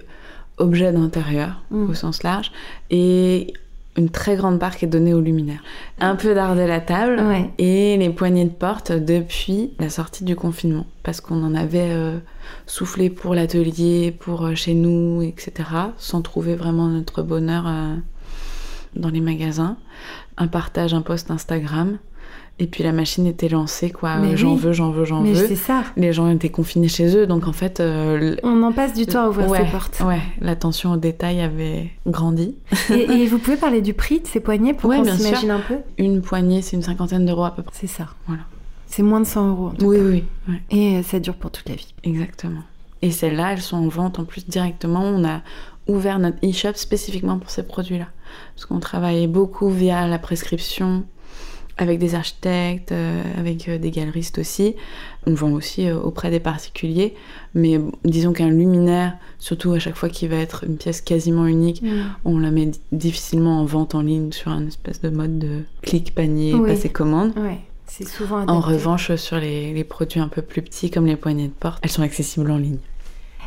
objets 0.56 0.92
d'intérieur 0.92 1.62
mm. 1.70 1.90
au 1.90 1.94
sens 1.94 2.22
large 2.22 2.52
et 2.90 3.54
une 3.96 4.08
très 4.08 4.36
grande 4.36 4.58
part 4.58 4.76
qui 4.76 4.84
est 4.84 4.88
donnée 4.88 5.14
aux 5.14 5.20
luminaires. 5.20 5.62
Un 5.98 6.16
peu 6.16 6.34
d'art 6.34 6.54
de 6.54 6.62
la 6.62 6.80
table 6.80 7.20
et 7.58 7.96
les 7.96 8.10
poignées 8.10 8.44
de 8.44 8.50
porte 8.50 8.92
depuis 8.92 9.72
la 9.78 9.90
sortie 9.90 10.24
du 10.24 10.36
confinement. 10.36 10.86
Parce 11.02 11.20
qu'on 11.20 11.42
en 11.42 11.54
avait 11.54 11.90
euh, 11.90 12.18
soufflé 12.66 13.10
pour 13.10 13.34
l'atelier, 13.34 14.12
pour 14.12 14.46
euh, 14.46 14.54
chez 14.54 14.74
nous, 14.74 15.22
etc. 15.22 15.68
Sans 15.98 16.22
trouver 16.22 16.54
vraiment 16.54 16.86
notre 16.86 17.22
bonheur 17.22 17.64
euh, 17.66 17.96
dans 18.94 19.10
les 19.10 19.20
magasins. 19.20 19.76
Un 20.36 20.46
partage, 20.46 20.94
un 20.94 21.02
post 21.02 21.30
Instagram. 21.30 21.98
Et 22.62 22.66
puis 22.66 22.84
la 22.84 22.92
machine 22.92 23.26
était 23.26 23.48
lancée, 23.48 23.90
quoi. 23.90 24.18
J'en 24.34 24.54
veux, 24.54 24.74
j'en 24.74 24.90
veux, 24.90 25.06
j'en 25.06 25.22
veux. 25.22 25.34
c'est 25.34 25.56
ça. 25.56 25.82
Les 25.96 26.12
gens 26.12 26.28
étaient 26.28 26.50
confinés 26.50 26.88
chez 26.88 27.16
eux, 27.16 27.26
donc 27.26 27.48
en 27.48 27.54
fait. 27.54 27.80
Euh, 27.80 28.36
On 28.42 28.62
en 28.62 28.70
passe 28.70 28.92
du 28.92 29.06
temps 29.06 29.24
à 29.24 29.28
ouvrir 29.30 29.48
ouais, 29.48 29.64
ces 29.64 29.72
portes. 29.72 30.00
Ouais, 30.04 30.20
l'attention 30.42 30.92
au 30.92 30.96
détail 30.98 31.40
avait 31.40 31.90
grandi. 32.06 32.54
et, 32.90 33.26
vous 33.26 33.38
pouvez 33.38 33.56
parler 33.56 33.80
du 33.80 33.94
prix 33.94 34.20
de 34.20 34.26
ces 34.26 34.40
poignées 34.40 34.74
pour 34.74 34.90
qu'on 34.90 35.04
s'imagine 35.04 35.50
un 35.50 35.60
peu? 35.60 35.76
Une 35.96 36.20
poignée, 36.20 36.60
c'est 36.60 36.76
une 36.76 36.82
cinquantaine 36.82 37.24
d'euros 37.24 37.44
à 37.44 37.54
peu 37.54 37.62
près. 37.62 37.74
C'est 37.74 37.86
ça. 37.86 38.08
Voilà. 38.26 38.42
C'est 38.86 39.02
moins 39.02 39.20
de 39.20 39.26
100 39.26 39.48
euros. 39.48 39.66
En 39.68 39.70
tout 39.70 39.86
oui, 39.86 39.96
cas. 39.96 40.02
oui, 40.02 40.24
oui. 40.48 40.54
Et 40.70 40.98
euh, 40.98 41.02
ça 41.02 41.18
dure 41.18 41.36
pour 41.36 41.50
toute 41.50 41.68
la 41.68 41.76
vie. 41.76 41.94
Exactement. 42.04 42.60
Et 43.00 43.10
celles-là, 43.10 43.52
elles 43.52 43.62
sont 43.62 43.78
en 43.78 43.88
vente 43.88 44.18
en 44.18 44.24
plus 44.24 44.46
directement. 44.46 45.00
On 45.00 45.24
a 45.24 45.40
ouvert 45.86 46.18
notre 46.18 46.38
e-shop 46.46 46.74
spécifiquement 46.74 47.38
pour 47.38 47.48
ces 47.48 47.62
produits-là. 47.62 48.08
Parce 48.54 48.66
qu'on 48.66 48.80
travaillait 48.80 49.28
beaucoup 49.28 49.70
via 49.70 50.06
la 50.06 50.18
prescription 50.18 51.04
avec 51.78 51.98
des 51.98 52.14
architectes, 52.14 52.92
euh, 52.92 53.22
avec 53.38 53.68
euh, 53.68 53.78
des 53.78 53.90
galeristes 53.90 54.38
aussi. 54.38 54.74
On 55.26 55.34
vend 55.34 55.52
aussi 55.52 55.88
euh, 55.88 55.98
auprès 55.98 56.30
des 56.30 56.40
particuliers, 56.40 57.14
mais 57.54 57.80
disons 58.04 58.32
qu'un 58.32 58.48
luminaire, 58.48 59.16
surtout 59.38 59.72
à 59.72 59.78
chaque 59.78 59.96
fois 59.96 60.08
qu'il 60.08 60.28
va 60.28 60.36
être 60.36 60.64
une 60.64 60.76
pièce 60.76 61.00
quasiment 61.00 61.46
unique, 61.46 61.82
mm. 61.82 61.88
on 62.24 62.38
la 62.38 62.50
met 62.50 62.70
difficilement 62.92 63.60
en 63.60 63.64
vente 63.64 63.94
en 63.94 64.02
ligne 64.02 64.32
sur 64.32 64.50
un 64.50 64.66
espèce 64.66 65.00
de 65.00 65.10
mode 65.10 65.38
de 65.38 65.62
clic 65.82 66.14
panier, 66.14 66.54
oui. 66.54 66.70
passer 66.70 66.88
commande. 66.88 67.32
Ouais. 67.36 67.58
C'est 67.86 68.06
souvent 68.06 68.36
adapté. 68.36 68.52
En 68.52 68.60
revanche, 68.60 69.14
sur 69.16 69.38
les, 69.38 69.72
les 69.74 69.84
produits 69.84 70.20
un 70.20 70.28
peu 70.28 70.42
plus 70.42 70.62
petits 70.62 70.90
comme 70.90 71.06
les 71.06 71.16
poignées 71.16 71.48
de 71.48 71.52
porte, 71.52 71.80
elles 71.82 71.90
sont 71.90 72.02
accessibles 72.02 72.50
en 72.50 72.56
ligne. 72.56 72.78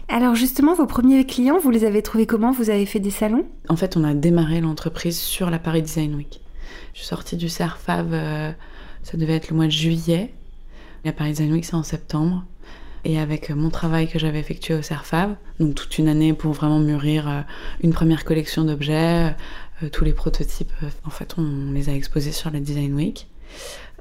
Alors 0.10 0.36
justement, 0.36 0.76
vos 0.76 0.86
premiers 0.86 1.26
clients, 1.26 1.60
vous 1.60 1.72
les 1.72 1.86
avez 1.86 2.02
trouvés 2.02 2.26
comment? 2.26 2.52
Vous 2.52 2.70
avez 2.70 2.86
fait 2.86 3.00
des 3.00 3.10
salons? 3.10 3.46
En 3.70 3.76
fait, 3.76 3.96
on 3.96 4.04
a 4.04 4.14
démarré 4.14 4.60
l'entreprise 4.60 5.18
sur 5.18 5.50
la 5.50 5.60
Paris 5.60 5.82
Design 5.82 6.14
Week. 6.16 6.43
Je 6.94 7.00
suis 7.00 7.08
sortie 7.08 7.36
du 7.36 7.50
CERFAV, 7.50 8.14
euh, 8.14 8.52
ça 9.04 9.18
devait 9.18 9.36
être 9.36 9.50
le 9.50 9.56
mois 9.56 9.66
de 9.66 9.72
juillet. 9.72 10.34
La 11.06 11.12
Paris 11.12 11.32
Design 11.32 11.52
Week, 11.52 11.66
c'est 11.66 11.76
en 11.76 11.84
septembre. 11.84 12.44
Et 13.06 13.20
avec 13.20 13.50
mon 13.50 13.70
travail 13.70 14.08
que 14.08 14.18
j'avais 14.18 14.40
effectué 14.40 14.74
au 14.74 14.82
CERFAV, 14.82 15.36
donc 15.60 15.76
toute 15.76 15.98
une 15.98 16.08
année 16.08 16.34
pour 16.34 16.54
vraiment 16.54 16.80
mûrir 16.80 17.28
euh, 17.28 17.42
une 17.82 17.92
première 17.94 18.24
collection 18.24 18.64
d'objets, 18.64 19.36
euh, 19.84 19.90
tous 19.92 20.06
les 20.06 20.14
prototypes, 20.14 20.72
en 21.06 21.10
fait, 21.10 21.36
on 21.38 21.72
les 21.74 21.90
a 21.90 21.94
exposés 21.94 22.32
sur 22.32 22.50
la 22.52 22.60
Design 22.60 22.94
Week, 22.94 23.28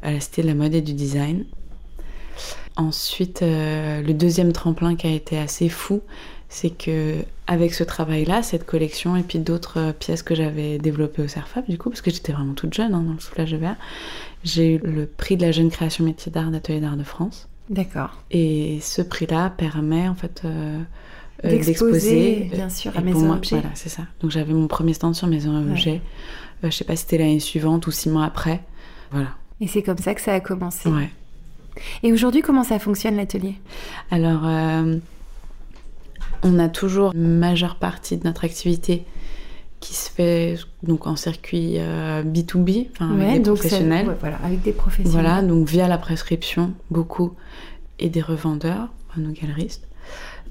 à 0.03 0.13
la 0.13 0.21
Cité 0.21 0.43
de 0.43 0.47
la 0.47 0.55
Mode 0.55 0.75
et 0.75 0.83
du 0.83 0.93
Design. 0.93 1.45
Ensuite, 2.77 3.43
le 3.43 4.13
deuxième 4.13 4.53
tremplin 4.53 4.97
qui 4.97 5.07
a 5.07 5.11
été 5.11 5.39
assez 5.39 5.69
fou, 5.69 6.01
c'est 6.53 6.69
que 6.69 7.25
avec 7.47 7.73
ce 7.73 7.83
travail-là, 7.83 8.43
cette 8.43 8.67
collection 8.67 9.17
et 9.17 9.23
puis 9.23 9.39
d'autres 9.39 9.81
euh, 9.81 9.93
pièces 9.95 10.23
que 10.23 10.35
j'avais 10.35 10.77
développées 10.77 11.23
au 11.23 11.29
CERFAB, 11.29 11.65
du 11.67 11.79
coup, 11.79 11.89
parce 11.89 12.03
que 12.03 12.11
j'étais 12.11 12.33
vraiment 12.33 12.53
toute 12.53 12.75
jeune 12.75 12.93
hein, 12.93 13.01
dans 13.01 13.15
le 13.15 13.21
soufflage 13.21 13.53
de 13.53 13.57
verre, 13.57 13.77
j'ai 14.45 14.75
eu 14.75 14.79
le 14.79 15.07
prix 15.07 15.39
de 15.39 15.43
la 15.43 15.51
jeune 15.51 15.71
création 15.71 16.05
métier 16.05 16.31
d'art 16.31 16.51
d'Atelier 16.51 16.81
d'art 16.81 16.99
de 16.99 17.05
France. 17.05 17.49
D'accord. 17.71 18.19
Et 18.31 18.81
ce 18.83 19.01
prix-là 19.01 19.49
permet 19.49 20.09
en 20.09 20.15
fait 20.15 20.43
euh, 20.45 20.79
euh 21.47 21.49
d'exposer, 21.49 22.51
bien 22.53 22.69
sûr, 22.69 22.93
à 22.99 23.01
Maison 23.01 23.29
moi, 23.29 23.37
Objet. 23.37 23.57
Voilà, 23.57 23.75
c'est 23.75 23.89
ça. 23.89 24.03
Donc 24.21 24.31
j'avais 24.31 24.53
mon 24.53 24.69
premier 24.69 24.93
stand 24.93 25.15
sur 25.15 25.29
Maison 25.29 25.57
Objet. 25.57 25.91
Ouais. 25.91 26.01
Euh, 26.65 26.71
je 26.71 26.77
sais 26.77 26.85
pas 26.85 26.97
si 26.97 27.05
c'était 27.05 27.17
l'année 27.17 27.41
suivante 27.41 27.87
ou 27.87 27.91
six 27.91 28.11
mois 28.11 28.27
après. 28.27 28.61
Voilà. 29.11 29.29
Et 29.63 29.69
c'est 29.69 29.83
comme 29.83 29.97
ça 29.97 30.15
que 30.15 30.21
ça 30.21 30.35
a 30.35 30.41
commencé. 30.41 30.91
Ouais. 30.91 31.09
Et 32.03 32.13
aujourd'hui, 32.13 32.43
comment 32.43 32.63
ça 32.63 32.79
fonctionne 32.79 33.17
l'atelier? 33.17 33.55
Alors, 34.11 34.43
euh, 34.45 34.99
on 36.43 36.59
a 36.59 36.69
toujours 36.69 37.13
une 37.15 37.39
majeure 37.39 37.77
partie 37.77 38.17
de 38.17 38.27
notre 38.27 38.45
activité 38.45 39.05
qui 39.81 39.95
se 39.95 40.11
fait 40.11 40.59
donc 40.83 41.07
en 41.07 41.17
circuit 41.17 41.75
euh, 41.79 42.23
B2B, 42.23 42.89
enfin 42.93 43.13
avec 43.21 43.43
des 43.43 43.51
professionnels. 43.51 44.09
Ouais, 44.09 44.17
voilà, 44.21 44.37
avec 44.45 44.63
des 44.63 44.73
professionnels. 44.73 45.13
Voilà, 45.13 45.43
donc 45.43 45.67
via 45.67 45.89
la 45.89 45.99
prescription, 45.99 46.73
beaucoup, 46.91 47.33
et 47.99 48.09
des 48.09 48.23
revendeurs, 48.23 48.89
nos 49.17 49.33
galeristes. 49.33 49.89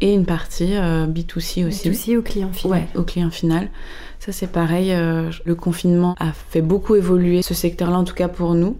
Et 0.01 0.13
une 0.13 0.25
partie 0.25 0.75
euh, 0.75 1.07
B2C 1.07 1.65
aussi. 1.67 1.89
B2C 1.89 2.17
au 2.17 2.21
client 2.21 2.51
final. 2.51 2.79
Ouais, 2.79 2.87
au 2.99 3.03
client 3.03 3.29
final. 3.29 3.69
Ça 4.19 4.31
c'est 4.31 4.51
pareil, 4.51 4.91
euh, 4.91 5.31
le 5.45 5.55
confinement 5.55 6.15
a 6.19 6.33
fait 6.33 6.61
beaucoup 6.61 6.95
évoluer 6.95 7.41
ce 7.41 7.53
secteur-là, 7.53 7.97
en 7.97 8.03
tout 8.03 8.15
cas 8.15 8.27
pour 8.27 8.53
nous. 8.53 8.77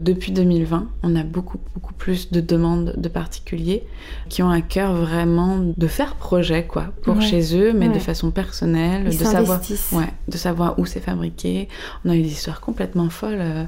Depuis 0.00 0.32
2020, 0.32 0.88
on 1.02 1.14
a 1.14 1.22
beaucoup, 1.22 1.58
beaucoup 1.74 1.92
plus 1.92 2.30
de 2.32 2.40
demandes 2.40 2.94
de 2.96 3.08
particuliers 3.10 3.84
qui 4.30 4.42
ont 4.42 4.48
un 4.48 4.62
cœur 4.62 4.94
vraiment 4.94 5.58
de 5.76 5.86
faire 5.86 6.14
projet, 6.14 6.64
quoi, 6.66 6.86
pour 7.02 7.16
Ouais. 7.16 7.22
chez 7.22 7.54
eux, 7.54 7.74
mais 7.74 7.88
Ouais. 7.88 7.94
de 7.94 7.98
façon 7.98 8.30
personnelle, 8.30 9.02
Ils 9.12 9.18
de 9.18 9.24
savoir, 9.24 9.62
s'investissent. 9.62 9.92
ouais, 9.92 10.08
de 10.26 10.36
savoir 10.38 10.78
où 10.78 10.86
c'est 10.86 11.00
fabriqué. 11.00 11.68
On 12.06 12.10
a 12.10 12.16
eu 12.16 12.22
des 12.22 12.30
histoires 12.32 12.62
complètement 12.62 13.10
folles 13.10 13.36
euh, 13.40 13.64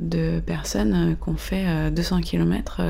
de 0.00 0.40
personnes 0.40 0.94
euh, 0.94 1.14
qui 1.22 1.28
ont 1.28 1.36
fait 1.36 1.64
euh, 1.66 1.90
200 1.90 2.22
km 2.22 2.80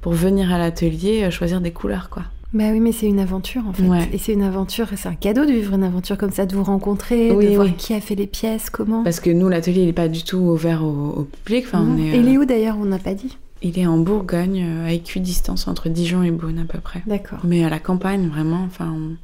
pour 0.00 0.12
venir 0.12 0.52
à 0.52 0.58
l'atelier 0.58 1.22
euh, 1.22 1.30
choisir 1.30 1.60
des 1.60 1.70
couleurs, 1.72 2.10
quoi. 2.10 2.24
Bah 2.54 2.70
oui, 2.72 2.80
mais 2.80 2.92
c'est 2.92 3.06
une 3.06 3.18
aventure 3.18 3.66
en 3.68 3.72
fait. 3.72 3.82
Ouais. 3.82 4.08
Et 4.12 4.18
c'est 4.18 4.32
une 4.32 4.42
aventure, 4.42 4.86
c'est 4.96 5.08
un 5.08 5.14
cadeau 5.14 5.44
de 5.44 5.50
vivre 5.52 5.74
une 5.74 5.82
aventure 5.84 6.16
comme 6.16 6.30
ça, 6.30 6.46
de 6.46 6.54
vous 6.54 6.62
rencontrer, 6.64 7.32
Oui, 7.32 7.48
de 7.50 7.54
voir 7.56 7.66
oui. 7.66 7.74
qui 7.76 7.92
a 7.94 8.00
fait 8.00 8.14
les 8.14 8.26
pièces, 8.28 8.70
comment. 8.70 9.02
Parce 9.02 9.20
que 9.20 9.30
nous, 9.30 9.48
l'atelier, 9.48 9.80
il 9.82 9.86
n'est 9.86 9.92
pas 9.92 10.08
du 10.08 10.22
tout 10.24 10.38
ouvert 10.38 10.84
au, 10.84 11.10
au 11.10 11.24
public. 11.44 11.64
Enfin, 11.66 11.80
on 11.82 11.96
Non. 11.96 11.98
est, 11.98 12.08
Et 12.10 12.16
il 12.18 12.28
est 12.28 12.36
euh, 12.36 12.40
où 12.40 12.44
d'ailleurs 12.44 12.76
On 12.78 12.84
n'a 12.86 12.98
pas 12.98 13.14
dit? 13.14 13.36
il 13.66 13.78
est 13.78 13.86
en 13.86 13.96
Bourgogne, 13.98 14.62
euh, 14.62 14.86
à 14.86 14.92
équidistance 14.92 15.68
entre 15.68 15.88
Dijon 15.88 16.22
et 16.22 16.30
Beaune 16.30 16.58
à 16.58 16.64
peu 16.64 16.80
près. 16.80 17.02
D'accord. 17.06 17.38
Mais 17.44 17.64
à 17.64 17.70
la 17.70 17.78
campagne, 17.78 18.28
vraiment, 18.28 18.62
enfin, 18.64 18.92
on 18.96 19.16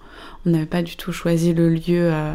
on 0.47 0.51
n'avait 0.51 0.65
pas 0.67 0.83
du 0.83 0.97
tout 0.97 1.13
choisi 1.13 1.53
le 1.53 1.69
lieu 1.69 2.11
euh, 2.13 2.35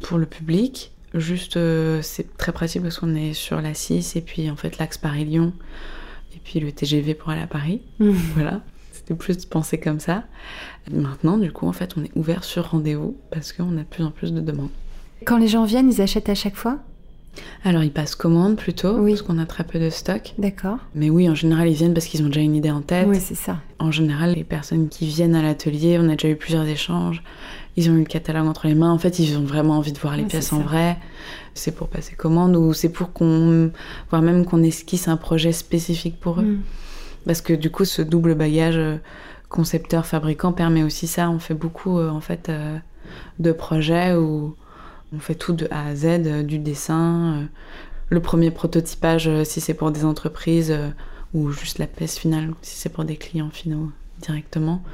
pour 0.00 0.16
le 0.18 0.26
public. 0.26 0.92
Juste, 1.14 1.56
euh, 1.56 1.98
c'est 2.02 2.36
très 2.36 2.52
pratique 2.52 2.82
parce 2.82 2.98
qu'on 3.00 3.16
est 3.16 3.32
sur 3.34 3.60
la 3.60 3.74
6 3.74 4.14
et 4.14 4.20
puis 4.20 4.48
en 4.48 4.54
fait 4.54 4.78
l'axe 4.78 4.96
Paris-Lyon 4.98 5.52
et 6.34 6.38
puis 6.44 6.60
le 6.60 6.70
TGV 6.70 7.14
pour 7.14 7.30
aller 7.30 7.42
à 7.42 7.48
Paris. 7.48 7.80
Mmh. 7.98 8.10
Voilà, 8.34 8.60
c'était 9.10 9.18
plus 9.18 9.44
pensé 9.46 9.78
comme 9.78 10.00
ça. 10.00 10.24
Maintenant, 10.90 11.38
du 11.38 11.52
coup, 11.52 11.66
en 11.66 11.72
fait, 11.72 11.94
on 11.96 12.04
est 12.04 12.10
ouvert 12.16 12.44
sur 12.44 12.70
rendez-vous 12.70 13.16
parce 13.30 13.52
qu'on 13.52 13.76
a 13.76 13.80
de 13.80 13.84
plus 13.84 14.04
en 14.04 14.10
plus 14.10 14.32
de 14.32 14.40
demandes. 14.40 14.70
Quand 15.24 15.36
les 15.38 15.48
gens 15.48 15.64
viennent, 15.64 15.90
ils 15.90 16.00
achètent 16.00 16.28
à 16.28 16.34
chaque 16.34 16.56
fois? 16.56 16.78
Alors, 17.64 17.82
ils 17.84 17.92
passent 17.92 18.14
commande 18.16 18.56
plutôt 18.56 18.96
Oui. 18.98 19.12
parce 19.12 19.22
qu'on 19.22 19.38
a 19.38 19.46
très 19.46 19.64
peu 19.64 19.78
de 19.78 19.90
stock. 19.90 20.34
D'accord. 20.38 20.78
Mais 20.94 21.10
oui, 21.10 21.28
en 21.28 21.34
général, 21.34 21.68
ils 21.68 21.74
viennent 21.74 21.94
parce 21.94 22.06
qu'ils 22.06 22.22
ont 22.22 22.26
déjà 22.26 22.40
une 22.40 22.56
idée 22.56 22.70
en 22.70 22.80
tête. 22.80 23.06
Oui, 23.08 23.18
c'est 23.20 23.36
ça. 23.36 23.58
En 23.78 23.90
général, 23.90 24.34
les 24.34 24.44
personnes 24.44 24.88
qui 24.88 25.06
viennent 25.06 25.34
à 25.34 25.42
l'atelier, 25.42 25.98
on 26.00 26.08
a 26.08 26.12
déjà 26.12 26.28
eu 26.28 26.36
plusieurs 26.36 26.66
échanges. 26.66 27.22
Ils 27.76 27.88
ont 27.90 27.94
eu 27.94 28.00
le 28.00 28.04
catalogue 28.04 28.46
entre 28.46 28.66
les 28.66 28.74
mains. 28.74 28.92
En 28.92 28.98
fait, 28.98 29.18
ils 29.20 29.36
ont 29.36 29.44
vraiment 29.44 29.74
envie 29.78 29.92
de 29.92 29.98
voir 29.98 30.16
les 30.16 30.24
pièces 30.24 30.52
en 30.52 30.58
ça. 30.58 30.64
vrai. 30.64 30.96
C'est 31.54 31.74
pour 31.74 31.88
passer 31.88 32.14
commande 32.14 32.56
ou 32.56 32.72
c'est 32.72 32.88
pour 32.88 33.12
qu'on, 33.12 33.70
voire 34.10 34.22
même 34.22 34.44
qu'on 34.44 34.62
esquisse 34.62 35.06
un 35.08 35.16
projet 35.16 35.52
spécifique 35.52 36.18
pour 36.20 36.40
eux. 36.40 36.44
Mm. 36.44 36.60
Parce 37.26 37.40
que 37.40 37.52
du 37.52 37.70
coup, 37.70 37.84
ce 37.84 38.02
double 38.02 38.34
bagage 38.34 38.76
euh, 38.76 38.96
concepteur 39.48 40.06
fabricant 40.06 40.52
permet 40.52 40.82
aussi 40.82 41.06
ça. 41.06 41.30
On 41.30 41.38
fait 41.38 41.54
beaucoup 41.54 42.00
en 42.00 42.20
fait 42.20 42.52
de 43.40 43.50
projets 43.50 44.14
où 44.14 44.54
on 45.12 45.18
fait 45.18 45.34
tout 45.34 45.52
de 45.52 45.66
A 45.72 45.86
à 45.86 45.96
Z, 45.96 46.44
du 46.44 46.60
dessin, 46.60 47.48
le 48.10 48.20
premier 48.20 48.52
prototypage 48.52 49.28
si 49.42 49.60
c'est 49.60 49.74
pour 49.74 49.90
des 49.90 50.04
entreprises 50.04 50.72
ou 51.34 51.50
juste 51.50 51.78
la 51.78 51.88
pièce 51.88 52.16
finale 52.16 52.52
si 52.62 52.76
c'est 52.76 52.90
pour 52.90 53.04
des 53.04 53.16
clients 53.16 53.50
finaux 53.50 53.90
directement. 54.20 54.84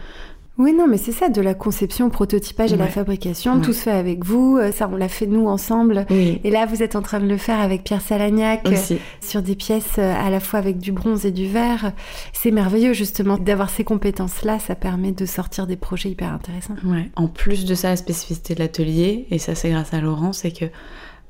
Oui, 0.59 0.72
non, 0.72 0.86
mais 0.86 0.96
c'est 0.96 1.12
ça, 1.12 1.28
de 1.28 1.40
la 1.42 1.52
conception, 1.52 2.07
au 2.07 2.09
prototypage 2.09 2.72
et 2.72 2.76
la 2.76 2.86
fabrication, 2.86 3.61
tout 3.61 3.74
se 3.74 3.82
fait 3.82 3.90
avec 3.90 4.24
vous. 4.24 4.57
Euh, 4.57 4.72
ça, 4.72 4.88
on 4.90 4.96
l'a 4.96 5.09
fait 5.09 5.26
nous 5.26 5.46
ensemble. 5.48 6.07
Et 6.11 6.50
là, 6.50 6.64
vous 6.64 6.82
êtes 6.82 6.96
en 6.96 7.02
train 7.02 7.20
de 7.20 7.26
le 7.26 7.36
faire 7.36 7.61
avec 7.61 7.84
Pierre 7.84 8.00
Salagnac 8.00 8.66
euh, 8.66 8.96
sur 9.20 9.42
des 9.42 9.54
pièces 9.54 9.96
euh, 9.98 10.14
à 10.14 10.30
la 10.30 10.40
fois 10.40 10.59
avec 10.59 10.78
du 10.78 10.92
bronze 10.92 11.26
et 11.26 11.30
du 11.30 11.46
verre. 11.46 11.92
C'est 12.32 12.50
merveilleux, 12.50 12.94
justement, 12.94 13.36
d'avoir 13.36 13.68
ces 13.68 13.84
compétences-là. 13.84 14.59
Ça 14.59 14.74
permet 14.74 15.12
de 15.12 15.26
sortir 15.26 15.66
des 15.66 15.76
projets 15.76 16.11
hyper 16.11 16.32
intéressants. 16.32 16.76
Ouais. 16.84 17.11
En 17.16 17.28
plus 17.28 17.66
de 17.66 17.74
ça, 17.74 17.90
la 17.90 17.96
spécificité 17.96 18.54
de 18.54 18.61
l'atelier, 18.61 19.26
et 19.30 19.38
ça, 19.38 19.54
c'est 19.54 19.70
grâce 19.70 19.92
à 19.92 20.00
Laurent, 20.00 20.32
c'est 20.32 20.52
que 20.52 20.66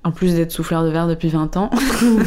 en 0.04 0.12
plus 0.12 0.34
d'être 0.34 0.52
souffleur 0.52 0.84
de 0.84 0.90
verre 0.90 1.08
depuis 1.08 1.28
20 1.28 1.56
ans, 1.56 1.70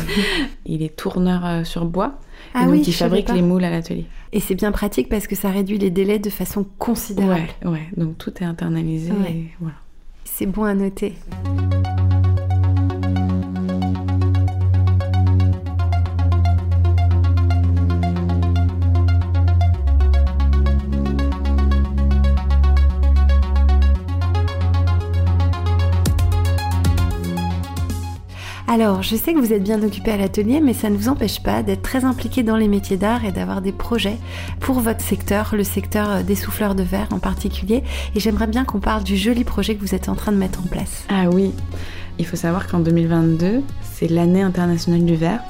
il 0.65 0.83
est 0.83 0.93
tourneur 0.93 1.65
sur 1.65 1.85
bois. 1.85 2.19
Ah 2.53 2.65
donc, 2.65 2.87
il 2.87 2.93
fabrique 2.93 3.29
les 3.29 3.41
moules 3.41 3.63
à 3.63 3.69
l'atelier. 3.69 4.05
Et 4.31 4.39
c'est 4.39 4.55
bien 4.55 4.71
pratique 4.71 5.09
parce 5.09 5.27
que 5.27 5.35
ça 5.35 5.49
réduit 5.49 5.77
les 5.77 5.89
délais 5.89 6.19
de 6.19 6.29
façon 6.29 6.65
considérable. 6.77 7.49
Ouais, 7.63 7.71
ouais. 7.71 7.87
Donc 7.97 8.17
tout 8.17 8.31
est 8.41 8.45
internalisé 8.45 9.11
et 9.29 9.45
voilà. 9.59 9.75
C'est 10.23 10.45
bon 10.45 10.63
à 10.63 10.73
noter. 10.73 11.15
Alors, 28.71 29.01
je 29.01 29.15
sais 29.15 29.33
que 29.33 29.39
vous 29.39 29.51
êtes 29.51 29.63
bien 29.63 29.81
occupé 29.81 30.11
à 30.11 30.17
l'atelier, 30.17 30.61
mais 30.61 30.75
ça 30.75 30.91
ne 30.91 30.95
vous 30.95 31.09
empêche 31.09 31.41
pas 31.41 31.63
d'être 31.63 31.81
très 31.81 32.05
impliqué 32.05 32.43
dans 32.43 32.55
les 32.55 32.67
métiers 32.67 32.97
d'art 32.97 33.25
et 33.25 33.31
d'avoir 33.31 33.63
des 33.63 33.71
projets 33.71 34.17
pour 34.59 34.79
votre 34.79 35.01
secteur, 35.01 35.55
le 35.55 35.63
secteur 35.63 36.23
des 36.23 36.35
souffleurs 36.35 36.75
de 36.75 36.83
verre 36.83 37.07
en 37.09 37.17
particulier. 37.17 37.83
Et 38.13 38.19
j'aimerais 38.19 38.45
bien 38.45 38.65
qu'on 38.65 38.79
parle 38.79 39.03
du 39.03 39.17
joli 39.17 39.43
projet 39.43 39.73
que 39.73 39.81
vous 39.81 39.95
êtes 39.95 40.07
en 40.07 40.13
train 40.13 40.31
de 40.31 40.37
mettre 40.37 40.59
en 40.59 40.67
place. 40.67 41.03
Ah 41.09 41.31
oui, 41.31 41.51
il 42.19 42.27
faut 42.27 42.35
savoir 42.35 42.67
qu'en 42.67 42.79
2022, 42.79 43.63
c'est 43.81 44.07
l'année 44.07 44.43
internationale 44.43 45.03
du 45.03 45.15
verre. 45.15 45.41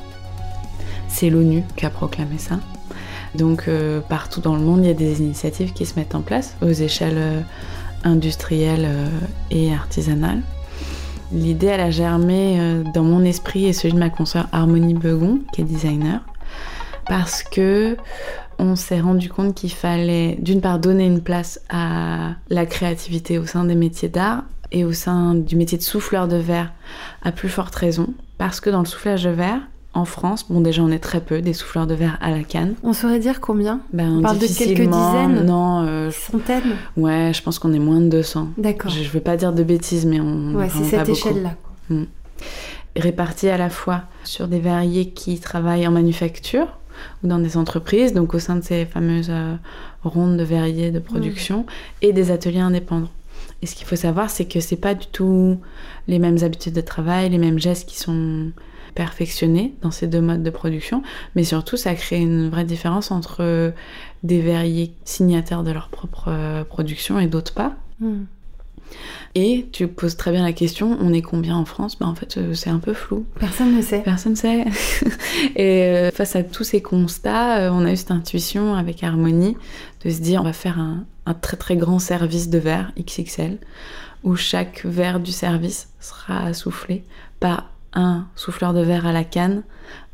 C'est 1.10 1.30
l'ONU 1.30 1.64
qui 1.76 1.86
a 1.86 1.90
proclamé 1.90 2.38
ça. 2.38 2.62
Donc 3.36 3.68
euh, 3.68 4.00
partout 4.00 4.40
dans 4.40 4.56
le 4.56 4.62
monde, 4.62 4.80
il 4.86 4.88
y 4.88 4.92
a 4.92 4.94
des 4.94 5.20
initiatives 5.20 5.74
qui 5.74 5.86
se 5.86 6.00
mettent 6.00 6.16
en 6.16 6.22
place 6.22 6.56
aux 6.62 6.72
échelles 6.72 7.18
euh, 7.18 7.42
industrielles 8.06 8.88
euh, 8.88 9.10
et 9.52 9.74
artisanales. 9.74 10.42
L'idée, 11.32 11.68
elle 11.68 11.82
a 11.82 11.92
germé 11.92 12.60
euh, 12.60 12.84
dans 12.94 13.04
mon 13.04 13.24
esprit 13.24 13.66
et 13.68 13.74
celui 13.74 13.94
de 13.94 14.00
ma 14.00 14.10
consoeur 14.10 14.48
Harmonie 14.52 14.96
Begon, 14.96 15.42
qui 15.54 15.62
est 15.62 15.64
designer, 15.64 16.22
parce 17.08 17.44
que 17.44 17.98
on 18.58 18.76
s'est 18.76 19.00
rendu 19.00 19.30
compte 19.30 19.56
qu'il 19.56 19.72
fallait, 19.72 20.38
d'une 20.42 20.60
part, 20.60 20.80
donner 20.80 21.06
une 21.06 21.22
place 21.22 21.62
à 21.70 22.32
la 22.50 22.66
créativité 22.66 23.38
au 23.38 23.46
sein 23.46 23.64
des 23.64 23.76
métiers 23.76 24.10
d'art 24.10 24.44
et 24.72 24.84
au 24.84 24.92
sein 24.92 25.36
du 25.36 25.56
métier 25.56 25.78
de 25.78 25.84
souffleur 25.84 26.28
de 26.28 26.36
verre, 26.36 26.74
à 27.22 27.32
plus 27.32 27.50
forte 27.50 27.76
raison, 27.76 28.08
parce 28.38 28.60
que 28.60 28.70
dans 28.70 28.80
le 28.80 28.86
soufflage 28.86 29.24
de 29.24 29.30
verre, 29.30 29.62
en 29.94 30.06
France, 30.06 30.46
bon 30.50 30.62
déjà 30.62 30.84
on 30.84 30.90
est 30.90 31.00
très 31.00 31.20
peu 31.20 31.42
des 31.42 31.54
souffleurs 31.54 31.88
de 31.88 31.96
verre 31.96 32.18
à 32.22 32.30
la 32.30 32.44
canne. 32.44 32.76
On 32.84 32.94
saurait 32.94 33.20
dire 33.20 33.42
combien? 33.42 33.82
Ben, 33.92 34.20
On 34.20 34.22
parle 34.22 34.38
de 34.38 34.46
quelques 34.46 34.82
dizaines 34.82 35.46
Non. 35.46 35.84
Euh, 35.88 36.12
Centaines? 36.12 36.76
Ouais, 36.96 37.32
je 37.34 37.42
pense 37.42 37.58
qu'on 37.58 37.74
est 37.74 37.80
moins 37.80 38.00
de 38.00 38.10
200. 38.10 38.50
D'accord. 38.58 38.92
Je, 38.92 39.02
ne 39.02 39.08
veux 39.08 39.20
pas 39.20 39.36
dire 39.36 39.52
de 39.52 39.64
bêtises, 39.64 40.06
mais 40.06 40.20
on. 40.20 40.54
Ouais, 40.54 40.70
c'est 40.70 40.84
cette 40.84 41.10
échelle-là. 41.10 41.56
Mm. 41.90 42.04
Répartis 42.96 43.50
à 43.50 43.58
la 43.58 43.70
fois 43.70 44.04
sur 44.24 44.48
des 44.48 44.60
verriers 44.60 45.10
qui 45.10 45.40
travaillent 45.40 45.88
en 45.88 45.92
manufacture 45.92 46.68
ou 47.24 47.28
dans 47.28 47.40
des 47.40 47.58
entreprises, 47.58 48.14
donc 48.14 48.34
au 48.34 48.40
sein 48.40 48.58
de 48.58 48.64
ces 48.64 48.86
fameuses 48.86 49.30
euh, 49.30 49.56
rondes 50.04 50.38
de 50.38 50.44
verriers 50.44 50.92
de 50.92 51.00
production, 51.00 51.66
et 52.02 52.14
des 52.14 52.30
ateliers 52.30 52.60
indépendants. 52.60 53.10
Et 53.62 53.66
ce 53.66 53.76
qu'il 53.76 53.88
faut 53.88 53.96
savoir, 53.96 54.30
c'est 54.30 54.46
que 54.46 54.60
c'est 54.60 54.76
pas 54.76 54.96
du 54.96 55.08
tout 55.08 55.58
les 56.08 56.20
mêmes 56.20 56.38
habitudes 56.44 56.74
de 56.74 56.82
travail, 56.82 57.30
les 57.30 57.38
mêmes 57.38 57.60
gestes 57.60 57.88
qui 57.88 57.98
sont 57.98 58.52
perfectionner 58.94 59.74
dans 59.82 59.92
ces 59.92 60.08
deux 60.08 60.22
modes 60.22 60.44
de 60.44 60.50
production, 60.50 61.04
mais 61.36 61.44
surtout 61.44 61.78
ça 61.78 61.96
crée 61.96 62.20
une 62.20 62.50
vraie 62.50 62.66
différence 62.66 63.12
entre 63.12 63.74
des 64.24 64.42
verriers 64.42 64.94
signataires 65.06 65.64
de 65.64 65.72
leur 65.72 65.90
propre 65.90 66.26
euh, 66.28 66.64
production 66.64 67.20
et 67.20 67.28
d'autres 67.28 67.54
pas. 67.54 67.76
Hmm. 68.00 68.24
Et 69.36 69.68
tu 69.72 69.88
poses 69.88 70.18
très 70.18 70.32
bien 70.32 70.42
la 70.42 70.54
question, 70.54 70.98
on 71.00 71.14
est 71.14 71.22
combien 71.22 71.56
en 71.56 71.66
France? 71.66 72.00
Ben 72.00 72.08
En 72.08 72.16
fait, 72.16 72.38
euh, 72.38 72.56
c'est 72.56 72.72
un 72.72 72.80
peu 72.80 72.94
flou. 72.94 73.26
Personne 73.40 73.76
ne 73.76 73.82
sait. 73.84 74.00
Personne 74.00 74.32
ne 74.32 74.38
sait. 74.38 74.66
et 75.56 75.84
euh, 75.84 76.12
face 76.12 76.36
à 76.36 76.44
tous 76.44 76.64
ces 76.64 76.82
constats, 76.82 77.72
on 77.72 77.86
a 77.86 77.92
eu 77.92 77.98
cette 77.98 78.12
intuition 78.12 78.74
avec 78.74 79.04
Harmonie 79.04 79.56
de 80.04 80.10
se 80.10 80.22
dire 80.22 80.42
on 80.42 80.46
va 80.46 80.54
faire 80.54 80.80
un, 80.80 81.06
un 81.28 81.34
très 81.36 81.58
très 81.58 81.78
grand 81.78 82.00
service 82.00 82.50
de 82.50 82.58
verre 82.58 82.92
XXL 83.00 83.60
où 84.24 84.36
chaque 84.36 84.86
verre 84.86 85.20
du 85.20 85.32
service 85.32 85.90
sera 86.00 86.54
soufflé 86.54 87.04
par 87.40 87.70
un 87.94 88.28
souffleur 88.36 88.74
de 88.74 88.82
verre 88.82 89.06
à 89.06 89.12
la 89.12 89.24
canne 89.24 89.64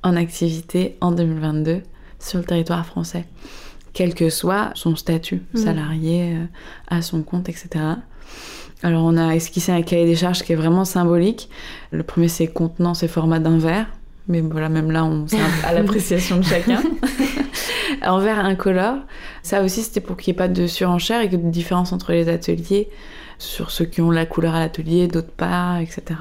en 0.03 0.15
activité 0.15 0.97
en 1.01 1.11
2022 1.11 1.81
sur 2.19 2.39
le 2.39 2.45
territoire 2.45 2.85
français, 2.85 3.25
quel 3.93 4.13
que 4.13 4.29
soit 4.29 4.71
son 4.75 4.95
statut, 4.95 5.43
mm. 5.53 5.57
salarié, 5.57 6.35
euh, 6.35 6.45
à 6.87 7.01
son 7.01 7.23
compte, 7.23 7.49
etc. 7.49 7.69
Alors 8.83 9.03
on 9.03 9.17
a 9.17 9.35
esquissé 9.35 9.71
un 9.71 9.81
cahier 9.81 10.05
des 10.05 10.15
charges 10.15 10.43
qui 10.43 10.53
est 10.53 10.57
vraiment 10.57 10.85
symbolique. 10.85 11.49
Le 11.91 12.03
premier 12.03 12.27
c'est 12.27 12.47
contenance 12.47 13.03
et 13.03 13.07
format 13.07 13.39
d'un 13.39 13.57
verre, 13.57 13.87
mais 14.27 14.41
voilà 14.41 14.69
même 14.69 14.91
là 14.91 15.05
on 15.05 15.27
c'est 15.27 15.37
à 15.63 15.73
l'appréciation 15.73 16.37
de 16.37 16.43
chacun. 16.43 16.81
en 18.05 18.19
verre 18.19 18.43
incolore, 18.45 18.97
ça 19.43 19.63
aussi 19.63 19.81
c'était 19.81 20.01
pour 20.01 20.17
qu'il 20.17 20.31
n'y 20.31 20.35
ait 20.35 20.37
pas 20.37 20.47
de 20.47 20.67
surenchère 20.67 21.21
et 21.21 21.29
que 21.29 21.35
de 21.35 21.49
différence 21.49 21.93
entre 21.93 22.11
les 22.11 22.29
ateliers 22.29 22.89
sur 23.37 23.71
ceux 23.71 23.85
qui 23.85 24.01
ont 24.01 24.11
la 24.11 24.25
couleur 24.25 24.55
à 24.55 24.59
l'atelier, 24.59 25.07
d'autres 25.07 25.31
pas, 25.31 25.79
etc. 25.81 26.19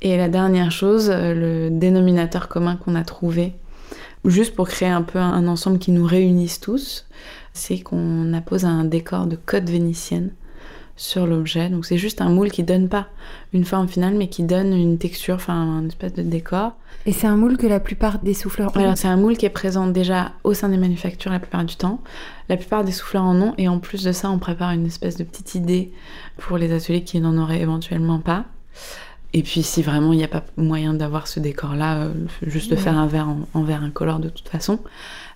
Et 0.00 0.16
la 0.16 0.28
dernière 0.28 0.70
chose, 0.70 1.10
euh, 1.10 1.34
le 1.34 1.70
dénominateur 1.70 2.48
commun 2.48 2.76
qu'on 2.76 2.94
a 2.94 3.04
trouvé, 3.04 3.54
juste 4.24 4.54
pour 4.54 4.68
créer 4.68 4.88
un 4.88 5.02
peu 5.02 5.18
un 5.18 5.46
ensemble 5.48 5.78
qui 5.78 5.90
nous 5.90 6.06
réunisse 6.06 6.60
tous, 6.60 7.06
c'est 7.52 7.80
qu'on 7.80 8.32
appose 8.32 8.64
un 8.64 8.84
décor 8.84 9.26
de 9.26 9.36
code 9.36 9.68
vénitienne 9.68 10.30
sur 10.98 11.26
l'objet. 11.26 11.68
Donc 11.70 11.86
c'est 11.86 11.96
juste 11.96 12.20
un 12.20 12.28
moule 12.28 12.50
qui 12.50 12.64
donne 12.64 12.88
pas 12.88 13.06
une 13.52 13.64
forme 13.64 13.88
finale, 13.88 14.14
mais 14.14 14.28
qui 14.28 14.42
donne 14.42 14.72
une 14.72 14.98
texture, 14.98 15.36
enfin 15.36 15.54
un 15.54 15.86
espèce 15.86 16.12
de 16.12 16.22
décor. 16.22 16.72
Et 17.06 17.12
c'est 17.12 17.26
un 17.26 17.36
moule 17.36 17.56
que 17.56 17.66
la 17.66 17.80
plupart 17.80 18.18
des 18.18 18.34
souffleurs 18.34 18.76
ont. 18.76 18.80
Alors 18.80 18.98
c'est 18.98 19.08
un 19.08 19.16
moule 19.16 19.36
qui 19.36 19.46
est 19.46 19.50
présent 19.50 19.86
déjà 19.86 20.32
au 20.44 20.54
sein 20.54 20.68
des 20.68 20.76
manufactures 20.76 21.30
la 21.30 21.38
plupart 21.38 21.64
du 21.64 21.76
temps. 21.76 22.00
La 22.48 22.56
plupart 22.56 22.84
des 22.84 22.92
souffleurs 22.92 23.24
en 23.24 23.40
ont, 23.40 23.54
et 23.58 23.68
en 23.68 23.78
plus 23.78 24.02
de 24.02 24.12
ça, 24.12 24.30
on 24.30 24.38
prépare 24.38 24.72
une 24.72 24.86
espèce 24.86 25.16
de 25.16 25.24
petite 25.24 25.54
idée 25.54 25.92
pour 26.36 26.58
les 26.58 26.72
ateliers 26.72 27.04
qui 27.04 27.20
n'en 27.20 27.36
auraient 27.38 27.60
éventuellement 27.60 28.18
pas. 28.18 28.44
Et 29.34 29.42
puis 29.42 29.62
si 29.62 29.82
vraiment 29.82 30.12
il 30.12 30.18
n'y 30.18 30.24
a 30.24 30.28
pas 30.28 30.44
moyen 30.56 30.94
d'avoir 30.94 31.26
ce 31.26 31.40
décor-là, 31.40 32.02
euh, 32.02 32.12
juste 32.42 32.70
de 32.70 32.76
faire 32.76 32.96
un 32.96 33.06
verre 33.06 33.28
en, 33.52 33.62
verre 33.62 33.82
incolore 33.82 34.20
de 34.20 34.28
toute 34.28 34.48
façon. 34.48 34.78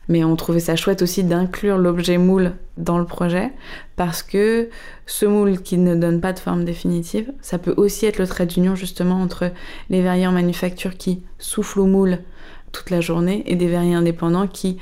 Mais 0.08 0.24
on 0.24 0.34
trouvait 0.34 0.60
ça 0.60 0.74
chouette 0.74 1.02
aussi 1.02 1.22
d'inclure 1.22 1.78
l'objet 1.78 2.18
moule 2.18 2.52
dans 2.76 2.98
le 2.98 3.04
projet 3.04 3.52
parce 3.94 4.22
que 4.22 4.68
ce 5.06 5.26
moule 5.26 5.60
qui 5.62 5.78
ne 5.78 5.94
donne 5.94 6.20
pas 6.20 6.32
de 6.32 6.40
forme 6.40 6.64
définitive, 6.64 7.32
ça 7.40 7.58
peut 7.58 7.74
aussi 7.76 8.06
être 8.06 8.18
le 8.18 8.26
trait 8.26 8.46
d'union 8.46 8.74
justement 8.74 9.20
entre 9.20 9.52
les 9.90 10.02
verriers 10.02 10.26
en 10.26 10.32
manufacture 10.32 10.96
qui 10.96 11.22
soufflent 11.38 11.80
au 11.80 11.86
moule 11.86 12.18
toute 12.72 12.90
la 12.90 13.00
journée 13.00 13.44
et 13.46 13.54
des 13.54 13.68
verriers 13.68 13.94
indépendants 13.94 14.48
qui 14.48 14.78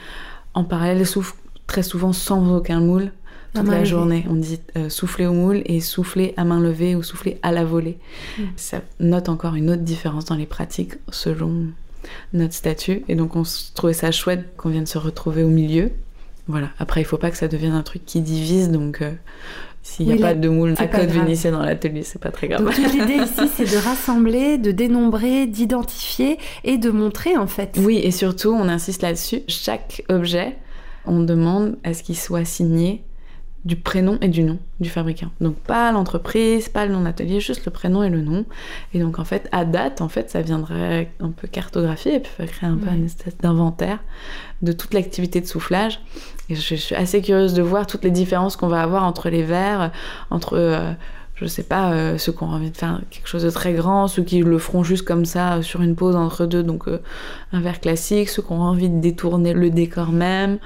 en 0.55 0.65
parallèle 0.65 1.07
soufflent 1.07 1.37
très 1.67 1.83
souvent 1.83 2.13
sans 2.13 2.57
aucun 2.57 2.81
moule 2.81 3.13
toute 3.55 3.69
la 3.69 3.85
journée. 3.85 4.25
On 4.29 4.35
dit 4.35 4.61
euh, 4.77 4.89
souffler 4.89 5.27
au 5.27 5.33
moule 5.33 5.63
et 5.65 5.81
souffler 5.81 6.35
à 6.37 6.45
main 6.45 6.61
levée 6.61 6.95
ou 6.95 7.03
souffler 7.03 7.39
à 7.43 7.53
la 7.53 7.65
volée. 7.65 7.99
Mm. 8.39 8.43
Ça 8.57 8.83
note 9.01 9.29
encore 9.29 9.55
une 9.55 9.71
autre 9.71 9.83
différence 9.83 10.27
dans 10.27 10.37
les 10.37 10.47
pratiques 10.47 10.95
selon 11.11 11.67
notre 12.33 12.55
statut. 12.55 13.05
Et 13.09 13.15
donc 13.15 13.37
on 13.37 13.43
trouvait 13.75 13.93
ça 13.93 14.11
chouette 14.11 14.57
qu'on 14.57 14.71
vienne 14.71 14.87
se 14.87 14.99
retrouver 14.99 15.43
au 15.43 15.49
milieu. 15.49 15.91
Voilà. 16.47 16.71
Après, 16.79 17.01
il 17.01 17.05
faut 17.05 17.19
pas 17.19 17.31
que 17.31 17.37
ça 17.37 17.49
devienne 17.49 17.73
un 17.73 17.83
truc 17.83 18.05
qui 18.05 18.21
divise. 18.21 18.71
Donc 18.71 19.03
euh, 19.03 19.13
s'il 19.83 20.07
n'y 20.07 20.15
a 20.15 20.17
pas 20.17 20.35
de 20.35 20.49
moule 20.49 20.75
à 20.77 20.87
code 20.87 21.09
vénitien 21.09 21.53
dans 21.53 21.63
l'atelier, 21.63 22.03
c'est 22.03 22.21
pas 22.21 22.31
très 22.31 22.49
grave. 22.49 22.65
Donc 22.65 22.77
l'idée 22.77 23.23
ici, 23.23 23.49
c'est 23.55 23.71
de 23.71 23.83
rassembler, 23.83 24.59
de 24.59 24.73
dénombrer, 24.73 25.47
d'identifier 25.47 26.39
et 26.65 26.77
de 26.77 26.91
montrer 26.91 27.37
en 27.37 27.47
fait. 27.47 27.79
Oui, 27.81 27.99
et 27.99 28.11
surtout, 28.11 28.51
on 28.51 28.69
insiste 28.69 29.03
là-dessus, 29.03 29.43
chaque 29.49 30.05
objet, 30.09 30.57
on 31.07 31.21
demande 31.21 31.79
à 31.85 31.95
ce 31.95 32.03
qu'il 32.03 32.17
soit 32.17 32.45
signé 32.45 33.03
du 33.65 33.77
prénom 33.77 34.17
et 34.23 34.29
du 34.29 34.43
nom 34.43 34.59
du 34.81 34.89
fabricant. 34.89 35.29
Donc 35.41 35.55
pas 35.57 35.93
l'entreprise, 35.93 36.71
pas 36.71 36.87
le 36.87 36.93
nom 36.93 37.03
d'atelier, 37.03 37.41
juste 37.41 37.67
le 37.67 37.71
prénom 37.71 38.03
et 38.03 38.09
le 38.09 38.23
nom. 38.23 38.47
Et 38.95 38.99
donc 38.99 39.19
en 39.19 39.25
fait, 39.25 39.49
à 39.53 39.67
date, 39.67 40.01
en 40.01 40.09
fait, 40.09 40.31
ça 40.31 40.41
viendrait 40.41 41.11
un 41.21 41.31
peu 41.31 41.47
cartographier 41.47 42.17
et 42.17 42.21
puis 42.21 42.47
créer 42.47 42.71
un 42.71 42.77
peu 42.77 42.91
une 42.91 43.05
espèce 43.05 43.37
d'inventaire 43.37 43.99
de 44.63 44.73
toute 44.73 44.95
l'activité 44.95 45.41
de 45.41 45.47
soufflage. 45.47 46.01
Et 46.49 46.55
je, 46.55 46.75
suis 46.75 46.95
assez 46.95 47.21
curieuse 47.21 47.53
de 47.53 47.63
voir 47.63 47.87
toutes 47.87 48.05
les 48.05 48.11
différences 48.11 48.57
qu'on 48.57 48.69
va 48.69 48.83
avoir 48.83 49.05
entre 49.05 49.29
les 49.29 49.43
verres, 49.43 49.93
entre 50.31 50.57
euh, 50.57 50.93
je 51.35 51.45
sais 51.45 51.63
pas, 51.63 51.93
euh, 51.93 52.17
ceux 52.17 52.33
qui 52.33 52.43
ont 52.43 52.49
envie 52.49 52.71
de 52.71 52.77
faire 52.77 53.01
quelque 53.11 53.29
chose 53.29 53.43
de 53.43 53.51
très 53.51 53.75
grand, 53.75 54.09
ceux 54.09 54.23
qui 54.23 54.41
le 54.41 54.59
feront 54.59 54.83
juste 54.83 55.05
comme 55.05 55.27
ça 55.27 55.57
euh, 55.57 55.63
sur 55.63 55.83
une 55.83 55.97
pause 55.97 56.17
entre 56.17 56.47
deux, 56.47 56.63
donc 56.63 56.85
un 57.53 57.61
verre 57.61 57.81
classique, 57.81 58.31
ceux 58.31 58.43
qui 58.43 58.53
ont 58.53 58.63
envie 58.63 58.89
de 58.89 59.01
détourner 59.01 59.53
le 59.53 59.69
décor 59.69 60.13
même. 60.13 60.59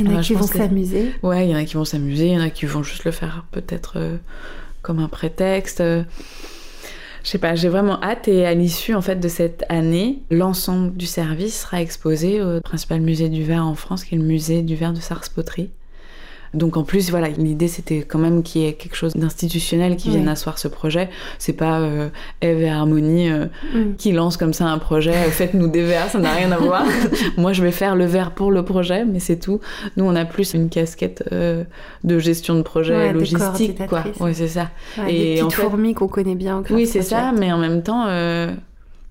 Il 0.00 0.10
y 0.12 0.16
en 0.16 0.18
a 0.18 0.22
qui 0.22 0.34
vont 0.34 0.46
s'amuser. 0.46 1.12
Ouais, 1.22 1.46
il 1.46 1.50
y 1.50 1.54
en 1.54 1.58
a 1.58 1.64
qui 1.64 1.74
vont 1.74 1.84
s'amuser, 1.84 2.26
il 2.26 2.32
y 2.32 2.36
en 2.36 2.42
a 2.42 2.50
qui 2.50 2.66
vont 2.66 2.82
juste 2.82 3.04
le 3.04 3.10
faire 3.10 3.44
peut-être 3.50 3.94
euh, 3.96 4.16
comme 4.82 4.98
un 4.98 5.08
prétexte. 5.08 5.80
Je 5.80 7.28
sais 7.28 7.38
pas, 7.38 7.54
j'ai 7.54 7.68
vraiment 7.68 8.02
hâte 8.02 8.28
et 8.28 8.46
à 8.46 8.54
l'issue 8.54 8.94
en 8.94 9.02
fait 9.02 9.16
de 9.16 9.28
cette 9.28 9.64
année, 9.68 10.20
l'ensemble 10.30 10.96
du 10.96 11.06
service 11.06 11.60
sera 11.62 11.82
exposé 11.82 12.42
au 12.42 12.60
principal 12.62 13.00
musée 13.00 13.28
du 13.28 13.44
verre 13.44 13.66
en 13.66 13.74
France, 13.74 14.04
qui 14.04 14.14
est 14.14 14.18
le 14.18 14.24
musée 14.24 14.62
du 14.62 14.74
verre 14.74 14.94
de 14.94 15.00
Sars-Poterie. 15.00 15.70
Donc 16.52 16.76
en 16.76 16.82
plus, 16.82 17.10
voilà, 17.10 17.28
l'idée 17.28 17.68
c'était 17.68 17.98
quand 17.98 18.18
même 18.18 18.42
qu'il 18.42 18.62
y 18.62 18.66
ait 18.66 18.72
quelque 18.72 18.96
chose 18.96 19.14
d'institutionnel 19.14 19.96
qui 19.96 20.10
vienne 20.10 20.28
asseoir 20.28 20.58
ce 20.58 20.66
projet. 20.68 21.08
C'est 21.38 21.52
pas 21.52 21.80
euh, 21.80 22.08
Eve 22.40 22.62
et 22.62 22.68
Harmonie 22.68 23.30
euh, 23.30 23.46
mm. 23.74 23.96
qui 23.96 24.12
lance 24.12 24.36
comme 24.36 24.52
ça 24.52 24.66
un 24.66 24.78
projet, 24.78 25.14
euh, 25.14 25.30
faites-nous 25.30 25.68
des 25.68 25.82
verres, 25.82 26.10
ça 26.10 26.18
n'a 26.18 26.32
rien 26.32 26.50
à 26.50 26.58
voir. 26.58 26.84
Moi 27.36 27.52
je 27.52 27.62
vais 27.62 27.70
faire 27.70 27.94
le 27.94 28.04
verre 28.04 28.32
pour 28.32 28.50
le 28.50 28.64
projet, 28.64 29.04
mais 29.04 29.20
c'est 29.20 29.38
tout. 29.38 29.60
Nous 29.96 30.04
on 30.04 30.16
a 30.16 30.24
plus 30.24 30.54
une 30.54 30.68
casquette 30.68 31.24
de 31.32 32.18
gestion 32.18 32.56
de 32.56 32.62
projet 32.62 33.12
logistique, 33.12 33.86
quoi. 33.86 34.04
Ouais, 34.18 34.34
c'est 34.34 34.48
ça. 34.48 34.70
et 35.08 35.36
des 35.36 35.42
petites 35.42 35.52
fourmis 35.52 35.94
qu'on 35.94 36.08
connaît 36.08 36.34
bien. 36.34 36.62
oui, 36.70 36.86
c'est 36.86 37.02
ça, 37.02 37.32
mais 37.36 37.52
en 37.52 37.58
même 37.58 37.82
temps 37.82 38.06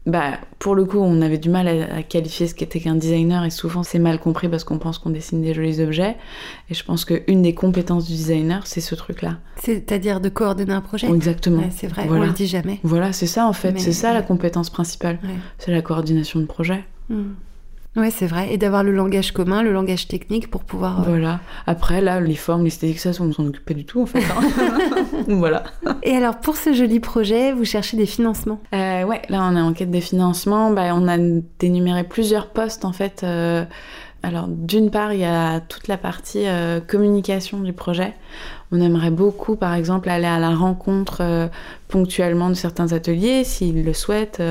bah, 0.06 0.40
pour 0.60 0.76
le 0.76 0.86
coup, 0.86 0.98
on 0.98 1.22
avait 1.22 1.38
du 1.38 1.50
mal 1.50 1.68
à, 1.68 2.04
qualifier 2.04 2.48
ce 2.48 2.56
qu'était 2.56 2.80
qu'un 2.80 2.96
designer 2.96 3.44
et 3.46 3.50
souvent 3.50 3.84
c'est 3.84 4.00
mal 4.00 4.20
compris 4.20 4.48
parce 4.48 4.64
qu'on 4.64 4.78
pense 4.78 4.98
qu'on 4.98 5.10
dessine 5.10 5.42
des 5.42 5.54
jolis 5.54 5.82
objets. 5.82 6.16
Et 6.70 6.74
je 6.74 6.84
pense 6.84 7.06
qu'une 7.06 7.42
des 7.42 7.54
compétences 7.54 8.08
du 8.08 8.14
designer, 8.14 8.66
c'est 8.66 8.82
ce 8.82 8.96
truc-là. 8.96 9.38
C'est-à-dire 9.58 10.22
de 10.22 10.30
coordonner 10.30 10.74
un 10.74 10.82
projet 10.82 11.08
Exactement. 11.08 11.64
c'est 11.72 11.88
vrai, 11.88 12.08
on 12.10 12.20
le 12.20 12.30
dit 12.30 12.48
jamais. 12.48 12.80
Voilà, 12.84 13.14
c'est 13.14 13.28
ça 13.28 13.46
en 13.46 13.54
fait, 13.54 13.80
c'est 13.80 13.94
ça 13.94 14.14
la 14.14 14.22
compétence 14.22 14.70
principale. 14.70 15.20
C'est 15.58 15.72
la 15.72 15.82
coordination 15.82 16.40
de 16.40 16.46
projet. 16.46 16.84
Hmm. 17.10 17.34
Oui, 17.96 18.12
c'est 18.12 18.28
vrai. 18.28 18.54
Et 18.54 18.58
d'avoir 18.58 18.84
le 18.84 18.92
langage 18.92 19.32
commun, 19.32 19.64
le 19.64 19.74
langage 19.74 20.08
technique 20.08 20.50
pour 20.52 20.64
pouvoir. 20.64 21.02
Euh, 21.02 21.04
voilà. 21.08 21.40
Après, 21.66 22.02
là, 22.02 22.20
les 22.22 22.36
formes, 22.36 22.64
l'esthétique, 22.64 23.00
ça, 23.00 23.10
on 23.20 23.32
s'en 23.34 23.48
occupe 23.48 23.66
pas 23.66 23.74
du 23.74 23.84
tout, 23.84 24.02
en 24.02 24.06
fait. 24.06 24.20
Hein. 24.20 25.06
voilà. 25.28 25.64
Et 26.04 26.16
alors, 26.16 26.38
pour 26.38 26.56
ce 26.56 26.74
joli 26.74 27.00
projet, 27.00 27.52
vous 27.52 27.66
cherchez 27.66 27.98
des 27.98 28.06
financements? 28.06 28.62
Euh, 28.74 29.04
Ouais, 29.04 29.22
là, 29.30 29.42
on 29.52 29.56
est 29.56 29.62
en 29.62 29.74
quête 29.74 29.90
de 29.90 30.00
financement. 30.00 30.72
Bah, 30.72 30.94
on 30.94 31.08
a 31.08 31.18
dénuméré 31.60 32.04
plusieurs 32.04 32.48
postes, 32.50 32.86
en 32.86 32.94
fait. 32.94 33.22
Euh, 33.24 33.66
alors, 34.22 34.48
d'une 34.48 34.92
part, 34.92 35.14
il 35.14 35.22
y 35.22 35.26
a 35.26 35.60
toute 35.60 35.88
la 35.88 35.98
partie 35.98 36.46
euh, 36.46 36.80
communication 36.82 37.60
du 37.60 37.74
projet. 37.74 38.14
On 38.72 38.80
aimerait 38.82 39.10
beaucoup, 39.10 39.56
par 39.56 39.74
exemple, 39.74 40.10
aller 40.10 40.28
à 40.28 40.38
la 40.38 40.52
rencontre 40.52 41.50
ponctuellement 41.88 42.50
de 42.50 42.54
certains 42.54 42.94
ateliers, 42.94 43.44
s'ils 43.44 43.84
le 43.84 43.94
souhaitent 43.94 44.44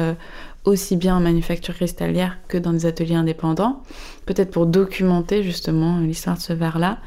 aussi 0.69 0.97
bien 0.97 1.17
en 1.17 1.21
manufacture 1.21 1.75
cristallière 1.75 2.39
que 2.49 2.59
dans 2.59 2.73
des 2.73 2.87
ateliers 2.87 3.15
indépendants, 3.15 3.83
peut-être 4.27 4.51
pour 4.51 4.67
documenter 4.67 5.43
justement 5.43 5.99
l'histoire 5.99 6.37
de 6.37 6.43
ce 6.43 6.53
verre-là. 6.53 6.99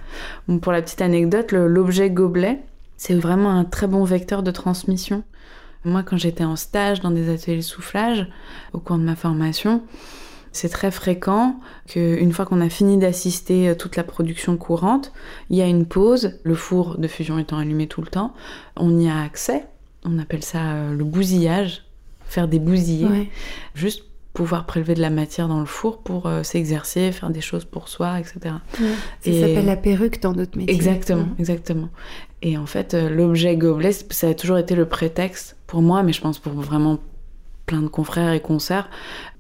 pour 0.61 0.71
la 0.71 0.81
petite 0.81 1.01
anecdote, 1.01 1.51
l'objet 1.51 2.09
gobelet, 2.09 2.59
c'est 2.97 3.15
vraiment 3.15 3.51
un 3.51 3.63
très 3.63 3.87
bon 3.87 4.03
vecteur 4.03 4.43
de 4.43 4.51
transmission. 4.51 5.23
Moi, 5.85 6.03
quand 6.03 6.17
j'étais 6.17 6.43
en 6.43 6.55
stage 6.55 6.99
dans 6.99 7.11
des 7.11 7.33
ateliers 7.33 7.57
de 7.57 7.61
soufflage, 7.61 8.27
au 8.73 8.79
cours 8.79 8.97
de 8.97 9.03
ma 9.03 9.15
formation, 9.15 9.81
c'est 10.51 10.69
très 10.69 10.91
fréquent 10.91 11.59
qu'une 11.87 12.31
fois 12.33 12.45
qu'on 12.45 12.61
a 12.61 12.69
fini 12.69 12.97
d'assister 12.97 13.69
à 13.69 13.75
toute 13.75 13.95
la 13.95 14.03
production 14.03 14.57
courante, 14.57 15.13
il 15.49 15.57
y 15.57 15.61
a 15.61 15.67
une 15.67 15.85
pause, 15.85 16.39
le 16.43 16.55
four 16.55 16.97
de 16.97 17.07
fusion 17.07 17.39
étant 17.39 17.57
allumé 17.57 17.87
tout 17.87 18.01
le 18.01 18.07
temps, 18.07 18.33
on 18.75 18.99
y 18.99 19.09
a 19.09 19.21
accès, 19.21 19.65
on 20.03 20.19
appelle 20.19 20.43
ça 20.43 20.73
euh, 20.73 20.93
le 20.93 21.03
bousillage, 21.03 21.85
faire 22.31 22.47
des 22.47 22.59
bousillés, 22.59 23.29
juste 23.75 24.03
pouvoir 24.33 24.65
prélever 24.65 24.93
de 24.93 25.01
la 25.01 25.09
matière 25.09 25.47
dans 25.49 25.59
le 25.59 25.65
four 25.65 26.01
pour 26.01 26.25
euh, 26.25 26.43
s'exercer, 26.43 27.11
faire 27.11 27.29
des 27.29 27.41
choses 27.41 27.65
pour 27.65 27.89
soi, 27.89 28.19
etc. 28.19 28.55
Ça 28.73 29.31
s'appelle 29.33 29.65
la 29.65 29.75
perruque 29.75 30.21
dans 30.21 30.31
d'autres 30.31 30.57
métiers. 30.57 30.73
Exactement, 30.73 31.27
exactement. 31.37 31.89
Et 32.41 32.57
en 32.57 32.65
fait, 32.65 32.93
euh, 32.93 33.09
l'objet 33.09 33.57
gobelet, 33.57 33.91
ça 33.91 34.29
a 34.29 34.33
toujours 34.33 34.57
été 34.57 34.75
le 34.75 34.85
prétexte 34.85 35.57
pour 35.67 35.81
moi, 35.81 36.03
mais 36.03 36.13
je 36.13 36.21
pense 36.21 36.39
pour 36.39 36.53
vraiment 36.53 36.99
plein 37.65 37.81
de 37.81 37.87
confrères 37.87 38.31
et 38.31 38.39
concerts, 38.39 38.89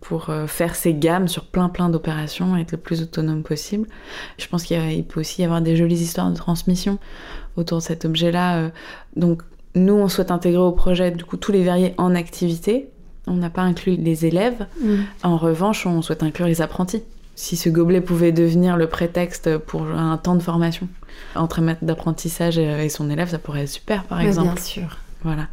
pour 0.01 0.29
euh, 0.29 0.45
faire 0.47 0.75
ces 0.75 0.93
gammes 0.93 1.27
sur 1.27 1.45
plein 1.45 1.69
plein 1.69 1.89
d'opérations 1.89 2.57
et 2.57 2.61
être 2.61 2.73
le 2.73 2.77
plus 2.77 3.01
autonome 3.01 3.43
possible. 3.43 3.87
Je 4.37 4.47
pense 4.47 4.63
qu'il 4.63 5.05
peut 5.05 5.21
aussi 5.21 5.41
y 5.41 5.45
avoir 5.45 5.61
des 5.61 5.77
jolies 5.77 6.01
histoires 6.01 6.29
de 6.29 6.35
transmission 6.35 6.99
autour 7.55 7.79
de 7.79 7.83
cet 7.83 8.03
objet-là. 8.05 8.71
donc 9.15 9.41
nous, 9.75 9.93
on 9.93 10.07
souhaite 10.07 10.31
intégrer 10.31 10.61
au 10.61 10.71
projet 10.71 11.11
du 11.11 11.23
coup 11.23 11.37
tous 11.37 11.51
les 11.51 11.63
verriers 11.63 11.93
en 11.97 12.15
activité. 12.15 12.89
On 13.27 13.35
n'a 13.35 13.49
pas 13.49 13.61
inclus 13.61 13.95
les 13.95 14.25
élèves. 14.25 14.65
Mm. 14.81 14.95
En 15.23 15.37
revanche, 15.37 15.85
on 15.85 16.01
souhaite 16.01 16.23
inclure 16.23 16.47
les 16.47 16.61
apprentis. 16.61 17.03
Si 17.35 17.55
ce 17.55 17.69
gobelet 17.69 18.01
pouvait 18.01 18.31
devenir 18.31 18.77
le 18.77 18.87
prétexte 18.87 19.57
pour 19.57 19.83
un 19.83 20.17
temps 20.17 20.35
de 20.35 20.41
formation 20.41 20.87
entre 21.35 21.59
un 21.59 21.63
maître 21.63 21.83
d'apprentissage 21.83 22.57
et 22.57 22.89
son 22.89 23.09
élève, 23.09 23.29
ça 23.29 23.39
pourrait 23.39 23.63
être 23.63 23.69
super, 23.69 24.03
par 24.03 24.21
exemple. 24.21 24.53
Bien 24.53 24.61
sûr. 24.61 24.97
Voilà. 25.23 25.47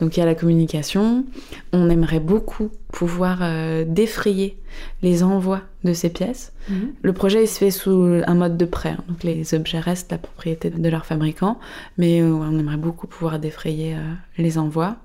Donc 0.00 0.16
il 0.16 0.20
y 0.20 0.22
a 0.22 0.26
la 0.26 0.34
communication. 0.34 1.24
On 1.72 1.88
aimerait 1.88 2.20
beaucoup 2.20 2.70
pouvoir 2.92 3.38
euh, 3.42 3.84
défrayer 3.86 4.58
les 5.02 5.22
envois 5.22 5.62
de 5.84 5.92
ces 5.92 6.10
pièces. 6.10 6.52
Mhm. 6.68 6.92
Le 7.02 7.12
projet 7.12 7.44
il 7.44 7.48
se 7.48 7.58
fait 7.58 7.70
sous 7.70 8.20
un 8.26 8.34
mode 8.34 8.56
de 8.56 8.64
prêt. 8.64 8.90
Hein. 8.90 9.04
Donc 9.08 9.22
les 9.22 9.54
objets 9.54 9.80
restent 9.80 10.12
la 10.12 10.18
propriété 10.18 10.70
de 10.70 10.88
leur 10.88 11.06
fabricant, 11.06 11.58
mais 11.96 12.20
euh, 12.20 12.32
on 12.32 12.58
aimerait 12.58 12.76
beaucoup 12.76 13.06
pouvoir 13.06 13.38
défrayer 13.38 13.94
euh, 13.94 14.12
les 14.36 14.58
envois. 14.58 14.96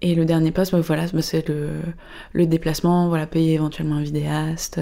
Et 0.00 0.14
le 0.14 0.24
dernier 0.24 0.52
poste, 0.52 0.72
bah, 0.72 0.80
voilà, 0.80 1.06
bah, 1.12 1.22
c'est 1.22 1.48
le, 1.48 2.46
déplacement, 2.46 3.08
voilà, 3.08 3.26
payer 3.26 3.54
éventuellement 3.54 3.96
un 3.96 4.02
vidéaste, 4.02 4.80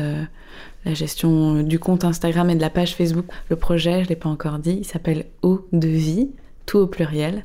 la 0.85 0.93
gestion 0.93 1.63
du 1.63 1.79
compte 1.79 2.05
Instagram 2.05 2.51
et 2.51 2.55
de 2.55 2.61
la 2.61 2.69
page 2.69 2.95
Facebook. 2.95 3.25
Le 3.49 3.57
projet, 3.57 4.01
je 4.01 4.05
ne 4.05 4.09
l'ai 4.09 4.17
pas 4.17 4.29
encore 4.29 4.59
dit, 4.59 4.77
il 4.81 4.85
s'appelle 4.85 5.25
Eau 5.41 5.67
de 5.73 5.89
vie, 5.89 6.29
tout 6.67 6.77
au 6.77 6.87
pluriel 6.87 7.45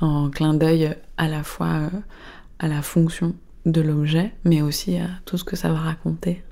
en 0.00 0.30
clin 0.30 0.54
d'œil 0.54 0.94
à 1.16 1.28
la 1.28 1.42
fois 1.42 1.66
euh, 1.66 1.88
à 2.58 2.68
la 2.68 2.82
fonction 2.82 3.34
de 3.66 3.80
l'objet, 3.80 4.32
mais 4.44 4.62
aussi 4.62 4.96
à 4.96 5.08
tout 5.24 5.36
ce 5.36 5.44
que 5.44 5.56
ça 5.56 5.68
va 5.68 5.78
raconter. 5.78 6.42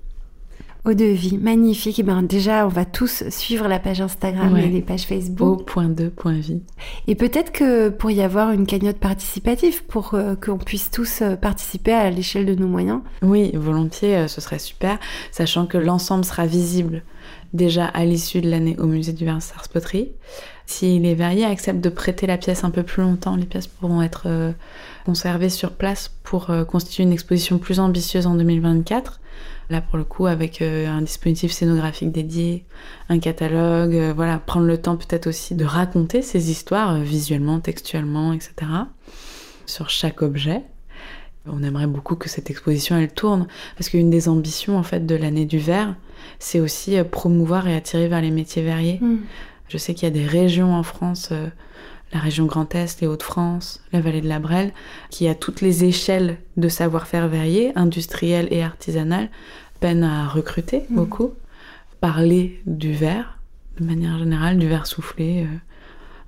Au 0.85 0.95
devis, 0.95 1.37
magnifique. 1.37 1.99
Et 1.99 2.03
eh 2.03 2.05
ben 2.05 2.23
déjà, 2.23 2.65
on 2.65 2.69
va 2.69 2.85
tous 2.85 3.29
suivre 3.29 3.67
la 3.67 3.81
page 3.81 4.01
Instagram 4.01 4.57
et 4.57 4.69
les 4.69 4.83
pages 4.83 5.03
Facebook. 5.03 5.61
Au 5.61 5.65
point 5.65 5.89
de 5.89 6.09
point 6.09 6.39
vie. 6.39 6.63
Et 7.09 7.17
peut-être 7.17 7.51
que 7.51 7.89
pour 7.89 8.13
y 8.13 8.23
avoir 8.23 8.53
une 8.53 8.67
cagnotte 8.67 8.99
participative 8.99 9.83
pour 9.85 10.15
euh, 10.15 10.37
qu'on 10.37 10.59
puisse 10.59 10.93
tous 10.93 11.23
euh, 11.23 11.35
participer 11.35 11.93
à 11.93 12.09
l'échelle 12.11 12.47
de 12.47 12.55
nos 12.55 12.69
moyens. 12.69 13.01
Oui, 13.23 13.51
volontiers, 13.55 14.29
ce 14.29 14.41
serait 14.41 14.61
super, 14.61 15.01
sachant 15.33 15.67
que 15.67 15.77
l'ensemble 15.77 16.25
sera 16.25 16.47
visible 16.47 17.03
déjà 17.57 17.87
à 17.87 18.05
l'issue 18.05 18.41
de 18.41 18.49
l'année 18.49 18.77
au 18.79 18.87
musée 18.87 19.13
du 19.13 19.25
Versailles 19.25 19.59
Poterie. 19.73 20.13
Si 20.67 20.99
les 20.99 21.15
verriers 21.15 21.45
acceptent 21.45 21.81
de 21.81 21.89
prêter 21.89 22.27
la 22.27 22.39
pièce 22.39 22.65
un 22.65 22.71
peu 22.71 22.83
plus 22.83 23.03
longtemps, 23.03 23.37
les 23.37 23.47
pièces 23.47 23.69
pourront 23.69 24.03
être 24.03 24.25
euh, 24.27 24.53
conservées 25.05 25.49
sur 25.49 25.73
place 25.73 26.11
pour 26.25 26.51
euh, 26.51 26.65
constituer 26.65 27.05
une 27.05 27.13
exposition 27.13 27.59
plus 27.59 27.79
ambitieuse 27.79 28.27
en 28.27 28.35
2024. 28.35 29.21
Là, 29.71 29.81
pour 29.81 29.97
le 29.97 30.05
coup, 30.05 30.27
avec 30.27 30.63
euh, 30.63 30.89
un 30.89 31.03
dispositif 31.03 31.53
scénographique 31.53 32.11
dédié, 32.11 32.65
un 33.09 33.21
catalogue, 33.21 34.13
voilà, 34.15 34.39
prendre 34.39 34.67
le 34.67 34.79
temps 34.79 34.97
peut-être 34.97 35.29
aussi 35.29 35.55
de 35.55 35.65
raconter 35.65 36.23
ces 36.23 36.51
histoires 36.51 36.99
visuellement, 36.99 37.61
textuellement, 37.61 38.33
etc. 38.33 38.55
sur 39.67 39.89
chaque 39.89 40.23
objet. 40.23 40.63
On 41.49 41.63
aimerait 41.63 41.87
beaucoup 41.87 42.17
que 42.17 42.29
cette 42.29 42.51
exposition 42.51 42.97
elle 42.97 43.13
tourne 43.13 43.47
parce 43.77 43.89
qu'une 43.89 44.11
des 44.11 44.29
ambitions 44.29 44.77
en 44.77 44.83
fait 44.83 45.07
de 45.07 45.15
l'année 45.15 45.47
du 45.47 45.59
verre, 45.59 45.95
c'est 46.39 46.61
aussi 46.61 46.97
promouvoir 47.11 47.69
et 47.69 47.77
attirer 47.77 48.09
vers 48.09 48.21
les 48.21 48.31
métiers 48.31 48.63
verriers. 48.63 48.99
Mm. 49.01 49.19
Je 49.69 49.79
sais 49.79 49.95
qu'il 49.95 50.05
y 50.05 50.11
a 50.11 50.15
des 50.15 50.27
régions 50.27 50.75
en 50.75 50.83
France, 50.83 51.31
euh, 51.33 51.49
la 52.13 52.21
région 52.21 52.47
Grand 52.47 52.73
Est, 52.75 53.01
les 53.01 53.07
Hauts-de-France, 53.07 53.83
la 53.93 54.01
vallée 54.01 54.21
de 54.21 54.29
la 54.29 54.39
Brelle, 54.39 54.73
qui 55.11 55.29
à 55.29 55.35
toutes 55.35 55.61
les 55.61 55.85
échelles 55.85 56.39
de 56.57 56.69
savoir-faire 56.69 57.29
verrier, 57.29 57.73
industriel 57.75 58.49
et 58.51 58.63
artisanal, 58.63 59.29
peinent 59.81 60.05
à 60.05 60.29
recruter 60.29 60.85
mmh. 60.89 60.95
beaucoup. 60.95 61.33
Parler 62.01 62.61
du 62.67 62.93
verre, 62.93 63.39
de 63.81 63.85
manière 63.85 64.19
générale, 64.19 64.59
du 64.59 64.69
verre 64.69 64.87
soufflé, 64.87 65.43
euh, 65.43 65.57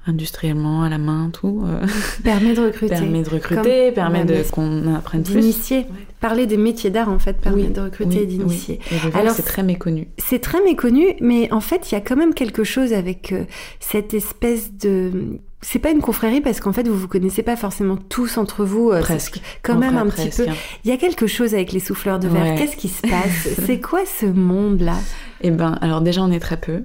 industriellement, 0.06 0.82
à 0.82 0.88
la 0.88 0.98
main, 0.98 1.30
tout. 1.32 1.62
euh, 1.66 1.86
Permet 2.24 2.54
de 2.54 2.60
recruter. 2.62 2.94
permet 2.94 3.22
de 3.22 3.28
recruter, 3.30 3.92
permet 3.92 4.24
de 4.24 4.42
qu'on 4.50 4.94
apprenne 4.94 5.22
plus. 5.22 5.40
D'initier. 5.40 5.86
Parler 6.20 6.46
des 6.46 6.56
métiers 6.56 6.90
d'art, 6.90 7.08
en 7.10 7.18
fait, 7.18 7.34
permet 7.40 7.64
Oui, 7.64 7.68
de 7.68 7.80
recruter 7.80 8.16
oui, 8.16 8.22
et 8.22 8.26
d'initier. 8.26 8.80
oui. 8.90 8.98
Alors, 9.14 9.32
c'est 9.34 9.42
très 9.44 9.62
méconnu. 9.62 10.08
C'est 10.18 10.40
très 10.40 10.62
méconnu, 10.64 11.14
mais 11.20 11.52
en 11.52 11.60
fait, 11.60 11.90
il 11.90 11.94
y 11.94 11.98
a 11.98 12.00
quand 12.00 12.16
même 12.16 12.34
quelque 12.34 12.64
chose 12.64 12.92
avec 12.92 13.32
euh, 13.32 13.44
cette 13.80 14.14
espèce 14.14 14.72
de. 14.72 15.38
C'est 15.60 15.80
pas 15.80 15.90
une 15.90 16.00
confrérie 16.00 16.40
parce 16.40 16.60
qu'en 16.60 16.72
fait, 16.72 16.86
vous 16.88 16.96
vous 16.96 17.08
connaissez 17.08 17.42
pas 17.42 17.56
forcément 17.56 17.96
tous 17.96 18.38
entre 18.38 18.64
vous. 18.64 18.90
euh, 18.90 19.00
Presque. 19.00 19.40
Quand 19.62 19.76
même 19.76 19.96
un 19.96 20.06
petit 20.06 20.28
peu. 20.30 20.48
hein. 20.48 20.54
Il 20.84 20.90
y 20.90 20.92
a 20.92 20.96
quelque 20.96 21.26
chose 21.26 21.52
avec 21.52 21.72
les 21.72 21.80
souffleurs 21.80 22.18
de 22.20 22.28
verre. 22.28 22.42
Ouais. 22.42 22.54
Qu'est-ce 22.56 22.76
qui 22.76 22.88
se 22.88 23.02
passe? 23.08 23.48
C'est 23.66 23.80
quoi 23.80 24.00
ce 24.06 24.26
monde-là? 24.26 24.94
Eh 25.40 25.50
ben, 25.50 25.76
alors 25.80 26.00
déjà, 26.00 26.22
on 26.22 26.30
est 26.32 26.38
très 26.40 26.56
peu. 26.58 26.84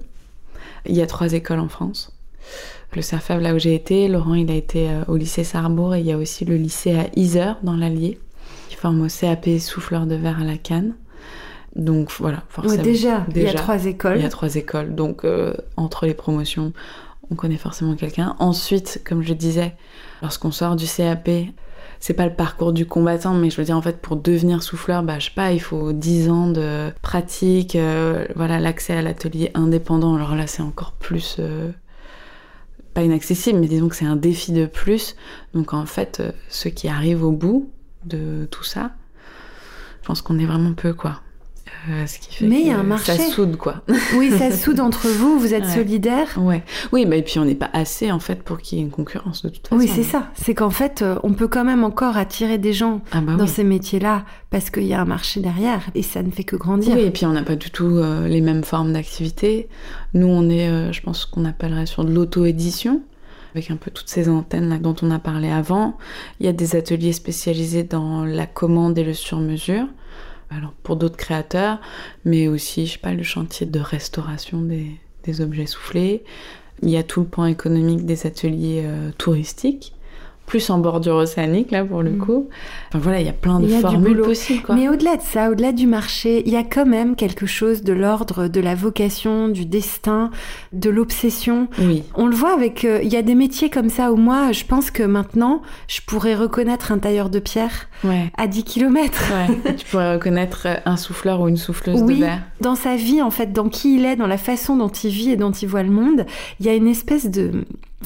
Il 0.87 0.95
y 0.95 1.01
a 1.01 1.07
trois 1.07 1.33
écoles 1.33 1.59
en 1.59 1.69
France. 1.69 2.15
Le 2.95 3.01
CERFAB, 3.01 3.41
là 3.41 3.53
où 3.55 3.59
j'ai 3.59 3.73
été, 3.73 4.07
Laurent, 4.07 4.35
il 4.35 4.51
a 4.51 4.55
été 4.55 4.89
euh, 4.89 5.03
au 5.07 5.15
lycée 5.17 5.43
Sarrebourg 5.43 5.95
et 5.95 5.99
il 5.99 6.05
y 6.05 6.11
a 6.11 6.17
aussi 6.17 6.45
le 6.45 6.55
lycée 6.55 6.93
à 6.97 7.05
Isère, 7.15 7.57
dans 7.63 7.75
l'Allier, 7.75 8.19
qui 8.69 8.75
forme 8.75 9.01
au 9.01 9.07
CAP 9.07 9.49
souffleur 9.59 10.05
de 10.05 10.15
verre 10.15 10.39
à 10.41 10.43
la 10.43 10.57
canne. 10.57 10.93
Donc 11.75 12.11
voilà, 12.19 12.37
Ouais, 12.37 12.43
forcément. 12.49 12.83
déjà, 12.83 13.25
il 13.31 13.37
y 13.37 13.41
a 13.41 13.45
Déjà. 13.45 13.57
trois 13.57 13.85
écoles. 13.85 14.17
Il 14.17 14.23
y 14.23 14.25
a 14.25 14.29
trois 14.29 14.55
écoles, 14.55 14.93
donc 14.93 15.25
euh, 15.25 15.53
entre 15.75 16.05
les 16.05 16.13
promotions, 16.13 16.71
on 17.31 17.35
connaît 17.35 17.57
forcément 17.57 17.95
quelqu'un. 17.95 18.35
Ensuite, 18.37 19.01
comme 19.03 19.23
je 19.23 19.33
disais, 19.33 19.73
lorsqu'on 20.21 20.51
sort 20.51 20.75
du 20.75 20.85
CAP, 20.85 21.29
c'est 21.99 22.13
pas 22.13 22.27
le 22.27 22.33
parcours 22.35 22.73
du 22.73 22.85
combattant, 22.85 23.33
mais 23.33 23.49
je 23.49 23.57
veux 23.57 23.63
dire, 23.63 23.77
en 23.77 23.81
fait, 23.81 23.99
pour 24.01 24.17
devenir 24.17 24.61
souffleur, 24.61 25.01
bah, 25.01 25.17
je 25.17 25.25
sais 25.25 25.31
pas, 25.35 25.51
il 25.51 25.61
faut 25.61 25.93
10 25.93 26.29
ans 26.29 26.47
de 26.49 26.91
pratique, 27.01 27.75
euh, 27.75 28.27
voilà, 28.35 28.59
l'accès 28.59 28.93
à 28.93 29.01
l'atelier 29.01 29.49
indépendant. 29.55 30.13
Alors 30.15 30.35
là, 30.35 30.45
c'est 30.45 30.61
encore 30.61 30.91
plus. 30.91 31.37
euh, 31.39 31.71
pas 32.93 33.03
inaccessible, 33.03 33.59
mais 33.59 33.67
disons 33.67 33.89
que 33.89 33.95
c'est 33.95 34.05
un 34.05 34.15
défi 34.15 34.51
de 34.51 34.65
plus. 34.65 35.15
Donc 35.53 35.73
en 35.73 35.85
fait, 35.85 36.19
euh, 36.19 36.31
ceux 36.49 36.69
qui 36.69 36.87
arrivent 36.87 37.23
au 37.23 37.31
bout 37.31 37.71
de 38.05 38.47
tout 38.51 38.63
ça, 38.63 38.91
je 40.01 40.07
pense 40.07 40.21
qu'on 40.21 40.37
est 40.37 40.45
vraiment 40.45 40.73
peu, 40.73 40.93
quoi. 40.93 41.21
Euh, 41.89 42.05
ce 42.07 42.17
qui 42.19 42.33
fait 42.35 42.45
Mais 42.47 42.61
il 42.61 42.67
y 42.67 42.71
a 42.71 42.79
un 42.79 42.83
marché. 42.83 43.17
Ça 43.17 43.25
soude, 43.29 43.57
quoi. 43.57 43.81
Oui, 44.17 44.31
ça 44.37 44.51
soude 44.51 44.79
entre 44.79 45.07
vous, 45.09 45.37
vous 45.39 45.53
êtes 45.53 45.63
Ouais. 45.65 45.73
solidaires. 45.75 46.29
Ouais. 46.37 46.63
Oui, 46.93 47.05
bah, 47.05 47.15
et 47.17 47.23
puis 47.23 47.39
on 47.39 47.45
n'est 47.45 47.55
pas 47.55 47.69
assez 47.73 48.11
en 48.11 48.19
fait 48.19 48.41
pour 48.43 48.59
qu'il 48.59 48.77
y 48.77 48.81
ait 48.81 48.83
une 48.85 48.89
concurrence 48.91 49.43
de 49.43 49.49
toute 49.49 49.67
façon. 49.67 49.79
Oui, 49.81 49.89
c'est 49.93 50.03
ça. 50.03 50.29
C'est 50.33 50.53
qu'en 50.53 50.69
fait, 50.69 51.01
euh, 51.01 51.15
on 51.23 51.33
peut 51.33 51.47
quand 51.47 51.65
même 51.65 51.83
encore 51.83 52.15
attirer 52.15 52.57
des 52.57 52.71
gens 52.73 53.01
Ah 53.11 53.19
bah 53.21 53.33
dans 53.35 53.43
oui. 53.45 53.49
ces 53.49 53.63
métiers-là 53.63 54.23
parce 54.49 54.69
qu'il 54.69 54.83
y 54.85 54.93
a 54.93 55.01
un 55.01 55.05
marché 55.05 55.41
derrière 55.41 55.81
et 55.95 56.03
ça 56.03 56.23
ne 56.23 56.31
fait 56.31 56.43
que 56.45 56.55
grandir. 56.55 56.95
Oui, 56.95 57.01
et 57.01 57.11
puis 57.11 57.25
on 57.25 57.33
n'a 57.33 57.43
pas 57.43 57.55
du 57.57 57.69
tout 57.69 57.97
euh, 57.97 58.27
les 58.27 58.39
mêmes 58.41 58.63
formes 58.63 58.93
d'activité. 58.93 59.67
Nous, 60.13 60.27
on 60.27 60.49
est, 60.49 60.69
euh, 60.69 60.91
je 60.93 61.01
pense 61.01 61.25
qu'on 61.25 61.43
appellerait 61.43 61.85
sur 61.85 62.05
de 62.05 62.11
l'auto-édition, 62.13 63.01
avec 63.55 63.71
un 63.71 63.75
peu 63.75 63.91
toutes 63.91 64.09
ces 64.09 64.29
antennes 64.29 64.69
là 64.69 64.77
dont 64.77 64.95
on 65.01 65.11
a 65.11 65.19
parlé 65.19 65.49
avant. 65.49 65.97
Il 66.39 66.45
y 66.45 66.49
a 66.49 66.53
des 66.53 66.75
ateliers 66.75 67.13
spécialisés 67.13 67.83
dans 67.83 68.23
la 68.25 68.45
commande 68.45 68.97
et 68.97 69.03
le 69.03 69.13
sur-mesure. 69.13 69.85
Alors 70.57 70.73
pour 70.83 70.95
d'autres 70.95 71.17
créateurs, 71.17 71.79
mais 72.25 72.47
aussi, 72.47 72.85
je 72.85 72.93
sais 72.93 72.99
pas, 72.99 73.13
le 73.13 73.23
chantier 73.23 73.65
de 73.65 73.79
restauration 73.79 74.61
des, 74.61 75.41
objets 75.41 75.65
soufflés. 75.65 76.23
Il 76.81 76.89
y 76.89 76.97
a 76.97 77.03
tout 77.03 77.21
le 77.21 77.27
pan 77.27 77.45
économique 77.45 78.05
des 78.05 78.25
ateliers 78.27 78.83
euh, 78.85 79.11
touristiques, 79.17 79.93
plus 80.45 80.69
en 80.69 80.77
bordure 80.77 81.15
océanique 81.15 81.71
là 81.71 81.83
pour 81.85 82.03
le 82.03 82.11
Mm. 82.11 82.17
coup. 82.19 82.49
Enfin 82.89 82.99
voilà, 82.99 83.19
il 83.21 83.25
y 83.25 83.29
a 83.29 83.33
plein 83.33 83.59
de 83.59 83.67
y 83.67 83.75
a 83.75 83.79
formules 83.79 84.21
possibles 84.21 84.61
quoi. 84.61 84.75
Mais 84.75 84.89
au-delà 84.89 85.15
de 85.15 85.21
ça, 85.21 85.49
au-delà 85.49 85.71
du 85.71 85.87
marché, 85.87 86.43
il 86.45 86.51
y 86.51 86.55
a 86.57 86.63
quand 86.63 86.85
même 86.85 87.15
quelque 87.15 87.45
chose 87.45 87.81
de 87.83 87.93
l'ordre 87.93 88.47
de 88.47 88.59
la 88.61 88.75
vocation, 88.75 89.47
du 89.47 89.65
destin, 89.65 90.29
de 90.73 90.89
l'obsession. 90.89 91.67
Oui. 91.79 92.03
On 92.15 92.27
le 92.27 92.35
voit 92.35 92.53
avec, 92.53 92.85
euh, 92.85 92.99
il 93.03 93.11
y 93.11 93.15
a 93.15 93.21
des 93.21 93.35
métiers 93.35 93.69
comme 93.69 93.89
ça 93.89 94.11
où 94.11 94.15
moi, 94.17 94.51
je 94.51 94.63
pense 94.65 94.91
que 94.91 95.03
maintenant, 95.03 95.61
je 95.87 96.01
pourrais 96.05 96.35
reconnaître 96.35 96.91
un 96.91 96.99
tailleur 96.99 97.29
de 97.29 97.39
pierre 97.39 97.87
Ouais. 98.03 98.31
à 98.37 98.47
10 98.47 98.63
km. 98.65 99.21
Ouais, 99.31 99.73
tu 99.77 99.85
pourrais 99.85 100.13
reconnaître 100.15 100.67
un 100.85 100.97
souffleur 100.97 101.39
ou 101.41 101.47
une 101.47 101.57
souffleuse 101.57 102.01
Oui, 102.03 102.15
de 102.15 102.25
verre. 102.25 102.41
dans 102.61 102.75
sa 102.75 102.95
vie, 102.95 103.21
en 103.21 103.31
fait, 103.31 103.53
dans 103.53 103.69
qui 103.69 103.95
il 103.95 104.05
est, 104.05 104.17
dans 104.17 104.27
la 104.27 104.37
façon 104.37 104.75
dont 104.75 104.89
il 104.89 105.09
vit 105.09 105.31
et 105.31 105.35
dont 105.37 105.51
il 105.51 105.67
voit 105.67 105.83
le 105.83 105.89
monde, 105.91 106.25
il 106.59 106.65
y 106.65 106.69
a 106.69 106.73
une 106.73 106.87
espèce 106.87 107.29
de, 107.31 107.63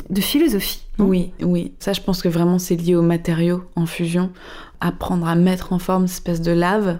de 0.09 0.21
philosophie. 0.21 0.81
Oui, 0.99 1.31
oui. 1.41 1.73
Ça, 1.79 1.93
je 1.93 2.01
pense 2.01 2.21
que 2.21 2.27
vraiment, 2.29 2.59
c'est 2.59 2.75
lié 2.75 2.95
aux 2.95 3.01
matériaux 3.01 3.63
en 3.75 3.85
fusion. 3.85 4.31
Apprendre 4.81 5.27
à 5.27 5.35
mettre 5.35 5.73
en 5.73 5.79
forme 5.79 6.07
cette 6.07 6.17
espèce 6.17 6.41
de 6.41 6.51
lave, 6.51 6.99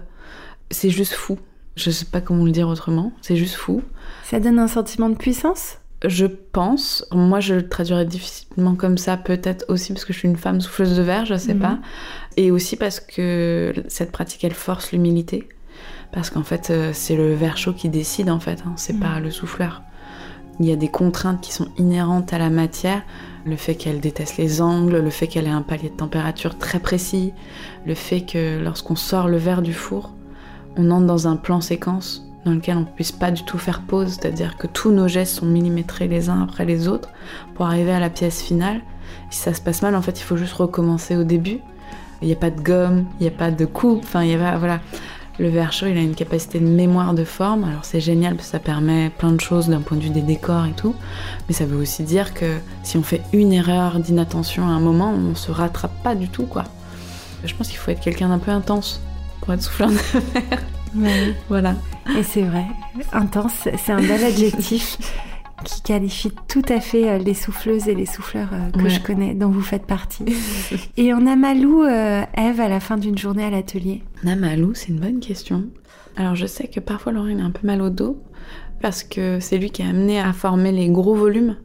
c'est 0.70 0.90
juste 0.90 1.12
fou. 1.14 1.38
Je 1.76 1.90
sais 1.90 2.04
pas 2.06 2.20
comment 2.20 2.44
le 2.44 2.50
dire 2.50 2.68
autrement. 2.68 3.12
C'est 3.22 3.36
juste 3.36 3.54
fou. 3.54 3.82
Ça 4.24 4.40
donne 4.40 4.58
un 4.58 4.68
sentiment 4.68 5.08
de 5.08 5.14
puissance? 5.16 5.78
Je 6.06 6.26
pense, 6.26 7.04
moi 7.10 7.40
je 7.40 7.54
le 7.54 7.68
traduirais 7.68 8.04
difficilement 8.04 8.76
comme 8.76 8.98
ça, 8.98 9.16
peut-être 9.16 9.64
aussi 9.68 9.92
parce 9.92 10.04
que 10.04 10.12
je 10.12 10.18
suis 10.20 10.28
une 10.28 10.36
femme 10.36 10.60
souffleuse 10.60 10.96
de 10.96 11.02
verre, 11.02 11.24
je 11.26 11.36
sais 11.36 11.54
Mhm. 11.54 11.60
pas. 11.60 11.78
Et 12.36 12.52
aussi 12.52 12.76
parce 12.76 13.00
que 13.00 13.72
cette 13.88 14.12
pratique, 14.12 14.44
elle 14.44 14.54
force 14.54 14.92
l'humilité. 14.92 15.48
Parce 16.12 16.30
qu'en 16.30 16.44
fait, 16.44 16.70
euh, 16.70 16.90
c'est 16.94 17.16
le 17.16 17.34
verre 17.34 17.56
chaud 17.58 17.72
qui 17.72 17.88
décide, 17.88 18.30
en 18.30 18.38
fait, 18.38 18.62
hein, 18.64 18.74
c'est 18.76 18.92
Mhm. 18.92 19.00
pas 19.00 19.18
le 19.20 19.30
souffleur. 19.32 19.82
Il 20.60 20.66
y 20.66 20.72
a 20.72 20.76
des 20.76 20.88
contraintes 20.88 21.40
qui 21.40 21.52
sont 21.52 21.68
inhérentes 21.78 22.32
à 22.32 22.38
la 22.38 22.50
matière. 22.50 23.02
Le 23.44 23.56
fait 23.56 23.76
qu'elle 23.76 24.00
déteste 24.00 24.36
les 24.36 24.60
angles, 24.60 24.98
le 24.98 25.10
fait 25.10 25.28
qu'elle 25.28 25.46
ait 25.46 25.50
un 25.50 25.62
palier 25.62 25.88
de 25.88 25.94
température 25.94 26.58
très 26.58 26.80
précis, 26.80 27.32
le 27.86 27.94
fait 27.94 28.22
que 28.22 28.60
lorsqu'on 28.62 28.96
sort 28.96 29.28
le 29.28 29.36
verre 29.36 29.62
du 29.62 29.72
four, 29.72 30.12
on 30.76 30.90
entre 30.90 31.06
dans 31.06 31.28
un 31.28 31.36
plan 31.36 31.60
séquence 31.60 32.24
dans 32.44 32.52
lequel 32.52 32.76
on 32.76 32.80
ne 32.80 32.84
puisse 32.86 33.12
pas 33.12 33.30
du 33.30 33.44
tout 33.44 33.58
faire 33.58 33.82
pause, 33.82 34.18
c'est-à-dire 34.18 34.56
que 34.56 34.66
tous 34.66 34.90
nos 34.90 35.08
gestes 35.08 35.36
sont 35.36 35.46
millimétrés 35.46 36.08
les 36.08 36.28
uns 36.28 36.42
après 36.42 36.64
les 36.64 36.88
autres 36.88 37.10
pour 37.54 37.66
arriver 37.66 37.92
à 37.92 38.00
la 38.00 38.10
pièce 38.10 38.42
finale. 38.42 38.80
Si 39.30 39.40
ça 39.40 39.54
se 39.54 39.60
passe 39.60 39.82
mal, 39.82 39.94
en 39.94 40.02
fait, 40.02 40.18
il 40.20 40.22
faut 40.22 40.36
juste 40.36 40.54
recommencer 40.54 41.16
au 41.16 41.24
début. 41.24 41.58
Il 42.20 42.26
n'y 42.26 42.32
a 42.32 42.36
pas 42.36 42.50
de 42.50 42.60
gomme, 42.60 43.04
il 43.20 43.22
n'y 43.22 43.28
a 43.28 43.36
pas 43.36 43.50
de 43.50 43.64
coupe, 43.64 44.00
enfin, 44.02 44.24
il 44.24 44.30
y 44.30 44.34
a 44.34 44.58
voilà. 44.58 44.80
Le 45.38 45.48
verre 45.48 45.72
chaud, 45.72 45.86
il 45.86 45.96
a 45.96 46.00
une 46.00 46.16
capacité 46.16 46.58
de 46.58 46.66
mémoire 46.66 47.14
de 47.14 47.22
forme, 47.22 47.62
alors 47.62 47.84
c'est 47.84 48.00
génial 48.00 48.34
parce 48.34 48.48
que 48.48 48.52
ça 48.52 48.58
permet 48.58 49.08
plein 49.10 49.30
de 49.30 49.40
choses 49.40 49.68
d'un 49.68 49.80
point 49.80 49.96
de 49.96 50.02
vue 50.02 50.10
des 50.10 50.20
décors 50.20 50.66
et 50.66 50.72
tout, 50.72 50.96
mais 51.46 51.54
ça 51.54 51.64
veut 51.64 51.76
aussi 51.76 52.02
dire 52.02 52.34
que 52.34 52.58
si 52.82 52.96
on 52.96 53.04
fait 53.04 53.22
une 53.32 53.52
erreur 53.52 54.00
d'inattention 54.00 54.64
à 54.66 54.70
un 54.70 54.80
moment, 54.80 55.12
on 55.12 55.36
se 55.36 55.52
rattrape 55.52 56.02
pas 56.02 56.16
du 56.16 56.28
tout, 56.28 56.46
quoi. 56.46 56.64
Je 57.44 57.54
pense 57.54 57.68
qu'il 57.68 57.78
faut 57.78 57.92
être 57.92 58.00
quelqu'un 58.00 58.30
d'un 58.30 58.40
peu 58.40 58.50
intense 58.50 59.00
pour 59.40 59.54
être 59.54 59.62
souffleur 59.62 59.90
de 59.90 59.94
verre. 59.94 60.62
Voilà. 61.48 61.74
Et 62.18 62.22
c'est 62.22 62.42
vrai, 62.42 62.64
intense, 63.12 63.52
c'est 63.76 63.92
un 63.92 64.00
bel 64.00 64.24
adjectif 64.24 64.96
qui 65.64 65.82
qualifie 65.82 66.30
tout 66.48 66.62
à 66.68 66.80
fait 66.80 67.08
euh, 67.08 67.18
les 67.18 67.34
souffleuses 67.34 67.88
et 67.88 67.94
les 67.94 68.06
souffleurs 68.06 68.48
euh, 68.52 68.70
que 68.70 68.82
Ouais. 68.84 68.90
je 68.90 69.00
connais, 69.00 69.34
dont 69.34 69.48
vous 69.50 69.60
faites 69.62 69.86
partie. 69.86 70.24
Et 70.96 71.12
on 71.14 71.26
a 71.26 71.36
Malou, 71.36 71.82
euh, 71.82 72.22
Eve, 72.36 72.60
à 72.60 72.68
la 72.68 72.80
fin 72.80 72.96
d'une 72.96 73.18
journée 73.18 73.44
à 73.44 73.50
l'atelier. 73.50 74.02
Namalou, 74.24 74.72
c'est 74.74 74.88
une 74.88 75.00
bonne 75.00 75.20
question. 75.20 75.64
Alors 76.16 76.34
je 76.34 76.46
sais 76.46 76.66
que 76.68 76.80
parfois 76.80 77.12
Laurent 77.12 77.28
il 77.28 77.40
a 77.40 77.44
un 77.44 77.50
peu 77.50 77.66
mal 77.66 77.80
au 77.82 77.90
dos 77.90 78.20
parce 78.80 79.02
que 79.04 79.38
c'est 79.40 79.58
lui 79.58 79.70
qui 79.70 79.82
a 79.82 79.88
amené 79.88 80.18
à 80.20 80.32
former 80.32 80.72
les 80.72 80.88
gros 80.88 81.14
volumes. 81.14 81.56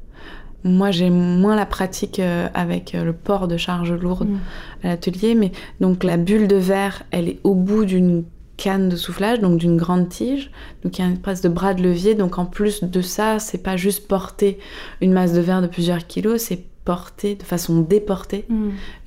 Moi 0.63 0.91
j'ai 0.91 1.09
moins 1.09 1.55
la 1.55 1.65
pratique 1.65 2.21
avec 2.53 2.93
le 2.93 3.13
port 3.13 3.47
de 3.47 3.57
charge 3.57 3.91
lourde 3.93 4.29
Mm. 4.29 4.37
à 4.83 4.87
l'atelier, 4.89 5.35
mais 5.35 5.51
donc 5.81 6.03
la 6.03 6.17
bulle 6.17 6.47
de 6.47 6.55
verre 6.55 7.03
elle 7.11 7.27
est 7.29 7.39
au 7.43 7.53
bout 7.55 7.85
d'une 7.85 8.23
canne 8.57 8.87
de 8.89 8.95
soufflage, 8.95 9.39
donc 9.39 9.57
d'une 9.57 9.77
grande 9.77 10.09
tige. 10.09 10.51
Donc 10.83 10.97
il 10.97 11.01
y 11.01 11.03
a 11.03 11.07
une 11.07 11.13
espèce 11.13 11.41
de 11.41 11.49
bras 11.49 11.73
de 11.73 11.81
levier. 11.81 12.15
Donc 12.15 12.37
en 12.37 12.45
plus 12.45 12.83
de 12.83 13.01
ça, 13.01 13.39
c'est 13.39 13.63
pas 13.63 13.77
juste 13.77 14.07
porter 14.07 14.59
une 15.01 15.11
masse 15.13 15.33
de 15.33 15.41
verre 15.41 15.61
de 15.61 15.67
plusieurs 15.67 16.05
kilos, 16.07 16.41
c'est 16.41 16.63
porter 16.85 17.35
de 17.35 17.43
façon 17.43 17.79
déportée 17.79 18.45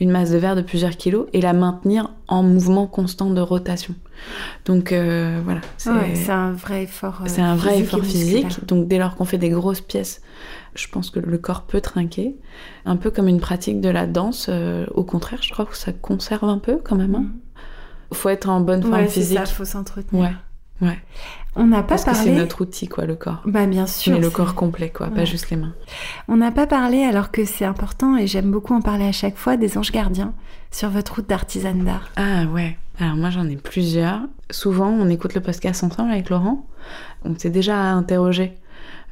une 0.00 0.10
masse 0.10 0.30
de 0.30 0.38
verre 0.38 0.56
de 0.56 0.62
plusieurs 0.62 0.96
kilos 0.96 1.26
et 1.34 1.42
la 1.42 1.52
maintenir 1.52 2.08
en 2.26 2.42
mouvement 2.42 2.86
constant 2.86 3.28
de 3.28 3.40
rotation. 3.42 3.94
Donc 4.64 4.92
euh, 4.92 5.40
voilà, 5.44 5.60
c'est 5.76 5.90
Ouais, 5.90 6.30
un 6.30 6.52
vrai 6.52 6.84
effort. 6.84 7.20
euh, 7.22 7.26
c'est 7.28 7.42
un 7.42 7.54
vrai 7.54 7.72
physique 7.72 7.84
effort 7.86 8.04
physique. 8.04 8.66
Donc 8.66 8.88
dès 8.88 8.96
lors 8.98 9.14
qu'on 9.14 9.26
fait 9.26 9.36
des 9.36 9.50
grosses 9.50 9.82
pièces, 9.82 10.22
je 10.74 10.88
pense 10.88 11.10
que 11.10 11.20
le 11.20 11.36
corps 11.36 11.62
peut 11.64 11.82
trinquer. 11.82 12.36
Un 12.86 12.96
peu 12.96 13.10
comme 13.10 13.28
une 13.28 13.40
pratique 13.40 13.82
de 13.82 13.90
la 13.90 14.06
danse. 14.06 14.46
euh, 14.48 14.86
au 14.94 15.04
contraire, 15.04 15.42
je 15.42 15.52
crois 15.52 15.66
que 15.66 15.76
ça 15.76 15.92
conserve 15.92 16.44
un 16.48 16.58
peu 16.58 16.78
quand 16.82 16.96
même. 16.96 17.14
hein. 17.14 17.26
Faut 18.12 18.28
être 18.28 18.48
en 18.48 18.60
bonne 18.60 18.82
forme 18.82 18.94
Ouais, 18.94 19.08
physique. 19.08 19.38
ça, 19.38 19.46
faut 19.46 19.64
s'entretenir. 19.64 20.22
Ouais, 20.80 20.88
ouais. 20.88 20.98
On 21.58 21.66
n'a 21.66 21.78
pas 21.82 21.88
Parce 21.88 22.04
que 22.04 22.10
parlé. 22.10 22.24
c'est 22.24 22.36
notre 22.36 22.60
outil, 22.60 22.86
quoi, 22.86 23.06
le 23.06 23.14
corps. 23.16 23.40
Bah 23.46 23.64
bien 23.66 23.86
sûr. 23.86 24.12
Mais 24.12 24.20
le 24.20 24.28
corps 24.30 24.54
complet, 24.54 24.90
quoi, 24.90 25.06
pas 25.08 25.24
juste 25.24 25.48
les 25.50 25.56
mains. 25.56 25.72
On 26.28 26.36
n'a 26.36 26.50
pas 26.52 26.66
parlé, 26.66 27.02
alors 27.04 27.30
que 27.30 27.44
c'est 27.46 27.64
important 27.64 28.16
et 28.18 28.26
j'aime 28.26 28.50
beaucoup 28.50 28.74
en 28.74 28.82
parler 28.82 29.06
à 29.06 29.12
chaque 29.12 29.36
fois, 29.38 29.56
des 29.56 29.78
anges 29.78 29.90
gardiens 29.90 30.34
sur 30.70 30.90
votre 30.90 31.14
route 31.16 31.28
d'artisan 31.28 31.74
d'art. 31.74 32.10
Ah 32.16 32.44
ouais. 32.52 32.76
Alors 33.00 33.16
moi 33.16 33.30
j'en 33.30 33.46
ai 33.48 33.56
plusieurs. 33.56 34.20
Souvent 34.50 34.88
on 34.88 35.08
écoute 35.08 35.34
le 35.34 35.40
podcast 35.40 35.82
ensemble 35.84 36.10
avec 36.10 36.28
Laurent. 36.30 36.66
On 37.24 37.34
s'est 37.38 37.50
déjà 37.50 37.78
interrogé. 37.92 38.54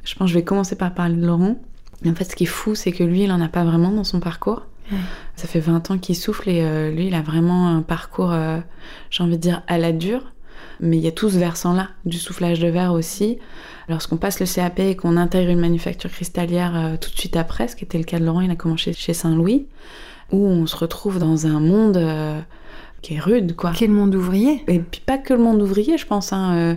Je 0.03 0.13
pense 0.15 0.27
que 0.27 0.33
je 0.33 0.39
vais 0.39 0.43
commencer 0.43 0.75
par 0.75 0.93
parler 0.93 1.15
de 1.15 1.25
Laurent. 1.25 1.55
Mais 2.03 2.11
en 2.11 2.15
fait 2.15 2.25
ce 2.25 2.35
qui 2.35 2.43
est 2.43 2.47
fou 2.47 2.73
c'est 2.75 2.91
que 2.91 3.03
lui 3.03 3.23
il 3.23 3.31
en 3.31 3.41
a 3.41 3.47
pas 3.47 3.63
vraiment 3.63 3.91
dans 3.91 4.03
son 4.03 4.19
parcours. 4.19 4.63
Ouais. 4.91 4.97
Ça 5.35 5.47
fait 5.47 5.59
20 5.59 5.91
ans 5.91 5.97
qu'il 5.97 6.15
souffle 6.15 6.49
et 6.49 6.61
euh, 6.61 6.91
lui 6.91 7.07
il 7.07 7.15
a 7.15 7.21
vraiment 7.21 7.67
un 7.67 7.81
parcours, 7.81 8.31
euh, 8.31 8.59
j'ai 9.09 9.23
envie 9.23 9.37
de 9.37 9.41
dire, 9.41 9.63
à 9.67 9.77
la 9.77 9.91
dure. 9.91 10.31
Mais 10.81 10.97
il 10.97 11.03
y 11.03 11.07
a 11.07 11.11
tout 11.11 11.29
ce 11.29 11.37
versant-là 11.37 11.89
du 12.03 12.17
soufflage 12.17 12.59
de 12.59 12.67
verre 12.67 12.91
aussi. 12.91 13.37
Lorsqu'on 13.87 14.17
passe 14.17 14.39
le 14.39 14.45
CAP 14.45 14.79
et 14.79 14.95
qu'on 14.95 15.15
intègre 15.15 15.51
une 15.51 15.59
manufacture 15.59 16.11
cristallière 16.11 16.75
euh, 16.75 16.97
tout 16.99 17.09
de 17.09 17.17
suite 17.17 17.37
après, 17.37 17.67
ce 17.67 17.75
qui 17.75 17.85
était 17.85 17.97
le 17.97 18.03
cas 18.03 18.19
de 18.19 18.25
Laurent, 18.25 18.41
il 18.41 18.51
a 18.51 18.55
commencé 18.55 18.91
chez 18.91 19.13
Saint-Louis, 19.13 19.67
où 20.31 20.45
on 20.45 20.65
se 20.65 20.75
retrouve 20.75 21.19
dans 21.19 21.47
un 21.47 21.59
monde 21.59 21.97
qui 23.05 23.13
est 23.13 23.19
rude, 23.19 23.55
quoi. 23.55 23.71
Quel 23.75 23.91
monde 23.91 24.15
ouvrier 24.15 24.63
Et 24.67 24.79
puis 24.79 24.99
pas 25.05 25.19
que 25.19 25.31
le 25.31 25.39
monde 25.39 25.61
ouvrier, 25.61 25.95
je 25.95 26.07
pense, 26.07 26.33
hein, 26.33 26.55
euh, 26.55 26.75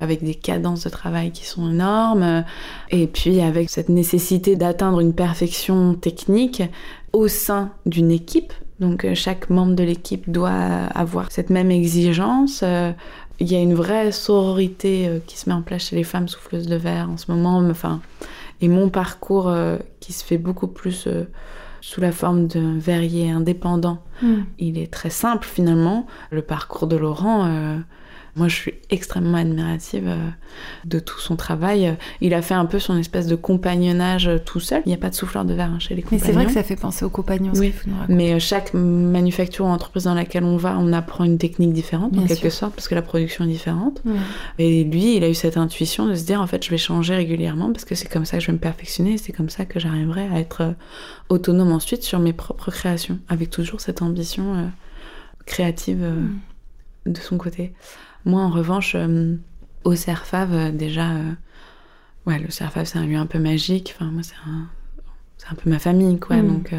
avec 0.00 0.22
des 0.22 0.34
cadences 0.34 0.84
de 0.84 0.90
travail 0.90 1.30
qui 1.30 1.46
sont 1.46 1.70
énormes, 1.70 2.22
euh, 2.22 2.42
et 2.90 3.06
puis 3.06 3.40
avec 3.40 3.70
cette 3.70 3.88
nécessité 3.88 4.56
d'atteindre 4.56 5.00
une 5.00 5.14
perfection 5.14 5.94
technique 5.94 6.62
au 7.12 7.28
sein 7.28 7.70
d'une 7.86 8.10
équipe. 8.10 8.52
Donc 8.80 9.04
euh, 9.04 9.14
chaque 9.14 9.50
membre 9.50 9.74
de 9.74 9.84
l'équipe 9.84 10.30
doit 10.30 10.50
avoir 10.50 11.30
cette 11.30 11.50
même 11.50 11.70
exigence. 11.70 12.62
Euh, 12.62 12.92
Il 13.40 13.50
y 13.50 13.56
a 13.56 13.60
une 13.60 13.74
vraie 13.74 14.12
sororité 14.12 15.08
euh, 15.08 15.18
qui 15.26 15.38
se 15.38 15.48
met 15.48 15.54
en 15.54 15.62
place 15.62 15.88
chez 15.88 15.96
les 15.96 16.04
femmes 16.04 16.28
souffleuses 16.28 16.66
de 16.66 16.76
verre 16.76 17.10
en 17.10 17.16
ce 17.16 17.30
moment. 17.30 17.58
Enfin, 17.70 18.00
et 18.60 18.68
mon 18.68 18.90
parcours 18.90 19.50
qui 20.00 20.12
se 20.12 20.22
fait 20.22 20.36
beaucoup 20.36 20.66
plus 20.66 21.08
sous 21.80 22.00
la 22.02 22.12
forme 22.12 22.46
d'un 22.46 22.76
verrier 22.76 23.30
indépendant 23.30 24.02
Hmm. 24.22 24.42
il 24.58 24.76
est 24.78 24.92
très 24.92 25.08
simple 25.08 25.46
finalement. 25.46 26.06
Le 26.30 26.42
parcours 26.42 26.86
de 26.86 26.96
Laurent, 26.96 27.78
moi 28.36 28.48
je 28.48 28.54
suis 28.54 28.74
extrêmement 28.90 29.38
admirative 29.38 30.06
euh, 30.06 30.28
de 30.84 30.98
tout 31.00 31.18
son 31.18 31.36
travail. 31.36 31.96
Il 32.20 32.32
a 32.34 32.42
fait 32.42 32.54
un 32.54 32.64
peu 32.66 32.78
son 32.78 32.96
espèce 32.96 33.26
de 33.26 33.34
compagnonnage 33.36 34.28
euh, 34.28 34.38
tout 34.38 34.60
seul. 34.60 34.82
Il 34.86 34.88
n'y 34.88 34.94
a 34.94 34.98
pas 34.98 35.10
de 35.10 35.14
souffleur 35.14 35.44
de 35.44 35.52
verre 35.54 35.70
hein, 35.70 35.78
chez 35.78 35.94
les 35.94 36.02
Mais 36.02 36.18
compagnons. 36.18 36.24
c'est 36.26 36.32
vrai 36.32 36.46
que 36.46 36.52
ça 36.52 36.62
fait 36.62 36.76
penser 36.76 37.04
aux 37.04 37.10
compagnons, 37.10 37.52
Oui. 37.56 37.72
nous. 37.86 37.94
Mais 38.08 38.34
euh, 38.34 38.38
chaque 38.38 38.72
manufacture 38.74 39.64
ou 39.64 39.68
entreprise 39.68 40.04
dans 40.04 40.14
laquelle 40.14 40.44
on 40.44 40.56
va, 40.56 40.76
on 40.78 40.92
apprend 40.92 41.24
une 41.24 41.38
technique 41.38 41.72
différente 41.72 42.12
Bien 42.12 42.22
en 42.22 42.26
quelque 42.26 42.50
sûr. 42.50 42.52
sorte 42.52 42.74
parce 42.74 42.88
que 42.88 42.94
la 42.94 43.02
production 43.02 43.44
est 43.44 43.48
différente. 43.48 44.00
Ouais. 44.04 44.14
Et 44.58 44.84
lui, 44.84 45.16
il 45.16 45.24
a 45.24 45.28
eu 45.28 45.34
cette 45.34 45.56
intuition 45.56 46.06
de 46.06 46.14
se 46.14 46.24
dire 46.24 46.40
en 46.40 46.46
fait, 46.46 46.64
je 46.64 46.70
vais 46.70 46.78
changer 46.78 47.14
régulièrement 47.16 47.72
parce 47.72 47.84
que 47.84 47.94
c'est 47.94 48.08
comme 48.08 48.24
ça 48.24 48.36
que 48.38 48.42
je 48.42 48.46
vais 48.48 48.52
me 48.54 48.58
perfectionner 48.58 49.14
et 49.14 49.18
c'est 49.18 49.32
comme 49.32 49.50
ça 49.50 49.64
que 49.64 49.80
j'arriverai 49.80 50.28
à 50.28 50.38
être 50.38 50.74
autonome 51.28 51.72
ensuite 51.72 52.02
sur 52.02 52.18
mes 52.18 52.32
propres 52.32 52.70
créations, 52.70 53.18
avec 53.28 53.50
toujours 53.50 53.80
cette 53.80 54.02
ambition 54.02 54.70
créative 55.46 55.98
Mm. 57.06 57.12
de 57.12 57.18
son 57.18 57.38
côté. 57.38 57.72
Moi, 58.24 58.42
en 58.42 58.50
revanche, 58.50 58.94
euh, 58.94 59.36
au 59.84 59.94
CERFAV, 59.94 60.52
euh, 60.52 60.70
déjà, 60.70 61.10
euh, 61.10 61.32
ouais, 62.26 62.38
le 62.38 62.50
CERFAV, 62.50 62.84
c'est 62.84 62.98
un 62.98 63.06
lieu 63.06 63.16
un 63.16 63.26
peu 63.26 63.38
magique. 63.38 63.94
Enfin, 63.96 64.10
moi, 64.10 64.22
c'est 64.22 64.34
un, 64.46 64.68
c'est 65.38 65.48
un 65.50 65.54
peu 65.54 65.70
ma 65.70 65.78
famille, 65.78 66.18
quoi. 66.18 66.36
Mm. 66.36 66.48
Donc, 66.48 66.74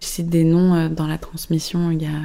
je 0.00 0.06
cite 0.06 0.28
des 0.28 0.44
noms 0.44 0.88
dans 0.88 1.06
la 1.06 1.18
transmission. 1.18 1.90
Il 1.90 2.02
y 2.02 2.06
a 2.06 2.20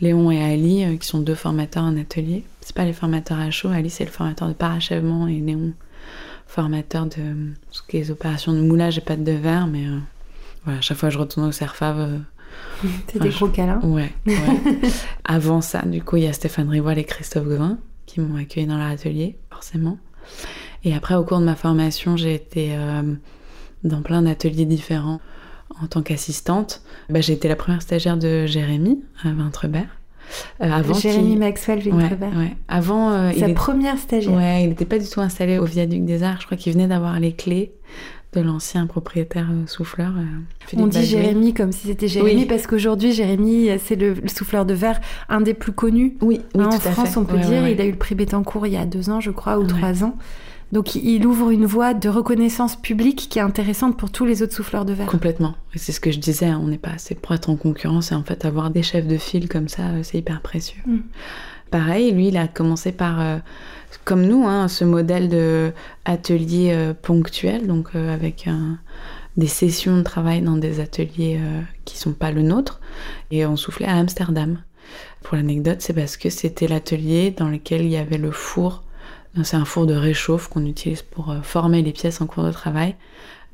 Léon 0.00 0.30
et 0.30 0.42
Ali, 0.42 0.98
qui 0.98 1.06
sont 1.06 1.20
deux 1.20 1.34
formateurs 1.34 1.82
en 1.82 1.96
atelier. 1.96 2.44
C'est 2.60 2.76
pas 2.76 2.84
les 2.84 2.92
formateurs 2.92 3.40
à 3.40 3.50
chaud. 3.50 3.70
Ali, 3.70 3.90
c'est 3.90 4.04
le 4.04 4.10
formateur 4.10 4.48
de 4.48 4.52
parachèvement 4.52 5.26
et 5.26 5.40
Léon, 5.40 5.72
formateur 6.46 7.06
de 7.06 7.52
ce 7.70 7.82
qui 7.82 7.96
est 7.96 8.00
les 8.00 8.10
opérations 8.12 8.52
de 8.52 8.60
moulage 8.60 8.98
et 8.98 9.00
pâte 9.00 9.24
de 9.24 9.32
verre. 9.32 9.66
Mais 9.66 9.86
voilà, 10.62 10.78
à 10.78 10.82
chaque 10.82 10.96
fois 10.96 11.08
que 11.08 11.14
je 11.14 11.18
retourne 11.18 11.48
au 11.48 11.52
CERFAV, 11.52 12.20
C'est 13.08 13.20
des 13.20 13.30
gros 13.30 13.48
câlins. 13.48 13.80
Ouais, 13.82 14.12
ouais. 14.26 14.36
Avant 15.24 15.60
ça, 15.60 15.82
du 15.82 16.02
coup, 16.02 16.16
il 16.16 16.24
y 16.24 16.26
a 16.28 16.32
Stéphane 16.32 16.68
Rivoil 16.68 16.98
et 16.98 17.04
Christophe 17.04 17.44
Gauvin 17.44 17.78
qui 18.06 18.20
m'ont 18.20 18.36
accueilli 18.38 18.66
dans 18.66 18.78
leur 18.78 18.86
atelier, 18.88 19.36
forcément. 19.50 19.98
Et 20.84 20.94
après, 20.94 21.14
au 21.14 21.24
cours 21.24 21.40
de 21.40 21.44
ma 21.44 21.56
formation, 21.56 22.16
j'ai 22.16 22.34
été 22.34 22.70
euh, 22.72 23.02
dans 23.84 24.00
plein 24.02 24.22
d'ateliers 24.22 24.64
différents 24.64 25.20
en 25.82 25.86
tant 25.88 26.02
qu'assistante. 26.02 26.82
Bah, 27.10 27.20
j'ai 27.20 27.32
été 27.34 27.48
la 27.48 27.56
première 27.56 27.82
stagiaire 27.82 28.16
de 28.16 28.46
Jérémy 28.46 29.02
à 29.24 29.32
Vintrebert. 29.32 29.88
Euh, 30.62 30.70
avant 30.70 30.94
Jérémy 30.94 31.36
Maxwell 31.36 31.78
ouais, 31.88 31.92
ouais. 32.36 32.56
Avant, 32.68 33.10
euh, 33.12 33.30
il 33.34 33.40
Sa 33.40 33.48
est- 33.48 33.54
première 33.54 33.98
stagiaire. 33.98 34.34
Ouais, 34.34 34.62
il 34.64 34.68
n'était 34.68 34.84
pas 34.84 34.98
du 34.98 35.08
tout 35.08 35.20
installé 35.20 35.58
au 35.58 35.64
viaduc 35.64 36.04
des 36.04 36.22
Arts. 36.22 36.40
Je 36.40 36.46
crois 36.46 36.56
qu'il 36.58 36.72
venait 36.74 36.86
d'avoir 36.86 37.18
les 37.18 37.32
clés 37.32 37.72
de 38.38 38.46
l'ancien 38.46 38.86
propriétaire 38.86 39.48
euh, 39.50 39.66
souffleur. 39.66 40.12
euh, 40.16 40.76
On 40.76 40.86
dit 40.86 40.98
Baguet. 40.98 41.06
Jérémy 41.08 41.54
comme 41.54 41.72
si 41.72 41.88
c'était 41.88 42.08
Jérémy 42.08 42.42
Oui. 42.42 42.46
parce 42.46 42.66
qu'aujourd'hui 42.66 43.12
Jérémy 43.12 43.68
c'est 43.84 43.96
le, 43.96 44.14
le 44.14 44.28
souffleur 44.28 44.64
de 44.64 44.74
verre 44.74 45.00
un 45.28 45.40
des 45.40 45.54
plus 45.54 45.72
connus 45.72 46.16
Oui, 46.20 46.40
oui, 46.54 46.64
hein, 46.64 46.68
tout 46.70 46.88
en 46.88 46.90
France 46.92 47.16
on 47.16 47.24
peut 47.24 47.34
Ouais, 47.36 47.40
dire. 47.42 47.50
ouais, 47.50 47.60
ouais. 47.62 47.72
Il 47.72 47.80
a 47.80 47.84
eu 47.84 47.90
le 47.92 47.96
prix 47.98 48.14
Bettencourt 48.14 48.66
il 48.66 48.72
y 48.72 48.76
a 48.76 48.86
deux 48.86 49.10
ans 49.10 49.20
je 49.20 49.30
crois 49.30 49.58
ou 49.58 49.66
trois 49.66 50.04
ans. 50.04 50.16
Donc 50.70 50.94
il 50.94 51.26
ouvre 51.26 51.50
une 51.50 51.64
voie 51.64 51.94
de 51.94 52.10
reconnaissance 52.10 52.76
publique 52.76 53.28
qui 53.30 53.38
est 53.38 53.42
intéressante 53.42 53.96
pour 53.96 54.10
tous 54.10 54.26
les 54.26 54.42
autres 54.42 54.52
souffleurs 54.54 54.84
de 54.84 54.92
verre. 54.92 55.06
Complètement. 55.06 55.54
C'est 55.74 55.92
ce 55.92 56.00
que 56.00 56.10
je 56.10 56.18
disais, 56.18 56.44
hein, 56.46 56.60
on 56.62 56.66
n'est 56.68 56.76
pas 56.76 56.90
assez 56.90 57.14
pour 57.14 57.32
être 57.34 57.48
en 57.48 57.56
concurrence 57.56 58.12
et 58.12 58.14
en 58.14 58.22
fait 58.22 58.44
avoir 58.44 58.68
des 58.68 58.82
chefs 58.82 59.06
de 59.06 59.16
file 59.16 59.48
comme 59.48 59.68
ça, 59.68 59.84
euh, 59.88 60.00
c'est 60.02 60.18
hyper 60.18 60.42
précieux. 60.42 60.82
Mm. 60.86 60.98
Pareil, 61.70 62.12
lui, 62.12 62.28
il 62.28 62.36
a 62.36 62.48
commencé 62.48 62.92
par, 62.92 63.18
euh, 63.20 63.38
comme 64.04 64.26
nous, 64.26 64.46
hein, 64.46 64.68
ce 64.68 64.84
modèle 64.84 65.28
de 65.28 65.72
atelier 66.04 66.70
euh, 66.72 66.94
ponctuel, 66.94 67.66
donc 67.66 67.90
euh, 67.94 68.12
avec 68.12 68.48
des 69.36 69.46
sessions 69.46 69.98
de 69.98 70.02
travail 70.02 70.42
dans 70.42 70.56
des 70.56 70.80
ateliers 70.80 71.38
euh, 71.40 71.60
qui 71.84 71.98
sont 71.98 72.12
pas 72.12 72.30
le 72.30 72.42
nôtre, 72.42 72.80
et 73.30 73.46
on 73.46 73.56
soufflait 73.56 73.86
à 73.86 73.96
Amsterdam. 73.96 74.62
Pour 75.22 75.36
l'anecdote, 75.36 75.78
c'est 75.80 75.92
parce 75.92 76.16
que 76.16 76.30
c'était 76.30 76.68
l'atelier 76.68 77.34
dans 77.36 77.48
lequel 77.48 77.82
il 77.82 77.90
y 77.90 77.96
avait 77.96 78.18
le 78.18 78.30
four. 78.30 78.84
C'est 79.44 79.56
un 79.56 79.66
four 79.66 79.86
de 79.86 79.94
réchauffe 79.94 80.48
qu'on 80.48 80.64
utilise 80.64 81.02
pour 81.02 81.34
former 81.42 81.82
les 81.82 81.92
pièces 81.92 82.20
en 82.20 82.26
cours 82.26 82.44
de 82.44 82.50
travail, 82.50 82.96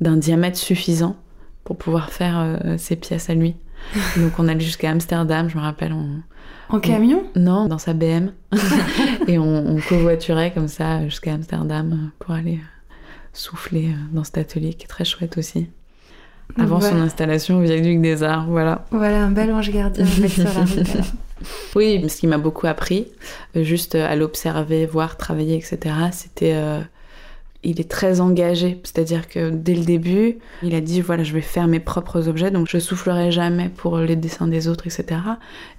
d'un 0.00 0.16
diamètre 0.16 0.56
suffisant 0.56 1.16
pour 1.64 1.76
pouvoir 1.76 2.10
faire 2.10 2.60
ces 2.78 2.94
pièces 2.94 3.28
à 3.28 3.34
lui. 3.34 3.56
Donc 4.16 4.38
on 4.38 4.48
allait 4.48 4.60
jusqu'à 4.60 4.90
Amsterdam, 4.90 5.48
je 5.48 5.56
me 5.56 5.62
rappelle, 5.62 5.92
on, 5.92 6.22
En 6.68 6.80
camion? 6.80 7.24
Non, 7.36 7.66
dans 7.66 7.78
sa 7.78 7.92
BM. 7.92 8.32
et 9.28 9.38
on, 9.38 9.66
on 9.68 9.80
covoiturait 9.80 10.52
comme 10.52 10.68
ça 10.68 11.04
jusqu'à 11.04 11.34
Amsterdam 11.34 12.10
pour 12.18 12.34
aller 12.34 12.56
euh, 12.56 12.94
souffler 13.32 13.88
euh, 13.88 13.96
dans 14.12 14.24
cet 14.24 14.38
atelier 14.38 14.74
qui 14.74 14.84
est 14.84 14.88
très 14.88 15.04
chouette 15.04 15.38
aussi. 15.38 15.68
Avant 16.58 16.80
son 16.80 17.00
installation 17.00 17.58
au 17.58 17.62
Viaduc 17.62 18.00
des 18.00 18.22
Arts, 18.22 18.46
voilà. 18.48 18.84
Voilà 18.90 19.24
un 19.24 19.30
bel 19.30 19.50
ange 19.52 19.70
gardien 19.70 20.04
belle 20.04 20.30
sur 20.30 20.44
la 20.44 20.50
route, 20.50 20.78
alors. 20.78 21.06
Oui, 21.74 22.02
ce 22.08 22.16
qui 22.20 22.26
m'a 22.26 22.38
beaucoup 22.38 22.66
appris, 22.66 23.08
euh, 23.56 23.64
juste 23.64 23.96
à 23.96 24.14
l'observer, 24.16 24.86
voir, 24.86 25.16
travailler, 25.16 25.56
etc., 25.56 25.94
c'était... 26.12 26.54
euh, 26.54 26.80
il 27.64 27.80
est 27.80 27.90
très 27.90 28.20
engagé, 28.20 28.80
c'est-à-dire 28.84 29.28
que 29.28 29.50
dès 29.50 29.74
le 29.74 29.84
début, 29.84 30.38
il 30.62 30.74
a 30.74 30.80
dit 30.80 31.00
voilà, 31.00 31.24
je 31.24 31.32
vais 31.32 31.40
faire 31.40 31.66
mes 31.66 31.80
propres 31.80 32.28
objets, 32.28 32.50
donc 32.50 32.68
je 32.68 32.78
soufflerai 32.78 33.32
jamais 33.32 33.68
pour 33.68 33.98
les 33.98 34.16
dessins 34.16 34.46
des 34.46 34.68
autres, 34.68 34.86
etc. 34.86 35.20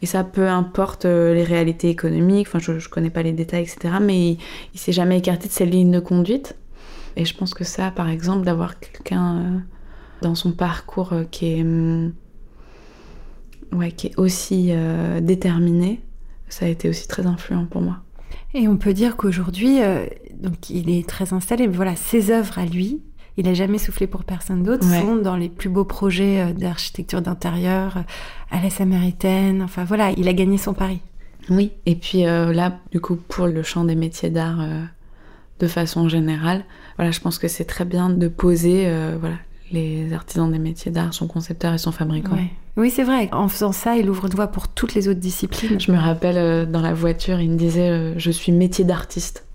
Et 0.01 0.05
ça, 0.05 0.23
peu 0.23 0.47
importe 0.47 1.05
euh, 1.05 1.33
les 1.33 1.43
réalités 1.43 1.89
économiques, 1.89 2.47
enfin, 2.47 2.59
je, 2.59 2.79
je 2.79 2.89
connais 2.89 3.09
pas 3.09 3.23
les 3.23 3.31
détails, 3.31 3.63
etc. 3.63 3.95
Mais 4.01 4.31
il, 4.31 4.37
il 4.73 4.79
s'est 4.79 4.91
jamais 4.91 5.19
écarté 5.19 5.47
de 5.47 5.53
cette 5.53 5.69
ligne 5.69 5.91
de 5.91 5.99
conduite. 5.99 6.55
Et 7.15 7.23
je 7.23 7.35
pense 7.35 7.53
que 7.53 7.63
ça, 7.63 7.91
par 7.91 8.09
exemple, 8.09 8.45
d'avoir 8.45 8.79
quelqu'un 8.79 9.37
euh, 9.37 9.59
dans 10.21 10.35
son 10.35 10.51
parcours 10.51 11.13
euh, 11.13 11.23
qui 11.29 11.53
est 11.53 11.61
hum, 11.61 12.13
ouais, 13.71 13.91
qui 13.91 14.07
est 14.07 14.17
aussi 14.17 14.71
déterminé, 15.21 16.01
ça 16.49 16.65
a 16.65 16.69
été 16.69 16.89
aussi 16.89 17.07
très 17.07 17.25
influent 17.25 17.65
pour 17.65 17.81
moi. 17.81 18.04
Et 18.53 18.67
on 18.67 18.77
peut 18.77 18.93
dire 18.93 19.17
qu'aujourd'hui, 19.17 19.81
euh, 19.81 20.05
donc 20.39 20.69
il 20.69 20.89
est 20.89 21.07
très 21.07 21.33
installé, 21.33 21.67
mais 21.67 21.75
voilà, 21.75 21.95
ses 21.95 22.31
œuvres 22.31 22.57
à 22.59 22.65
lui, 22.65 23.01
il 23.37 23.47
a 23.49 23.53
jamais 23.53 23.77
soufflé 23.77 24.07
pour 24.07 24.23
personne 24.23 24.63
d'autre, 24.63 24.89
Ouais. 24.89 25.01
sont 25.01 25.17
dans 25.17 25.35
les 25.35 25.49
plus 25.49 25.67
beaux 25.69 25.83
projets 25.83 26.41
euh, 26.41 26.53
d'architecture 26.53 27.21
d'intérieur, 27.21 27.97
euh, 27.97 28.01
à 28.51 28.61
la 28.61 28.69
Samaritaine, 28.69 29.61
enfin 29.61 29.83
voilà, 29.83 30.11
il 30.15 30.27
a 30.29 30.33
gagné 30.33 30.57
son 30.57 30.73
pari. 30.73 31.01
Oui. 31.49 31.71
Et 31.85 31.95
puis 31.95 32.25
euh, 32.25 32.53
là, 32.53 32.79
du 32.91 32.99
coup, 33.01 33.17
pour 33.17 33.47
le 33.47 33.61
champ 33.61 33.83
des 33.83 33.95
métiers 33.95 34.29
d'art 34.29 34.61
euh, 34.61 34.83
de 35.59 35.67
façon 35.67 36.07
générale, 36.07 36.63
voilà, 36.97 37.11
je 37.11 37.19
pense 37.19 37.37
que 37.37 37.47
c'est 37.49 37.65
très 37.65 37.83
bien 37.85 38.09
de 38.09 38.27
poser, 38.29 38.83
euh, 38.87 39.17
voilà, 39.19 39.35
les 39.71 40.13
artisans 40.13 40.49
des 40.49 40.59
métiers 40.59 40.91
d'art, 40.91 41.13
son 41.13 41.27
concepteur 41.27 41.73
et 41.73 41.77
son 41.77 41.91
fabricant. 41.91 42.35
Ouais. 42.35 42.51
Oui, 42.77 42.89
c'est 42.89 43.03
vrai, 43.03 43.29
en 43.31 43.47
faisant 43.47 43.71
ça, 43.71 43.95
il 43.95 44.09
ouvre 44.09 44.25
une 44.25 44.33
voie 44.33 44.47
pour 44.47 44.67
toutes 44.67 44.95
les 44.95 45.07
autres 45.07 45.19
disciplines. 45.19 45.79
Je 45.79 45.91
me 45.91 45.97
rappelle 45.97 46.37
euh, 46.37 46.65
dans 46.65 46.81
la 46.81 46.93
voiture, 46.93 47.39
il 47.39 47.51
me 47.51 47.55
disait 47.55 47.89
euh, 47.89 48.13
Je 48.17 48.31
suis 48.31 48.51
métier 48.51 48.83
d'artiste. 48.83 49.45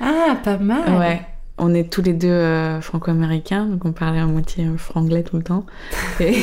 Ah, 0.00 0.36
pas 0.42 0.58
mal 0.58 0.98
Ouais. 0.98 1.22
On 1.56 1.72
est 1.72 1.88
tous 1.88 2.02
les 2.02 2.14
deux 2.14 2.26
euh, 2.26 2.80
franco-américains, 2.80 3.66
donc 3.66 3.84
on 3.84 3.92
parlait 3.92 4.18
à 4.18 4.26
moitié 4.26 4.66
franglais 4.76 5.22
tout 5.22 5.36
le 5.36 5.44
temps. 5.44 5.66
Et, 6.20 6.34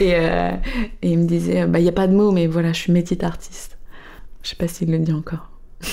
et, 0.00 0.10
et 0.10 1.12
il 1.12 1.18
me 1.20 1.24
disait 1.24 1.66
Bah, 1.66 1.78
il 1.78 1.84
n'y 1.84 1.88
a 1.88 1.92
pas 1.92 2.08
de 2.08 2.14
mots, 2.14 2.32
mais 2.32 2.48
voilà, 2.48 2.72
je 2.72 2.80
suis 2.80 2.92
métier 2.92 3.16
d'artiste. 3.16 3.78
Je 4.42 4.48
sais 4.50 4.56
pas 4.56 4.66
s'il 4.66 4.90
le 4.90 4.98
dit 4.98 5.12
encore. 5.12 5.48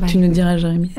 Bah, 0.00 0.06
tu 0.06 0.16
nous 0.16 0.28
diras, 0.28 0.56
Jérémy. 0.56 0.90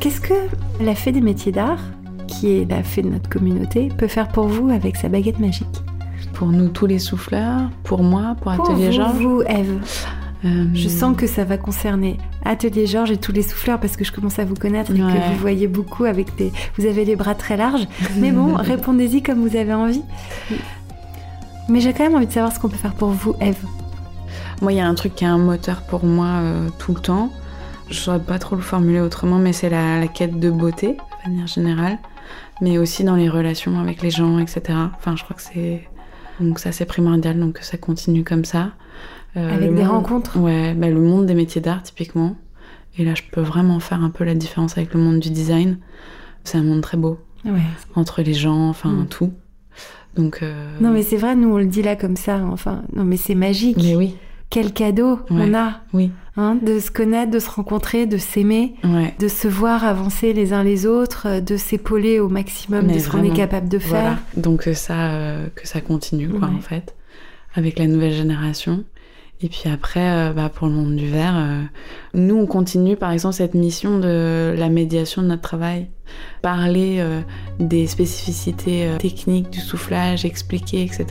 Qu'est-ce 0.00 0.22
que 0.22 0.32
la 0.80 0.94
fée 0.94 1.12
des 1.12 1.20
métiers 1.20 1.52
d'art, 1.52 1.80
qui 2.26 2.58
est 2.58 2.70
la 2.70 2.82
fée 2.82 3.02
de 3.02 3.08
notre 3.08 3.28
communauté, 3.28 3.88
peut 3.96 4.08
faire 4.08 4.28
pour 4.28 4.46
vous 4.46 4.68
avec 4.70 4.96
sa 4.96 5.08
baguette 5.08 5.38
magique 5.40 5.66
Pour 6.34 6.48
nous, 6.48 6.68
tous 6.68 6.86
les 6.86 6.98
souffleurs, 6.98 7.70
pour 7.84 8.02
moi, 8.02 8.36
pour 8.42 8.52
Pour 8.54 8.70
Atelier 8.70 8.86
vous, 8.86 8.92
Georges. 8.92 9.16
vous, 9.16 9.42
Eve, 9.42 9.80
euh, 10.44 10.64
je 10.74 10.88
sens 10.88 11.16
que 11.16 11.26
ça 11.26 11.44
va 11.44 11.56
concerner 11.56 12.18
Atelier 12.44 12.86
Georges 12.86 13.10
et 13.10 13.16
tous 13.16 13.32
les 13.32 13.42
souffleurs 13.42 13.80
parce 13.80 13.96
que 13.96 14.04
je 14.04 14.12
commence 14.12 14.38
à 14.38 14.44
vous 14.44 14.54
connaître 14.54 14.90
et 14.94 15.02
Ouais. 15.02 15.12
que 15.12 15.32
vous 15.34 15.40
voyez 15.40 15.66
beaucoup 15.66 16.04
avec 16.04 16.36
des... 16.36 16.52
Vous 16.78 16.86
avez 16.86 17.04
les 17.04 17.16
bras 17.16 17.34
très 17.34 17.56
larges. 17.56 17.88
Mais 18.18 18.32
bon, 18.32 18.54
répondez-y 18.56 19.22
comme 19.22 19.40
vous 19.46 19.56
avez 19.56 19.74
envie. 19.74 20.02
Mais 21.68 21.80
j'ai 21.80 21.92
quand 21.92 22.04
même 22.04 22.14
envie 22.14 22.26
de 22.26 22.32
savoir 22.32 22.52
ce 22.52 22.60
qu'on 22.60 22.68
peut 22.68 22.76
faire 22.76 22.94
pour 22.94 23.08
vous, 23.08 23.34
Eve. 23.40 23.56
Moi, 24.62 24.72
il 24.72 24.76
y 24.76 24.80
a 24.80 24.86
un 24.86 24.94
truc 24.94 25.14
qui 25.14 25.24
est 25.24 25.28
un 25.28 25.38
moteur 25.38 25.82
pour 25.82 26.04
moi 26.04 26.26
euh, 26.26 26.68
tout 26.78 26.94
le 26.94 27.00
temps. 27.00 27.30
Je 27.90 27.94
saurais 27.98 28.20
pas 28.20 28.38
trop 28.38 28.56
le 28.56 28.62
formuler 28.62 29.00
autrement, 29.00 29.38
mais 29.38 29.52
c'est 29.52 29.68
la, 29.70 29.98
la 30.00 30.06
quête 30.08 30.38
de 30.38 30.50
beauté, 30.50 30.96
de 31.24 31.30
manière 31.30 31.46
générale, 31.46 31.98
mais 32.60 32.78
aussi 32.78 33.04
dans 33.04 33.16
les 33.16 33.28
relations 33.28 33.78
avec 33.80 34.02
les 34.02 34.10
gens, 34.10 34.38
etc. 34.38 34.62
Enfin, 34.96 35.16
je 35.16 35.24
crois 35.24 35.36
que 35.36 35.42
c'est 35.42 35.86
donc 36.40 36.58
ça 36.58 36.70
c'est 36.72 36.84
primordial, 36.84 37.38
donc 37.38 37.54
que 37.60 37.64
ça 37.64 37.76
continue 37.78 38.24
comme 38.24 38.44
ça. 38.44 38.72
Euh, 39.36 39.54
avec 39.54 39.74
des 39.74 39.82
monde... 39.82 39.90
rencontres? 39.92 40.38
Ouais, 40.38 40.74
bah, 40.74 40.88
le 40.88 41.00
monde 41.00 41.26
des 41.26 41.34
métiers 41.34 41.60
d'art 41.60 41.82
typiquement. 41.82 42.36
Et 42.98 43.04
là, 43.04 43.14
je 43.14 43.22
peux 43.30 43.42
vraiment 43.42 43.78
faire 43.80 44.02
un 44.02 44.08
peu 44.10 44.24
la 44.24 44.34
différence 44.34 44.78
avec 44.78 44.94
le 44.94 45.00
monde 45.00 45.20
du 45.20 45.28
design. 45.30 45.78
C'est 46.44 46.56
un 46.56 46.62
monde 46.62 46.80
très 46.80 46.96
beau. 46.96 47.18
Ouais. 47.44 47.60
Entre 47.94 48.22
les 48.22 48.32
gens, 48.32 48.68
enfin 48.70 48.90
Mm. 48.90 49.06
tout. 49.08 49.32
Donc. 50.14 50.38
euh, 50.42 50.78
Non, 50.80 50.90
mais 50.90 51.02
c'est 51.02 51.18
vrai, 51.18 51.36
nous, 51.36 51.52
on 51.52 51.58
le 51.58 51.66
dit 51.66 51.82
là 51.82 51.94
comme 51.96 52.16
ça. 52.16 52.40
Enfin, 52.50 52.82
non, 52.94 53.04
mais 53.04 53.18
c'est 53.18 53.34
magique. 53.34 53.76
mais 53.76 53.94
oui, 53.96 54.16
Quel 54.48 54.72
cadeau 54.72 55.18
Ouais. 55.30 55.48
on 55.50 55.54
a 55.54 55.80
oui, 55.92 56.10
hein, 56.36 56.56
de 56.62 56.78
se 56.78 56.90
connaître, 56.90 57.30
de 57.32 57.38
se 57.40 57.50
rencontrer, 57.50 58.06
de 58.06 58.16
s'aimer, 58.16 58.74
ouais. 58.84 59.14
de 59.18 59.26
se 59.28 59.48
voir 59.48 59.84
avancer 59.84 60.32
les 60.32 60.52
uns 60.52 60.62
les 60.62 60.86
autres, 60.86 61.26
euh, 61.26 61.40
de 61.40 61.56
s'épauler 61.56 62.20
au 62.20 62.28
maximum 62.28 62.86
Mais 62.86 62.94
de 62.94 62.98
ce 63.00 63.08
qu'on 63.10 63.24
est 63.24 63.34
capable 63.34 63.68
de 63.68 63.78
Voilà. 63.78 64.02
faire. 64.02 64.18
Donc 64.36 64.68
euh, 64.68 64.74
ça, 64.74 65.10
euh, 65.10 65.48
que 65.54 65.66
ça 65.66 65.80
continue, 65.80 66.28
quoi, 66.28 66.48
Ouais. 66.48 66.54
en 66.56 66.60
fait, 66.60 66.94
avec 67.54 67.78
la 67.78 67.86
nouvelle 67.88 68.12
génération. 68.12 68.84
Et 69.42 69.48
puis 69.48 69.68
après, 69.68 70.00
euh, 70.00 70.32
bah, 70.32 70.48
pour 70.48 70.66
le 70.66 70.72
monde 70.72 70.96
du 70.96 71.08
verre, 71.08 71.36
euh, 71.36 71.62
nous, 72.14 72.36
on 72.36 72.46
continue, 72.46 72.96
par 72.96 73.10
exemple, 73.10 73.34
cette 73.34 73.54
mission 73.54 73.98
de 73.98 74.54
la 74.56 74.68
médiation 74.70 75.20
de 75.20 75.26
notre 75.26 75.42
travail. 75.42 75.88
Parler 76.40 76.96
euh, 77.00 77.20
des 77.58 77.86
spécificités 77.86 78.86
euh, 78.86 78.96
techniques 78.96 79.50
du 79.50 79.60
soufflage, 79.60 80.24
expliquer, 80.24 80.82
etc. 80.82 81.06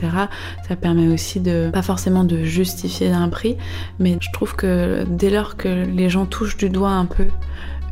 Ça 0.66 0.74
permet 0.74 1.06
aussi 1.12 1.38
de, 1.38 1.70
pas 1.72 1.82
forcément 1.82 2.24
de 2.24 2.42
justifier 2.42 3.10
un 3.10 3.28
prix, 3.28 3.56
mais 4.00 4.16
je 4.20 4.28
trouve 4.32 4.56
que 4.56 5.04
dès 5.08 5.30
lors 5.30 5.56
que 5.56 5.68
les 5.68 6.08
gens 6.08 6.26
touchent 6.26 6.56
du 6.56 6.70
doigt 6.70 6.90
un 6.90 7.04
peu 7.04 7.26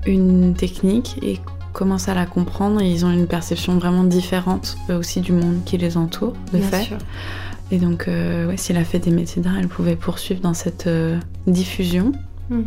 une 0.07 0.55
technique 0.55 1.17
et 1.23 1.39
commencent 1.73 2.09
à 2.09 2.15
la 2.15 2.27
comprendre, 2.27 2.81
ils 2.83 3.05
ont 3.05 3.11
une 3.11 3.27
perception 3.27 3.77
vraiment 3.79 4.05
différente 4.05 4.77
aussi 4.89 5.21
du 5.21 5.33
monde 5.33 5.61
qui 5.65 5.77
les 5.77 5.97
entoure, 5.97 6.33
de 6.53 6.59
Bien 6.59 6.69
fait. 6.69 6.83
sûr. 6.83 6.99
Et 7.71 7.79
donc, 7.79 8.09
euh, 8.09 8.47
ouais, 8.47 8.57
si 8.57 8.73
la 8.73 8.85
fête 8.85 9.05
des 9.05 9.11
métiers 9.11 9.43
d'art, 9.43 9.57
elle 9.59 9.69
pouvait 9.69 9.97
poursuivre 9.97 10.41
dans 10.41 10.55
cette 10.55 10.87
euh, 10.87 11.19
diffusion, 11.47 12.13
Mm. 12.51 12.61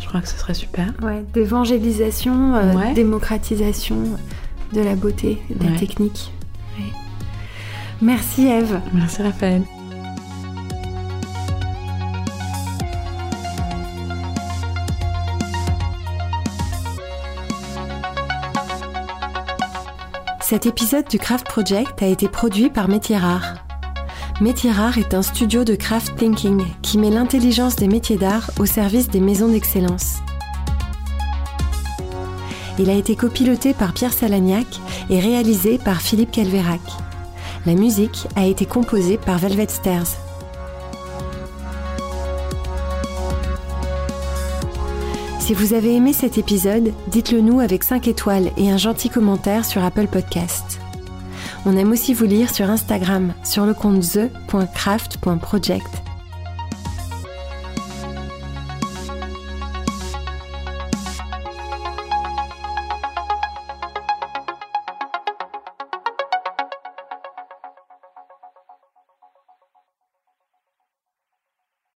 je 0.00 0.08
crois 0.08 0.20
que 0.20 0.28
ce 0.28 0.36
serait 0.36 0.52
super. 0.54 0.92
Ouais, 1.00 1.22
d'évangélisation, 1.32 2.56
euh, 2.56 2.74
Ouais. 2.74 2.92
démocratisation 2.92 3.96
de 4.72 4.80
la 4.80 4.96
beauté, 4.96 5.38
de 5.48 5.64
la 5.64 5.70
Ouais. 5.70 5.76
technique. 5.78 6.32
Ouais. 6.76 6.86
Merci 8.00 8.46
Eve. 8.48 8.80
Merci 8.92 9.22
Raphaël. 9.22 9.62
Cet 20.40 20.66
épisode 20.66 21.08
du 21.08 21.18
Craft 21.18 21.46
Project 21.46 22.02
a 22.02 22.06
été 22.06 22.28
produit 22.28 22.68
par 22.68 22.88
Métier 22.88 23.16
Rare. 23.16 23.54
Métier 24.42 24.72
Rare 24.72 24.98
est 24.98 25.14
un 25.14 25.22
studio 25.22 25.62
de 25.62 25.76
craft 25.76 26.16
thinking 26.16 26.64
qui 26.82 26.98
met 26.98 27.10
l'intelligence 27.10 27.76
des 27.76 27.86
métiers 27.86 28.16
d'art 28.16 28.50
au 28.58 28.66
service 28.66 29.08
des 29.08 29.20
maisons 29.20 29.46
d'excellence. 29.46 30.16
Il 32.76 32.90
a 32.90 32.94
été 32.94 33.14
copiloté 33.14 33.72
par 33.72 33.92
Pierre 33.92 34.12
Salagnac 34.12 34.66
et 35.10 35.20
réalisé 35.20 35.78
par 35.78 36.02
Philippe 36.02 36.32
Calvérac. 36.32 36.80
La 37.66 37.74
musique 37.74 38.26
a 38.34 38.44
été 38.44 38.66
composée 38.66 39.16
par 39.16 39.38
Velvet 39.38 39.68
Stairs. 39.68 40.08
Si 45.38 45.54
vous 45.54 45.72
avez 45.72 45.94
aimé 45.94 46.12
cet 46.12 46.36
épisode, 46.36 46.92
dites-le 47.06 47.42
nous 47.42 47.60
avec 47.60 47.84
5 47.84 48.08
étoiles 48.08 48.50
et 48.56 48.72
un 48.72 48.76
gentil 48.76 49.08
commentaire 49.08 49.64
sur 49.64 49.84
Apple 49.84 50.08
Podcast. 50.08 50.81
On 51.64 51.76
aime 51.76 51.92
aussi 51.92 52.12
vous 52.12 52.24
lire 52.24 52.52
sur 52.52 52.68
Instagram, 52.70 53.34
sur 53.44 53.66
le 53.66 53.74
compte 53.74 54.00
the.craft.project. 54.00 56.11